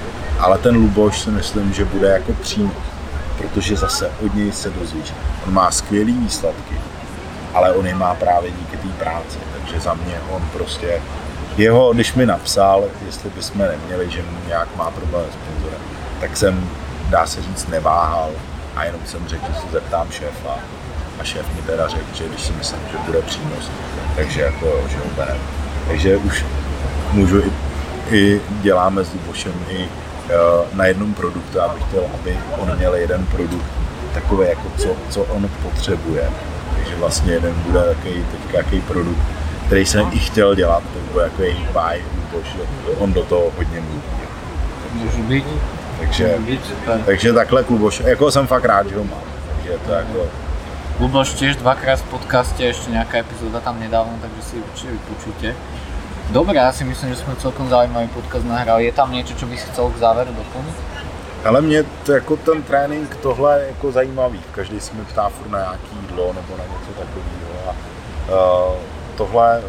Ale 0.40 0.58
ten 0.58 0.76
Luboš 0.76 1.20
si 1.20 1.30
myslím, 1.30 1.72
že 1.72 1.84
bude 1.84 2.08
jako 2.08 2.32
přímo, 2.32 2.72
protože 3.38 3.76
zase 3.76 4.10
od 4.26 4.34
něj 4.34 4.52
se 4.52 4.70
dozvíš. 4.70 5.12
On 5.46 5.52
má 5.52 5.70
skvělé 5.70 6.12
výsledky, 6.12 6.74
ale 7.54 7.72
on 7.72 7.86
je 7.86 7.94
má 7.94 8.14
právě 8.14 8.50
díky 8.50 8.76
té 8.76 8.88
práci, 8.88 9.38
takže 9.54 9.80
za 9.80 9.94
mě 9.94 10.20
on 10.30 10.42
prostě 10.52 11.02
jeho, 11.56 11.92
když 11.92 12.14
mi 12.14 12.26
napsal, 12.26 12.84
jestli 13.06 13.30
bychom 13.30 13.60
neměli, 13.60 14.10
že 14.10 14.22
nějak 14.46 14.76
má 14.76 14.90
problém 14.90 15.24
s 15.30 15.34
sponzorem, 15.34 15.80
tak 16.20 16.36
jsem, 16.36 16.70
dá 17.10 17.26
se 17.26 17.42
říct, 17.42 17.68
neváhal 17.68 18.30
a 18.76 18.84
jenom 18.84 19.00
jsem 19.06 19.28
řekl, 19.28 19.44
že 19.48 19.60
se 19.60 19.66
zeptám 19.72 20.10
šéfa. 20.10 20.58
A 21.20 21.24
šéf 21.24 21.46
mi 21.56 21.62
teda 21.62 21.88
řekl, 21.88 22.14
že 22.14 22.28
když 22.28 22.40
si 22.42 22.52
myslím, 22.52 22.80
že 22.92 22.98
bude 23.06 23.22
přínos, 23.22 23.70
takže 24.16 24.40
jako 24.40 24.66
jo, 24.66 24.80
že 24.88 24.98
ho 24.98 25.04
berem. 25.16 25.38
Takže 25.88 26.16
už 26.16 26.44
můžu 27.12 27.40
i, 27.40 27.52
i 28.10 28.40
děláme 28.62 29.04
s 29.04 29.12
Lubošem 29.12 29.52
i 29.68 29.78
uh, 29.78 29.88
na 30.72 30.86
jednom 30.86 31.14
produktu, 31.14 31.60
abych 31.60 31.82
chtěl, 31.88 32.02
aby 32.14 32.38
on 32.58 32.76
měl 32.76 32.94
jeden 32.94 33.26
produkt 33.26 33.66
takový, 34.14 34.48
jako 34.48 34.70
co, 34.78 34.88
co 35.10 35.22
on 35.22 35.50
potřebuje. 35.62 36.30
Takže 36.76 36.96
vlastně 36.96 37.32
jeden 37.32 37.54
bude 37.54 37.80
takový 37.80 38.24
teďka 38.32 38.58
jaký 38.58 38.80
produkt, 38.80 39.18
který 39.66 39.86
jsem 39.86 40.10
i 40.12 40.18
chtěl 40.18 40.54
dělat, 40.54 40.82
to 40.94 41.12
byl 41.12 41.22
jako 41.22 41.42
její 41.42 41.66
baj, 41.72 42.02
bože, 42.32 42.58
on 42.98 43.12
do 43.12 43.22
toho 43.24 43.52
hodně 43.56 43.80
mluví. 43.80 44.02
Můžu 44.92 45.22
být. 45.22 45.44
Takže, 46.00 46.38
takže 47.06 47.32
takhle 47.32 47.64
Kluboš, 47.64 48.00
jako 48.00 48.30
jsem 48.30 48.46
fakt 48.46 48.64
rád, 48.64 48.86
že 48.88 48.96
ho 48.96 49.04
mám. 49.04 49.22
Takže 49.56 49.78
to 49.86 49.92
jako... 49.92 50.18
Luboš 51.00 51.36
tiež 51.36 51.60
dvakrát 51.60 52.00
v 52.00 52.08
podcaste, 52.08 52.64
ešte 52.64 52.88
nejaká 52.88 53.20
epizóda 53.20 53.60
tam 53.60 53.76
nedávno, 53.76 54.16
takže 54.16 54.40
si 54.40 54.54
určite 54.56 54.96
vypočujte. 54.96 55.48
Dobre, 56.32 56.56
ja 56.56 56.72
si 56.72 56.88
myslím, 56.88 57.12
že 57.12 57.20
sme 57.20 57.36
celkom 57.36 57.68
zaujímavý 57.68 58.08
podcast 58.16 58.48
nahrali. 58.48 58.88
Je 58.88 58.96
tam 58.96 59.12
niečo, 59.12 59.36
čo 59.36 59.44
by 59.44 59.60
si 59.60 59.68
chcel 59.68 59.92
k 59.92 60.00
záveru 60.00 60.32
doplniť? 60.32 60.76
Ale 61.44 61.60
mě 61.60 61.84
to, 62.08 62.12
jako 62.12 62.36
ten 62.36 62.62
trénink, 62.62 63.16
tohle 63.16 63.60
je 63.60 63.66
jako 63.76 63.92
zajímavý. 63.92 64.40
Každý 64.56 64.80
se 64.80 64.94
mi 64.94 65.04
ptá 65.04 65.28
furt 65.28 65.50
na 65.52 65.58
nějaký 65.58 65.92
jídlo 66.00 66.32
nebo 66.32 66.56
na 66.56 66.64
něco 66.64 66.90
takového. 66.96 67.52
A, 67.68 67.70
uh, 68.32 68.74
tohle 69.16 69.62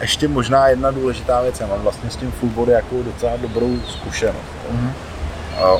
ještě 0.00 0.28
možná 0.28 0.68
jedna 0.68 0.90
důležitá 0.90 1.40
věc, 1.40 1.60
já 1.60 1.66
mám 1.66 1.80
vlastně 1.80 2.10
s 2.10 2.16
tím 2.16 2.32
full 2.32 2.52
body 2.52 2.72
jako 2.72 3.02
docela 3.02 3.36
dobrou 3.36 3.76
zkušenost. 3.88 4.52
Mm-hmm. 4.72 4.92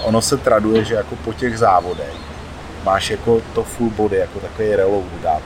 Ono 0.03 0.23
se 0.23 0.37
traduje, 0.37 0.85
že 0.85 0.95
jako 0.95 1.17
po 1.17 1.33
těch 1.33 1.59
závodech 1.59 2.15
máš 2.85 3.11
jako 3.11 3.41
to 3.55 3.63
full 3.63 3.91
body, 3.91 4.17
jako 4.17 4.41
takový 4.41 4.77
reload 4.77 5.05
dát. 5.23 5.43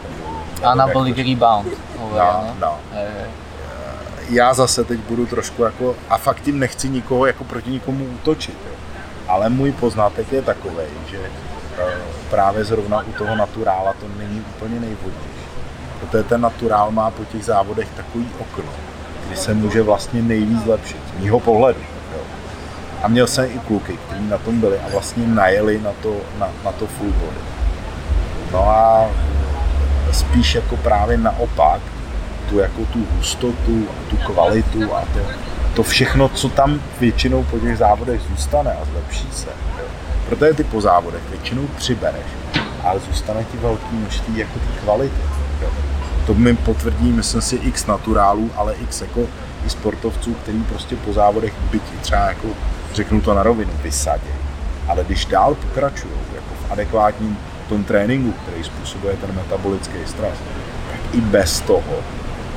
Anabolic 0.63 1.17
rebound. 1.17 1.67
no, 2.01 2.55
no. 2.61 2.79
Je, 2.95 3.31
já 4.31 4.55
zase 4.55 4.85
teď 4.85 5.01
budu 5.01 5.27
trošku 5.27 5.63
jako, 5.63 5.97
a 6.09 6.19
fakt 6.19 6.41
tím 6.41 6.59
nechci 6.59 6.89
nikoho 6.89 7.27
jako 7.27 7.45
proti 7.45 7.71
nikomu 7.71 8.05
útočit, 8.05 8.59
jo. 8.67 8.77
ale 9.29 9.49
můj 9.49 9.73
poznatek 9.73 10.33
je 10.33 10.43
takový, 10.43 10.85
že 11.11 11.19
uh, 11.19 11.91
právě 12.31 12.65
zrovna 12.65 13.03
u 13.03 13.13
toho 13.13 13.37
naturála 13.37 13.93
to 13.93 14.07
není 14.19 14.45
úplně 14.57 14.81
nejvhodnější. 14.81 15.36
Protože 16.01 16.23
ten 16.23 16.41
naturál 16.41 16.91
má 16.91 17.11
po 17.11 17.25
těch 17.25 17.45
závodech 17.45 17.89
takový 17.97 18.29
okno, 18.39 18.73
kdy 19.27 19.37
se 19.37 19.55
může 19.55 19.83
vlastně 19.83 20.23
nejvíc 20.23 20.63
zlepšit, 20.63 21.01
z 21.17 21.21
mýho 21.21 21.41
pohledu. 21.41 21.81
Jo. 22.13 22.21
A 23.03 23.09
měl 23.09 23.27
jsem 23.27 23.45
i 23.45 23.59
kluky, 23.59 23.99
kteří 24.07 24.29
na 24.29 24.39
tom 24.39 24.61
byli 24.61 24.79
a 24.79 24.89
vlastně 24.89 25.27
najeli 25.27 25.81
na 25.81 25.93
to, 26.03 26.17
na, 26.39 26.49
na 26.65 26.73
to 26.73 26.87
full 26.87 27.11
body. 27.11 27.41
No 28.53 28.69
a 28.69 29.09
spíš 30.13 30.55
jako 30.55 30.77
právě 30.77 31.19
naopak, 31.19 31.81
tu, 32.49 32.59
jako 32.59 32.85
tu 32.93 33.07
hustotu, 33.17 33.89
tu 34.11 34.17
kvalitu 34.17 34.95
a 34.95 35.01
to, 35.01 35.21
to 35.75 35.83
všechno, 35.83 36.29
co 36.29 36.49
tam 36.49 36.81
většinou 37.01 37.45
po 37.45 37.59
těch 37.59 37.79
závodech 37.79 38.21
zůstane 38.21 38.73
a 38.73 38.85
zlepší 38.85 39.29
se. 39.33 39.49
Protože 40.29 40.55
ty 40.55 40.65
po 40.65 40.81
závodech 40.81 41.23
většinou 41.31 41.63
přibereš, 41.77 42.27
ale 42.85 43.01
zůstane 43.01 43.45
ti 43.45 43.59
velký 43.59 43.93
množství 43.93 44.39
jako 44.39 44.59
ty 44.59 44.81
kvality. 44.81 45.21
Jo. 45.63 45.69
To 46.27 46.35
mi 46.35 46.57
potvrdí, 46.57 47.13
myslím 47.13 47.41
si, 47.41 47.57
x 47.57 47.87
naturálů, 47.87 48.51
ale 48.57 48.75
x 48.75 49.01
jako 49.01 49.21
i 49.67 49.71
sportovců, 49.71 50.35
který 50.35 50.63
prostě 50.63 50.97
po 50.97 51.13
závodech 51.13 51.55
byti 51.71 51.97
třeba 52.01 52.21
jako, 52.21 52.49
řeknu 52.95 53.21
to 53.21 53.35
na 53.35 53.43
rovinu, 53.43 53.73
vysadí. 53.83 54.31
Ale 54.89 55.05
když 55.05 55.27
dál 55.27 55.55
pokračují 55.55 56.15
jako 56.35 56.55
v 56.67 56.73
adekvátním 56.73 57.39
tom 57.69 57.85
tréninku, 57.85 58.33
který 58.33 58.65
způsobuje 58.65 59.17
ten 59.17 59.35
metabolický 59.35 59.99
stres, 60.07 60.39
tak 60.91 61.15
i 61.15 61.21
bez 61.21 61.61
toho 61.61 62.03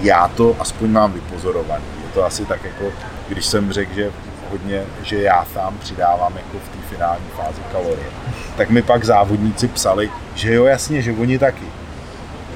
já 0.01 0.28
to 0.28 0.55
aspoň 0.59 0.91
mám 0.91 1.13
vypozorovaný. 1.13 1.84
Je 2.03 2.13
to 2.13 2.26
asi 2.26 2.45
tak 2.45 2.63
jako, 2.63 2.86
když 3.28 3.45
jsem 3.45 3.72
řekl, 3.72 3.93
že 3.93 4.11
hodně, 4.51 4.84
že 5.03 5.22
já 5.22 5.45
sám 5.53 5.78
přidávám 5.80 6.34
jako 6.36 6.57
v 6.57 6.70
té 6.70 6.95
finální 6.95 7.26
fázi 7.36 7.61
kalorie, 7.72 8.09
tak 8.57 8.70
mi 8.70 8.82
pak 8.82 9.05
závodníci 9.05 9.67
psali, 9.67 10.11
že 10.36 10.53
jo, 10.53 10.65
jasně, 10.65 11.01
že 11.01 11.11
oni 11.11 11.39
taky. 11.39 11.65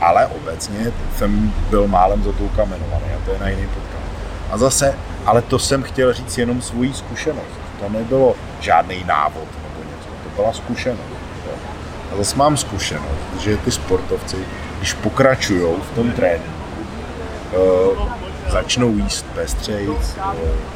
Ale 0.01 0.27
obecně 0.27 0.91
jsem 1.17 1.53
byl 1.69 1.87
málem 1.87 2.23
za 2.23 2.31
tou 2.31 2.49
kamenovaný 2.55 3.05
a 3.17 3.25
to 3.25 3.31
je 3.31 3.39
na 3.39 3.49
jiný 3.49 3.67
podcast. 3.67 4.03
A 4.51 4.57
zase, 4.57 4.97
ale 5.25 5.41
to 5.41 5.59
jsem 5.59 5.83
chtěl 5.83 6.13
říct 6.13 6.37
jenom 6.37 6.61
svoji 6.61 6.93
zkušenost. 6.93 7.59
To 7.79 7.89
nebylo 7.89 8.35
žádný 8.59 9.03
návod 9.03 9.47
nebo 9.63 9.89
něco, 9.89 10.09
to 10.23 10.41
byla 10.41 10.53
zkušenost. 10.53 10.99
Jo. 11.47 11.53
A 12.13 12.17
zase 12.17 12.35
mám 12.35 12.57
zkušenost, 12.57 13.39
že 13.39 13.57
ty 13.57 13.71
sportovci, 13.71 14.37
když 14.77 14.93
pokračují 14.93 15.75
v 15.91 15.95
tom 15.95 16.11
tréninku, 16.11 16.49
uh, 17.97 18.09
začnou 18.51 18.97
jíst 18.97 19.25
pestřejc, 19.35 20.17
uh, 20.17 20.23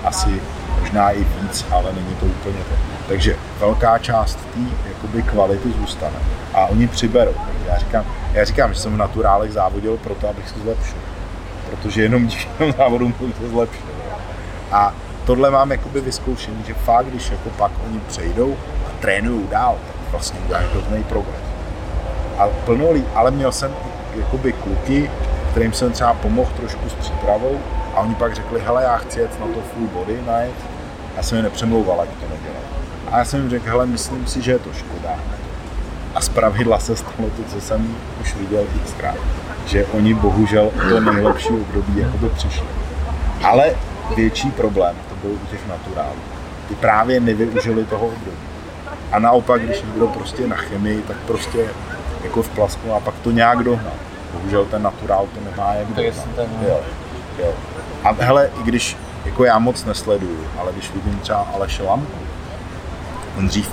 asi 0.03 0.41
možná 0.79 1.11
i 1.11 1.23
víc, 1.23 1.65
ale 1.71 1.93
není 1.93 2.15
to 2.15 2.25
úplně 2.25 2.57
to. 2.57 2.75
Takže 3.07 3.35
velká 3.59 3.97
část 3.97 4.39
té 5.11 5.21
kvality 5.21 5.73
zůstane 5.79 6.19
a 6.57 6.65
oni 6.65 6.87
přiberou. 6.87 7.33
Já 7.67 7.77
říkám, 7.77 8.05
já 8.33 8.45
říkám, 8.45 8.73
že 8.73 8.79
jsem 8.79 8.93
v 8.93 8.97
naturálech 8.97 9.51
závodil 9.51 9.97
proto, 9.97 10.29
abych 10.29 10.49
se 10.49 10.59
zlepšil. 10.59 10.97
Protože 11.69 12.01
jenom 12.01 12.27
díky 12.27 12.47
těm 12.57 12.71
závodům 12.77 13.13
se 13.41 13.49
zlepšil. 13.49 13.85
A 14.71 14.93
tohle 15.25 15.51
mám 15.51 15.71
jakoby 15.71 16.01
vyzkoušení, 16.01 16.63
že 16.67 16.73
fakt, 16.73 17.05
když 17.05 17.29
jako 17.29 17.49
pak 17.49 17.71
oni 17.87 17.99
přejdou 17.99 18.57
a 18.87 19.01
trénují 19.01 19.47
dál, 19.47 19.77
tak 19.87 20.11
vlastně 20.11 20.39
udělají 20.39 20.67
hrozný 20.71 21.03
progres. 21.03 21.41
A 22.37 22.47
plno 22.65 22.91
lí, 22.91 23.03
ale 23.15 23.31
měl 23.31 23.51
jsem 23.51 23.71
jakoby 24.15 24.53
kluky, 24.53 25.11
kterým 25.51 25.73
jsem 25.73 25.91
třeba 25.91 26.13
pomohl 26.13 26.51
trošku 26.57 26.89
s 26.89 26.93
přípravou 26.93 27.59
a 27.95 27.99
oni 27.99 28.15
pak 28.15 28.35
řekli, 28.35 28.61
hele, 28.61 28.83
já 28.83 28.97
chci 28.97 29.19
jet 29.19 29.39
na 29.39 29.45
to 29.45 29.61
full 29.73 29.87
body 29.87 30.13
night. 30.13 30.65
Já 31.17 31.23
jsem 31.23 31.37
je 31.37 31.43
nepřemlouval, 31.43 32.01
ať 32.01 32.09
to 32.09 32.21
nedělají. 32.21 32.65
A 33.11 33.17
já 33.17 33.25
jsem 33.25 33.39
jim 33.39 33.49
řekl, 33.49 33.69
hele, 33.69 33.85
myslím 33.85 34.27
si, 34.27 34.41
že 34.41 34.51
je 34.51 34.59
to 34.59 34.73
škoda. 34.73 35.19
A 36.15 36.21
z 36.21 36.29
pravidla 36.29 36.79
se 36.79 36.95
stalo 36.95 37.29
to, 37.29 37.43
co 37.53 37.61
jsem 37.61 37.95
už 38.21 38.35
viděl 38.35 38.63
xkrát. 38.85 39.15
Že 39.65 39.85
oni 39.85 40.13
bohužel 40.13 40.71
do 40.89 40.99
nejlepší 40.99 41.49
období 41.49 41.99
jakoby 41.99 42.29
přišli. 42.29 42.67
Ale 43.43 43.71
větší 44.15 44.51
problém 44.51 44.95
to 45.09 45.15
byl 45.15 45.31
u 45.31 45.45
těch 45.51 45.67
naturálů. 45.67 46.19
Ty 46.67 46.75
právě 46.75 47.19
nevyužili 47.19 47.85
toho 47.85 48.05
období. 48.05 48.37
A 49.11 49.19
naopak, 49.19 49.61
když 49.61 49.81
někdo 49.81 50.07
prostě 50.07 50.47
na 50.47 50.55
chemii, 50.55 51.01
tak 51.01 51.17
prostě 51.17 51.65
jako 52.23 52.41
v 52.41 52.49
plasku 52.49 52.93
a 52.93 52.99
pak 52.99 53.13
to 53.23 53.31
nějak 53.31 53.63
dohnal. 53.63 53.93
Bohužel 54.33 54.65
ten 54.65 54.81
naturál 54.81 55.27
to 55.33 55.51
nemá 55.51 55.73
jak 55.73 55.87
dohnat. 55.87 56.27
Jo, 56.67 56.79
jo. 57.39 57.53
A 58.03 58.15
hele, 58.19 58.49
i 58.59 58.63
když 58.63 58.97
jako 59.25 59.43
já 59.43 59.59
moc 59.59 59.85
nesleduju, 59.85 60.47
ale 60.59 60.71
když 60.71 60.91
vidím 60.91 61.19
třeba 61.19 61.47
Aleše 61.53 61.83
Lamku, 61.83 62.17
on 63.37 63.47
dřív 63.47 63.71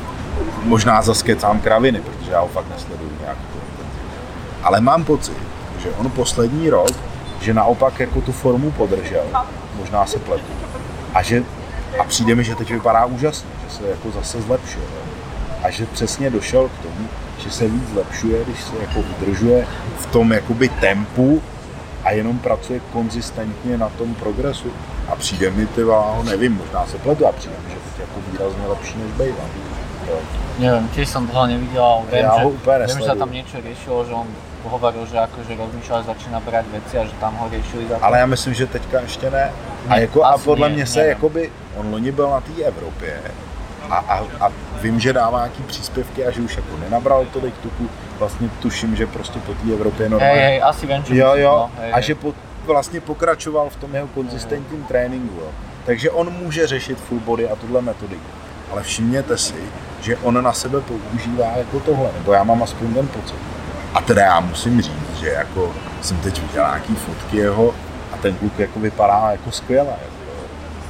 možná 0.62 1.02
zaskecám 1.02 1.60
kraviny, 1.60 2.00
protože 2.00 2.30
já 2.30 2.40
ho 2.40 2.48
fakt 2.48 2.70
nesleduju 2.70 3.10
nějak 3.20 3.38
Ale 4.62 4.80
mám 4.80 5.04
pocit, 5.04 5.36
že 5.78 5.90
on 5.90 6.10
poslední 6.10 6.70
rok, 6.70 6.90
že 7.40 7.54
naopak 7.54 8.00
jako 8.00 8.20
tu 8.20 8.32
formu 8.32 8.70
podržel, 8.70 9.24
možná 9.78 10.06
se 10.06 10.18
pletu, 10.18 10.52
a 11.14 11.22
že 11.22 11.42
a 11.98 12.04
přijde 12.04 12.34
mi, 12.34 12.44
že 12.44 12.54
teď 12.54 12.70
vypadá 12.70 13.04
úžasně, 13.04 13.50
že 13.64 13.76
se 13.76 13.88
jako 13.88 14.10
zase 14.10 14.42
zlepšuje. 14.42 14.84
A 15.62 15.70
že 15.70 15.86
přesně 15.86 16.30
došel 16.30 16.68
k 16.68 16.82
tomu, 16.82 17.08
že 17.38 17.50
se 17.50 17.68
víc 17.68 17.88
zlepšuje, 17.88 18.44
když 18.44 18.62
se 18.64 18.72
jako 18.80 19.00
udržuje 19.00 19.66
v 19.98 20.06
tom 20.06 20.32
jakoby 20.32 20.68
tempu 20.68 21.42
a 22.04 22.10
jenom 22.10 22.38
pracuje 22.38 22.80
konzistentně 22.92 23.78
na 23.78 23.88
tom 23.88 24.14
progresu. 24.14 24.68
A 25.08 25.16
přijde 25.16 25.50
mi, 25.50 25.66
ty 25.66 25.80
nevím, 26.22 26.52
možná 26.52 26.86
se 26.86 26.98
pletu, 26.98 27.26
a 27.26 27.32
přijde 27.32 27.56
mi, 27.64 27.70
že 27.70 27.76
teď 27.76 28.00
jako 28.00 28.20
výrazně 28.32 28.66
lepší 28.66 28.94
než 28.98 29.12
bývá. 29.12 29.73
Neviem, 30.58 30.86
tiež 30.94 31.08
som 31.10 31.26
dlho 31.26 31.46
nevidel, 31.50 32.02
viem, 32.10 32.24
Ja 32.24 32.38
že, 32.38 32.44
úplne 32.46 32.84
viem, 32.86 32.98
že 33.02 33.06
sa 33.10 33.14
tam 33.18 33.30
niečo 33.30 33.58
riešilo, 33.58 34.06
že 34.06 34.12
on 34.14 34.28
hovoril, 34.64 35.02
že 35.06 35.18
akože 35.18 35.52
rozmýšľal, 35.58 35.98
že 36.02 36.06
začína 36.14 36.38
brať 36.40 36.64
veci 36.72 36.94
a 36.98 37.02
že 37.04 37.14
tam 37.20 37.34
ho 37.36 37.48
riešili 37.50 37.88
za 37.88 37.98
to. 37.98 38.04
Ale 38.04 38.18
já 38.18 38.26
myslím, 38.26 38.54
že 38.54 38.66
teďka 38.66 39.00
ještě 39.00 39.30
ne. 39.30 39.52
A, 39.88 39.96
jako, 39.96 40.24
a 40.24 40.38
podle 40.38 40.68
mě 40.68 40.86
se, 40.86 41.06
jakoby, 41.06 41.50
on 41.76 41.90
loni 41.92 42.12
byl 42.12 42.30
na 42.30 42.40
té 42.40 42.62
Evropě 42.62 43.20
a, 43.90 43.96
a, 43.96 44.24
a 44.40 44.52
vím, 44.80 45.00
že 45.00 45.12
dává 45.12 45.38
nějaký 45.38 45.62
příspěvky 45.62 46.26
a 46.26 46.30
že 46.30 46.40
už 46.40 46.56
jako 46.56 46.76
nenabral 46.76 47.26
tolik 47.32 47.54
tuku. 47.58 47.88
Vlastně 48.18 48.48
tuším, 48.62 48.96
že 48.96 49.06
prostě 49.06 49.38
po 49.38 49.54
té 49.54 49.72
Evropě 49.72 50.00
Hej, 50.00 50.10
normálně. 50.10 50.40
hej, 50.40 50.62
asi 50.62 50.86
viem, 50.86 51.04
čo 51.04 51.14
Jo, 51.14 51.34
jo, 51.34 51.52
no, 51.52 51.70
hej, 51.82 51.92
a 51.92 51.96
hej. 51.96 52.04
že 52.04 52.14
po, 52.14 52.34
vlastně 52.66 53.00
pokračoval 53.00 53.70
v 53.70 53.76
tom 53.76 53.94
jeho 53.94 54.08
konzistentním 54.08 54.84
tréninku. 54.84 55.34
Jo. 55.40 55.48
Takže 55.84 56.10
on 56.10 56.32
může 56.32 56.66
řešit 56.66 56.98
full 56.98 57.20
body 57.20 57.48
a 57.48 57.56
tuhle 57.56 57.82
metodiku. 57.82 58.30
Ale 58.70 58.82
všimněte 58.82 59.38
si, 59.38 59.54
že 60.00 60.16
on 60.16 60.44
na 60.44 60.52
sebe 60.52 60.80
používá 60.80 61.46
jako 61.56 61.80
tohle, 61.80 62.10
nebo 62.18 62.32
já 62.32 62.44
mám 62.44 62.62
aspoň 62.62 62.94
ten 62.94 63.08
pocit. 63.08 63.36
A 63.94 64.00
teda 64.00 64.22
já 64.22 64.40
musím 64.40 64.82
říct, 64.82 65.18
že 65.20 65.28
jako 65.28 65.74
jsem 66.02 66.16
teď 66.16 66.40
viděl 66.42 66.62
nějaký 66.64 66.94
fotky 66.94 67.36
jeho 67.36 67.74
a 68.12 68.16
ten 68.16 68.34
kluk 68.34 68.58
jako 68.58 68.80
vypadá 68.80 69.28
jako 69.30 69.50
skvěle. 69.50 69.88
Jako. 69.90 70.14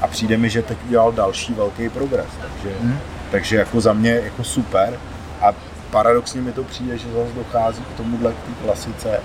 A 0.02 0.06
přijde 0.06 0.36
mi, 0.36 0.50
že 0.50 0.62
teď 0.62 0.78
udělal 0.86 1.12
další 1.12 1.54
velký 1.54 1.88
progres, 1.88 2.26
takže, 2.40 2.76
Mhm. 2.80 2.98
takže 3.30 3.56
jako 3.56 3.80
za 3.80 3.92
mě 3.92 4.10
jako 4.24 4.44
super. 4.44 4.98
A 5.42 5.52
paradoxně 5.90 6.40
mi 6.40 6.52
to 6.52 6.64
přijde, 6.64 6.98
že 6.98 7.08
zase 7.12 7.32
dochází 7.34 7.82
k 7.82 7.96
tomuhle 7.96 8.32
k 8.32 8.36
té 8.36 8.64
klasice 8.64 9.20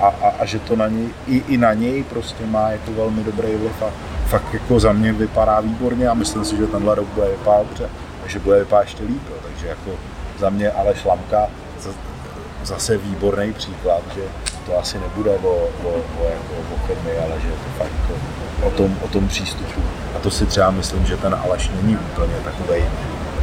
a, 0.00 0.06
a, 0.06 0.28
a, 0.40 0.44
že 0.44 0.58
to 0.58 0.76
na 0.76 0.88
něj, 0.88 1.08
i, 1.26 1.42
i 1.48 1.56
na 1.56 1.72
něj 1.74 2.04
prostě 2.04 2.46
má 2.46 2.70
jako 2.70 2.92
velmi 2.92 3.24
dobrý 3.24 3.54
vliv 3.56 3.82
a 3.82 3.90
fakt 4.30 4.54
jako 4.54 4.80
za 4.80 4.92
mě 4.92 5.12
vypadá 5.12 5.60
výborně 5.60 6.08
a 6.08 6.14
myslím 6.14 6.44
si, 6.44 6.56
že 6.56 6.66
tenhle 6.66 6.94
rok 6.94 7.06
bude 7.14 7.28
vypadat 7.28 7.66
dobře 7.66 7.88
a 8.24 8.28
že 8.28 8.38
bude 8.38 8.58
vypadat 8.58 8.82
ještě 8.82 9.02
líp, 9.04 9.22
jo. 9.30 9.36
takže 9.42 9.66
jako 9.66 9.90
za 10.38 10.50
mě 10.50 10.70
ale 10.70 10.94
šlamka 10.94 11.46
zase 12.62 12.98
výborný 12.98 13.52
příklad, 13.52 14.02
že 14.14 14.22
to 14.66 14.78
asi 14.78 14.98
nebude 14.98 15.30
o, 15.30 15.48
o, 15.84 15.88
o, 16.20 16.24
jako, 16.24 16.74
o 16.74 16.86
chemii, 16.86 17.18
ale 17.18 17.40
že 17.40 17.48
je 17.48 17.54
to 17.54 17.70
fakt 17.78 17.92
jako 18.00 18.14
o 18.66 18.70
tom, 18.70 18.96
o 19.02 19.08
tom 19.08 19.28
přístupu. 19.28 19.80
A 20.16 20.18
to 20.18 20.30
si 20.30 20.46
třeba 20.46 20.70
myslím, 20.70 21.06
že 21.06 21.16
ten 21.16 21.34
Aleš 21.44 21.70
není 21.82 21.96
úplně 21.96 22.34
takovej, 22.44 22.84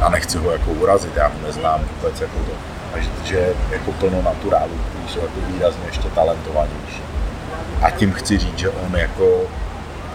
a 0.00 0.08
nechci 0.08 0.38
ho 0.38 0.50
jako 0.50 0.70
urazit, 0.70 1.16
já 1.16 1.26
ho 1.26 1.34
neznám 1.46 1.80
vůbec 1.80 2.20
jako 2.20 2.38
to, 2.38 2.52
a 2.94 2.98
že, 2.98 3.08
že 3.24 3.36
je 3.36 3.54
jako 3.70 3.92
plno 3.92 4.22
naturálů, 4.22 4.72
kteří 4.90 5.14
jsou 5.14 5.20
jako 5.20 5.52
výrazně 5.52 5.82
ještě 5.86 6.08
talentovanější. 6.08 7.02
A 7.82 7.90
tím 7.90 8.12
chci 8.12 8.38
říct, 8.38 8.58
že 8.58 8.70
on 8.70 8.96
jako, 8.96 9.42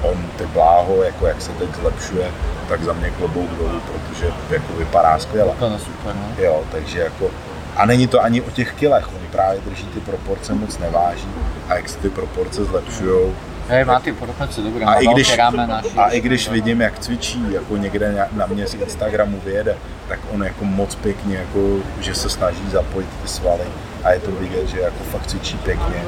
on 0.03 0.17
ty 0.37 0.45
bláho, 0.45 1.03
jako 1.03 1.27
jak 1.27 1.41
se 1.41 1.51
teď 1.51 1.69
zlepšuje, 1.81 2.31
tak 2.69 2.83
za 2.83 2.93
mě 2.93 3.09
klobouk 3.09 3.49
dolů, 3.49 3.81
protože 3.91 4.25
jako 4.49 4.73
vypadá 4.77 5.19
skvěle. 5.19 5.53
To 5.59 5.65
je 5.65 5.79
super, 5.79 6.15
no. 6.15 6.43
Jo, 6.43 6.63
takže 6.71 6.99
jako, 6.99 7.29
a 7.75 7.85
není 7.85 8.07
to 8.07 8.23
ani 8.23 8.41
o 8.41 8.49
těch 8.51 8.73
kilech, 8.73 9.07
oni 9.15 9.27
právě 9.31 9.61
drží 9.61 9.85
ty 9.87 9.99
proporce 9.99 10.53
moc 10.53 10.77
neváží 10.79 11.27
a 11.69 11.75
jak 11.75 11.89
se 11.89 11.97
ty 11.97 12.09
proporce 12.09 12.65
zlepšujou. 12.65 13.33
Hej, 13.69 13.85
má 13.87 13.95
tie 13.99 14.11
proporce 14.13 14.59
dobré, 14.61 14.83
A 14.85 14.99
i 14.99 15.07
když, 15.07 15.37
ramena, 15.37 15.81
a 15.97 16.09
i 16.09 16.21
když 16.21 16.49
vidím, 16.49 16.81
jak 16.81 16.99
cvičí, 16.99 17.53
jako 17.53 17.77
někde 17.77 18.11
na- 18.11 18.27
na 18.31 18.45
mě 18.45 18.67
z 18.67 18.73
Instagramu 18.73 19.39
vyjede, 19.45 19.75
tak 20.07 20.19
on 20.33 20.43
jako 20.43 20.65
moc 20.65 20.95
pěkně, 20.95 21.37
jako, 21.37 21.59
že 21.99 22.15
se 22.15 22.29
snaží 22.29 22.69
zapojit 22.71 23.07
ty 23.21 23.27
svaly, 23.27 23.63
a 24.03 24.11
je 24.11 24.19
to 24.19 24.31
vidět, 24.31 24.67
že 24.67 24.79
jako 24.79 25.03
fakt 25.11 25.27
cvičí 25.27 25.57
pěkně. 25.57 26.03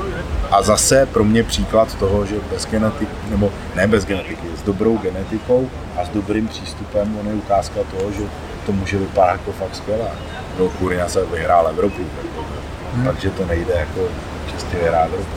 A 0.51 0.61
zase 0.61 1.05
pro 1.05 1.23
mě 1.23 1.43
příklad 1.43 1.95
toho, 1.95 2.25
že 2.25 2.35
bez 2.51 2.65
genetiky, 2.65 3.11
nebo 3.29 3.51
ne 3.75 3.87
bez 3.87 4.05
genetiky, 4.05 4.47
s 4.57 4.61
dobrou 4.61 4.97
genetikou 4.97 5.69
a 5.97 6.05
s 6.05 6.09
dobrým 6.09 6.47
přístupem, 6.47 7.17
on 7.19 7.27
je 7.27 7.33
ukázka 7.33 7.79
toho, 7.97 8.11
že 8.11 8.23
to 8.65 8.71
může 8.71 8.97
vypadat 8.97 9.31
jako 9.31 9.51
fakt 9.51 9.75
skvěle. 9.75 10.11
No 10.59 10.69
Kurina 10.69 11.07
se 11.07 11.25
vyhrál 11.25 11.67
Evropu, 11.67 12.01
jako, 12.01 12.45
hmm. 12.95 13.05
takže 13.05 13.29
to 13.29 13.45
nejde 13.45 13.73
jako 13.73 14.01
čistě 14.51 14.77
vyhrát 14.77 15.05
Evropu. 15.05 15.29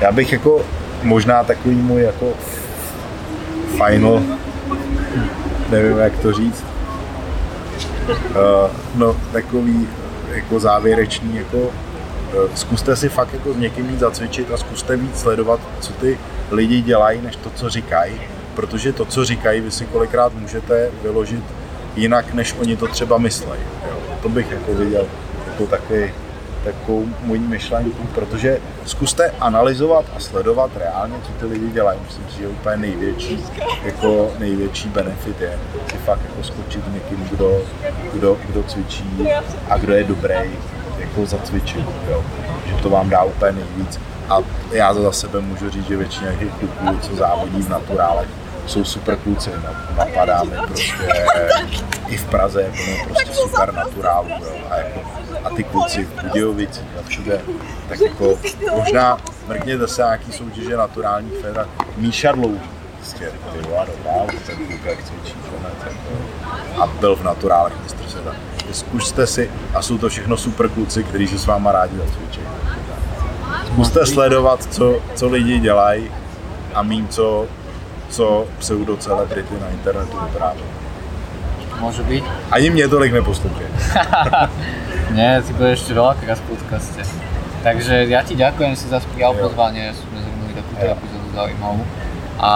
Já 0.00 0.12
bych 0.12 0.32
jako 0.32 0.60
možná 1.02 1.44
takový 1.44 1.74
můj 1.74 2.02
jako 2.02 2.32
final, 3.70 4.22
nevím 5.70 5.98
jak 5.98 6.18
to 6.18 6.32
říct, 6.32 6.64
uh, 8.08 8.70
no 8.94 9.16
takový 9.32 9.88
jako 10.28 10.60
závěrečný, 10.60 11.36
jako 11.36 11.58
uh, 11.58 11.70
zkuste 12.54 12.96
si 12.96 13.08
fakt 13.08 13.34
jako 13.34 13.54
s 13.54 13.56
někým 13.56 13.86
víc 13.86 13.98
zacvičit 13.98 14.50
a 14.50 14.56
zkuste 14.56 14.96
víc 14.96 15.20
sledovat, 15.20 15.60
co 15.80 15.92
ty 15.92 16.18
lidi 16.50 16.82
dělají, 16.82 17.20
než 17.20 17.36
to, 17.36 17.50
co 17.50 17.70
říkají, 17.70 18.20
protože 18.54 18.92
to, 18.92 19.04
co 19.04 19.24
říkají, 19.24 19.60
vy 19.60 19.70
si 19.70 19.86
kolikrát 19.86 20.34
můžete 20.34 20.90
vyložit 21.02 21.44
jinak, 21.96 22.34
než 22.34 22.54
oni 22.60 22.76
to 22.76 22.86
třeba 22.86 23.18
myslejí. 23.18 23.62
To 24.22 24.28
bych 24.28 24.50
jako 24.50 24.74
viděl 24.74 25.06
jako 25.46 25.66
takový 25.66 26.12
takovou 26.64 27.06
mojí 27.22 27.40
myšlenku, 27.40 28.06
protože 28.14 28.58
zkuste 28.84 29.30
analyzovat 29.40 30.04
a 30.16 30.20
sledovat 30.20 30.70
reálně, 30.76 31.14
co 31.26 31.32
ty 31.32 31.46
lidi 31.52 31.70
dělají. 31.70 32.00
Myslím 32.04 32.24
si, 32.28 32.38
že 32.38 32.48
úplně 32.48 32.76
největší, 32.76 33.44
jako 33.84 34.30
největší 34.38 34.88
benefit 34.88 35.40
je 35.40 35.58
si 35.90 35.96
fakt 35.96 36.20
jako 36.30 36.42
skočit 36.42 36.92
někým, 36.94 37.28
kdo, 37.30 37.62
kdo, 38.12 38.38
kdo 38.48 38.62
cvičí 38.62 39.28
a 39.70 39.78
kdo 39.78 39.94
je 39.94 40.04
dobrý 40.04 40.34
jako 40.98 41.26
zacvičit. 41.26 41.86
Jo. 42.10 42.24
Že 42.66 42.82
to 42.82 42.90
vám 42.90 43.10
dá 43.10 43.22
úplně 43.22 43.52
nejvíc. 43.52 44.00
A 44.28 44.38
já 44.72 44.94
za 44.94 45.12
sebe 45.12 45.40
můžu 45.40 45.70
říct, 45.70 45.86
že 45.86 45.96
většina 45.96 46.32
těch 46.32 46.52
kluků, 46.52 46.98
co 47.00 47.16
závodí 47.16 47.62
v 47.62 47.68
naturálech, 47.68 48.28
jsou 48.66 48.84
super 48.84 49.16
kluci, 49.16 49.50
napadáme 49.96 50.56
prostě 50.66 50.92
i 52.08 52.16
v 52.16 52.24
Praze, 52.24 52.62
jako 52.62 53.04
prostě 53.04 53.34
super 53.34 53.74
naturálu, 53.74 54.28
jo. 54.28 54.56
A 54.70 54.76
jako 54.76 55.00
a 55.44 55.50
ty 55.50 55.64
kluci 55.64 56.04
v 56.04 56.22
Budějovicích 56.22 56.88
a 57.00 57.08
všude, 57.08 57.40
tak 57.88 58.00
jako 58.00 58.38
možná 58.76 59.18
mrkněte 59.48 59.88
se 59.88 60.02
nějaký 60.02 60.32
soutěže 60.32 60.76
naturální 60.76 61.30
feda. 61.30 61.68
Míša 61.96 62.32
Dlouhý, 62.32 62.60
prostě, 62.96 63.32
ty 63.52 63.68
vole, 63.68 63.86
dobrá, 63.86 64.40
ten 64.46 64.56
kluk 64.56 64.84
jak 64.84 65.04
cvičí, 65.04 65.34
konec, 65.50 65.96
a 66.80 66.86
byl 66.86 67.16
v 67.16 67.22
naturálech 67.22 67.82
mistr 67.82 68.04
světa. 68.08 68.36
Zkuste 68.72 69.26
si, 69.26 69.50
a 69.74 69.82
jsou 69.82 69.98
to 69.98 70.08
všechno 70.08 70.36
super 70.36 70.68
kluci, 70.68 71.04
kteří 71.04 71.28
se 71.28 71.38
s 71.38 71.46
váma 71.46 71.72
rádi 71.72 71.96
zacvičí. 71.96 72.40
Zkuste 73.66 74.06
sledovat, 74.06 74.74
co, 74.74 75.02
co 75.14 75.28
lidi 75.28 75.58
dělají 75.58 76.10
a 76.74 76.82
mým, 76.82 77.08
co, 77.08 77.46
co 78.08 78.46
pseudo 78.58 78.96
celebrity 78.96 79.54
na 79.60 79.68
internetu 79.68 80.18
vyprávějí. 80.24 80.73
Může 81.84 82.02
být. 82.02 82.24
Ani 82.50 82.70
mě 82.70 82.88
tolik 82.88 83.12
neposlouchají. 83.12 83.68
Nie, 85.14 85.42
ty 85.44 85.52
budeš 85.52 85.84
ešte 85.84 85.92
veľakrát 85.92 86.40
v 86.40 86.46
podcaste. 86.48 87.04
Takže 87.60 88.08
ja 88.08 88.24
ti 88.24 88.34
ďakujem 88.34 88.72
si 88.72 88.88
za 88.88 89.04
prijal 89.12 89.36
pozvanie, 89.36 89.92
sme 89.92 90.16
zhrnuli 90.16 90.52
takúto 90.56 90.84
epizódu 90.90 91.28
zaujímavú. 91.36 91.82
A 92.40 92.50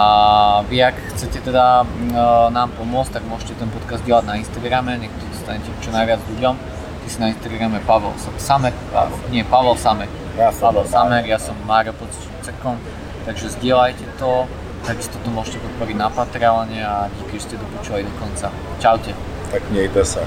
vy, 0.65 0.81
ak 0.81 0.97
chcete 1.13 1.45
teda 1.45 1.85
uh, 1.85 2.49
nám 2.49 2.73
pomôcť, 2.73 3.21
tak 3.21 3.23
môžete 3.29 3.53
ten 3.53 3.69
podcast 3.69 4.01
dielať 4.03 4.25
na 4.25 4.35
Instagrame, 4.41 4.97
nech 4.97 5.13
to 5.13 5.25
dostanete 5.29 5.69
čo 5.79 5.93
najviac 5.93 6.19
ľuďom. 6.35 6.55
Ty 6.99 7.07
si 7.07 7.17
na 7.21 7.27
Instagrame 7.31 7.79
Pavel 7.85 8.11
Samek, 8.41 8.75
Pavel, 8.91 9.17
nie, 9.29 9.45
Pavel 9.45 9.77
Samek. 9.77 10.11
Ja 10.35 10.49
Pavel 10.49 10.83
Samek, 10.89 11.29
ja 11.29 11.37
som 11.37 11.55
Mário 11.63 11.93
pod 11.93 12.09
Cekom, 12.41 12.75
takže 13.29 13.55
zdieľajte 13.55 14.03
to, 14.19 14.49
takisto 14.85 15.17
to 15.19 15.29
môžete 15.29 15.59
podporiť 15.59 15.95
na 15.97 16.09
Patreone 16.09 16.79
a 16.85 17.09
díky, 17.19 17.39
že 17.39 17.43
ste 17.43 17.55
dopočúvali 17.57 18.03
do 18.03 18.13
konca. 18.19 18.51
Čaute. 18.79 19.15
Tak 19.51 19.69
mějte 19.69 20.05
se. 20.05 20.21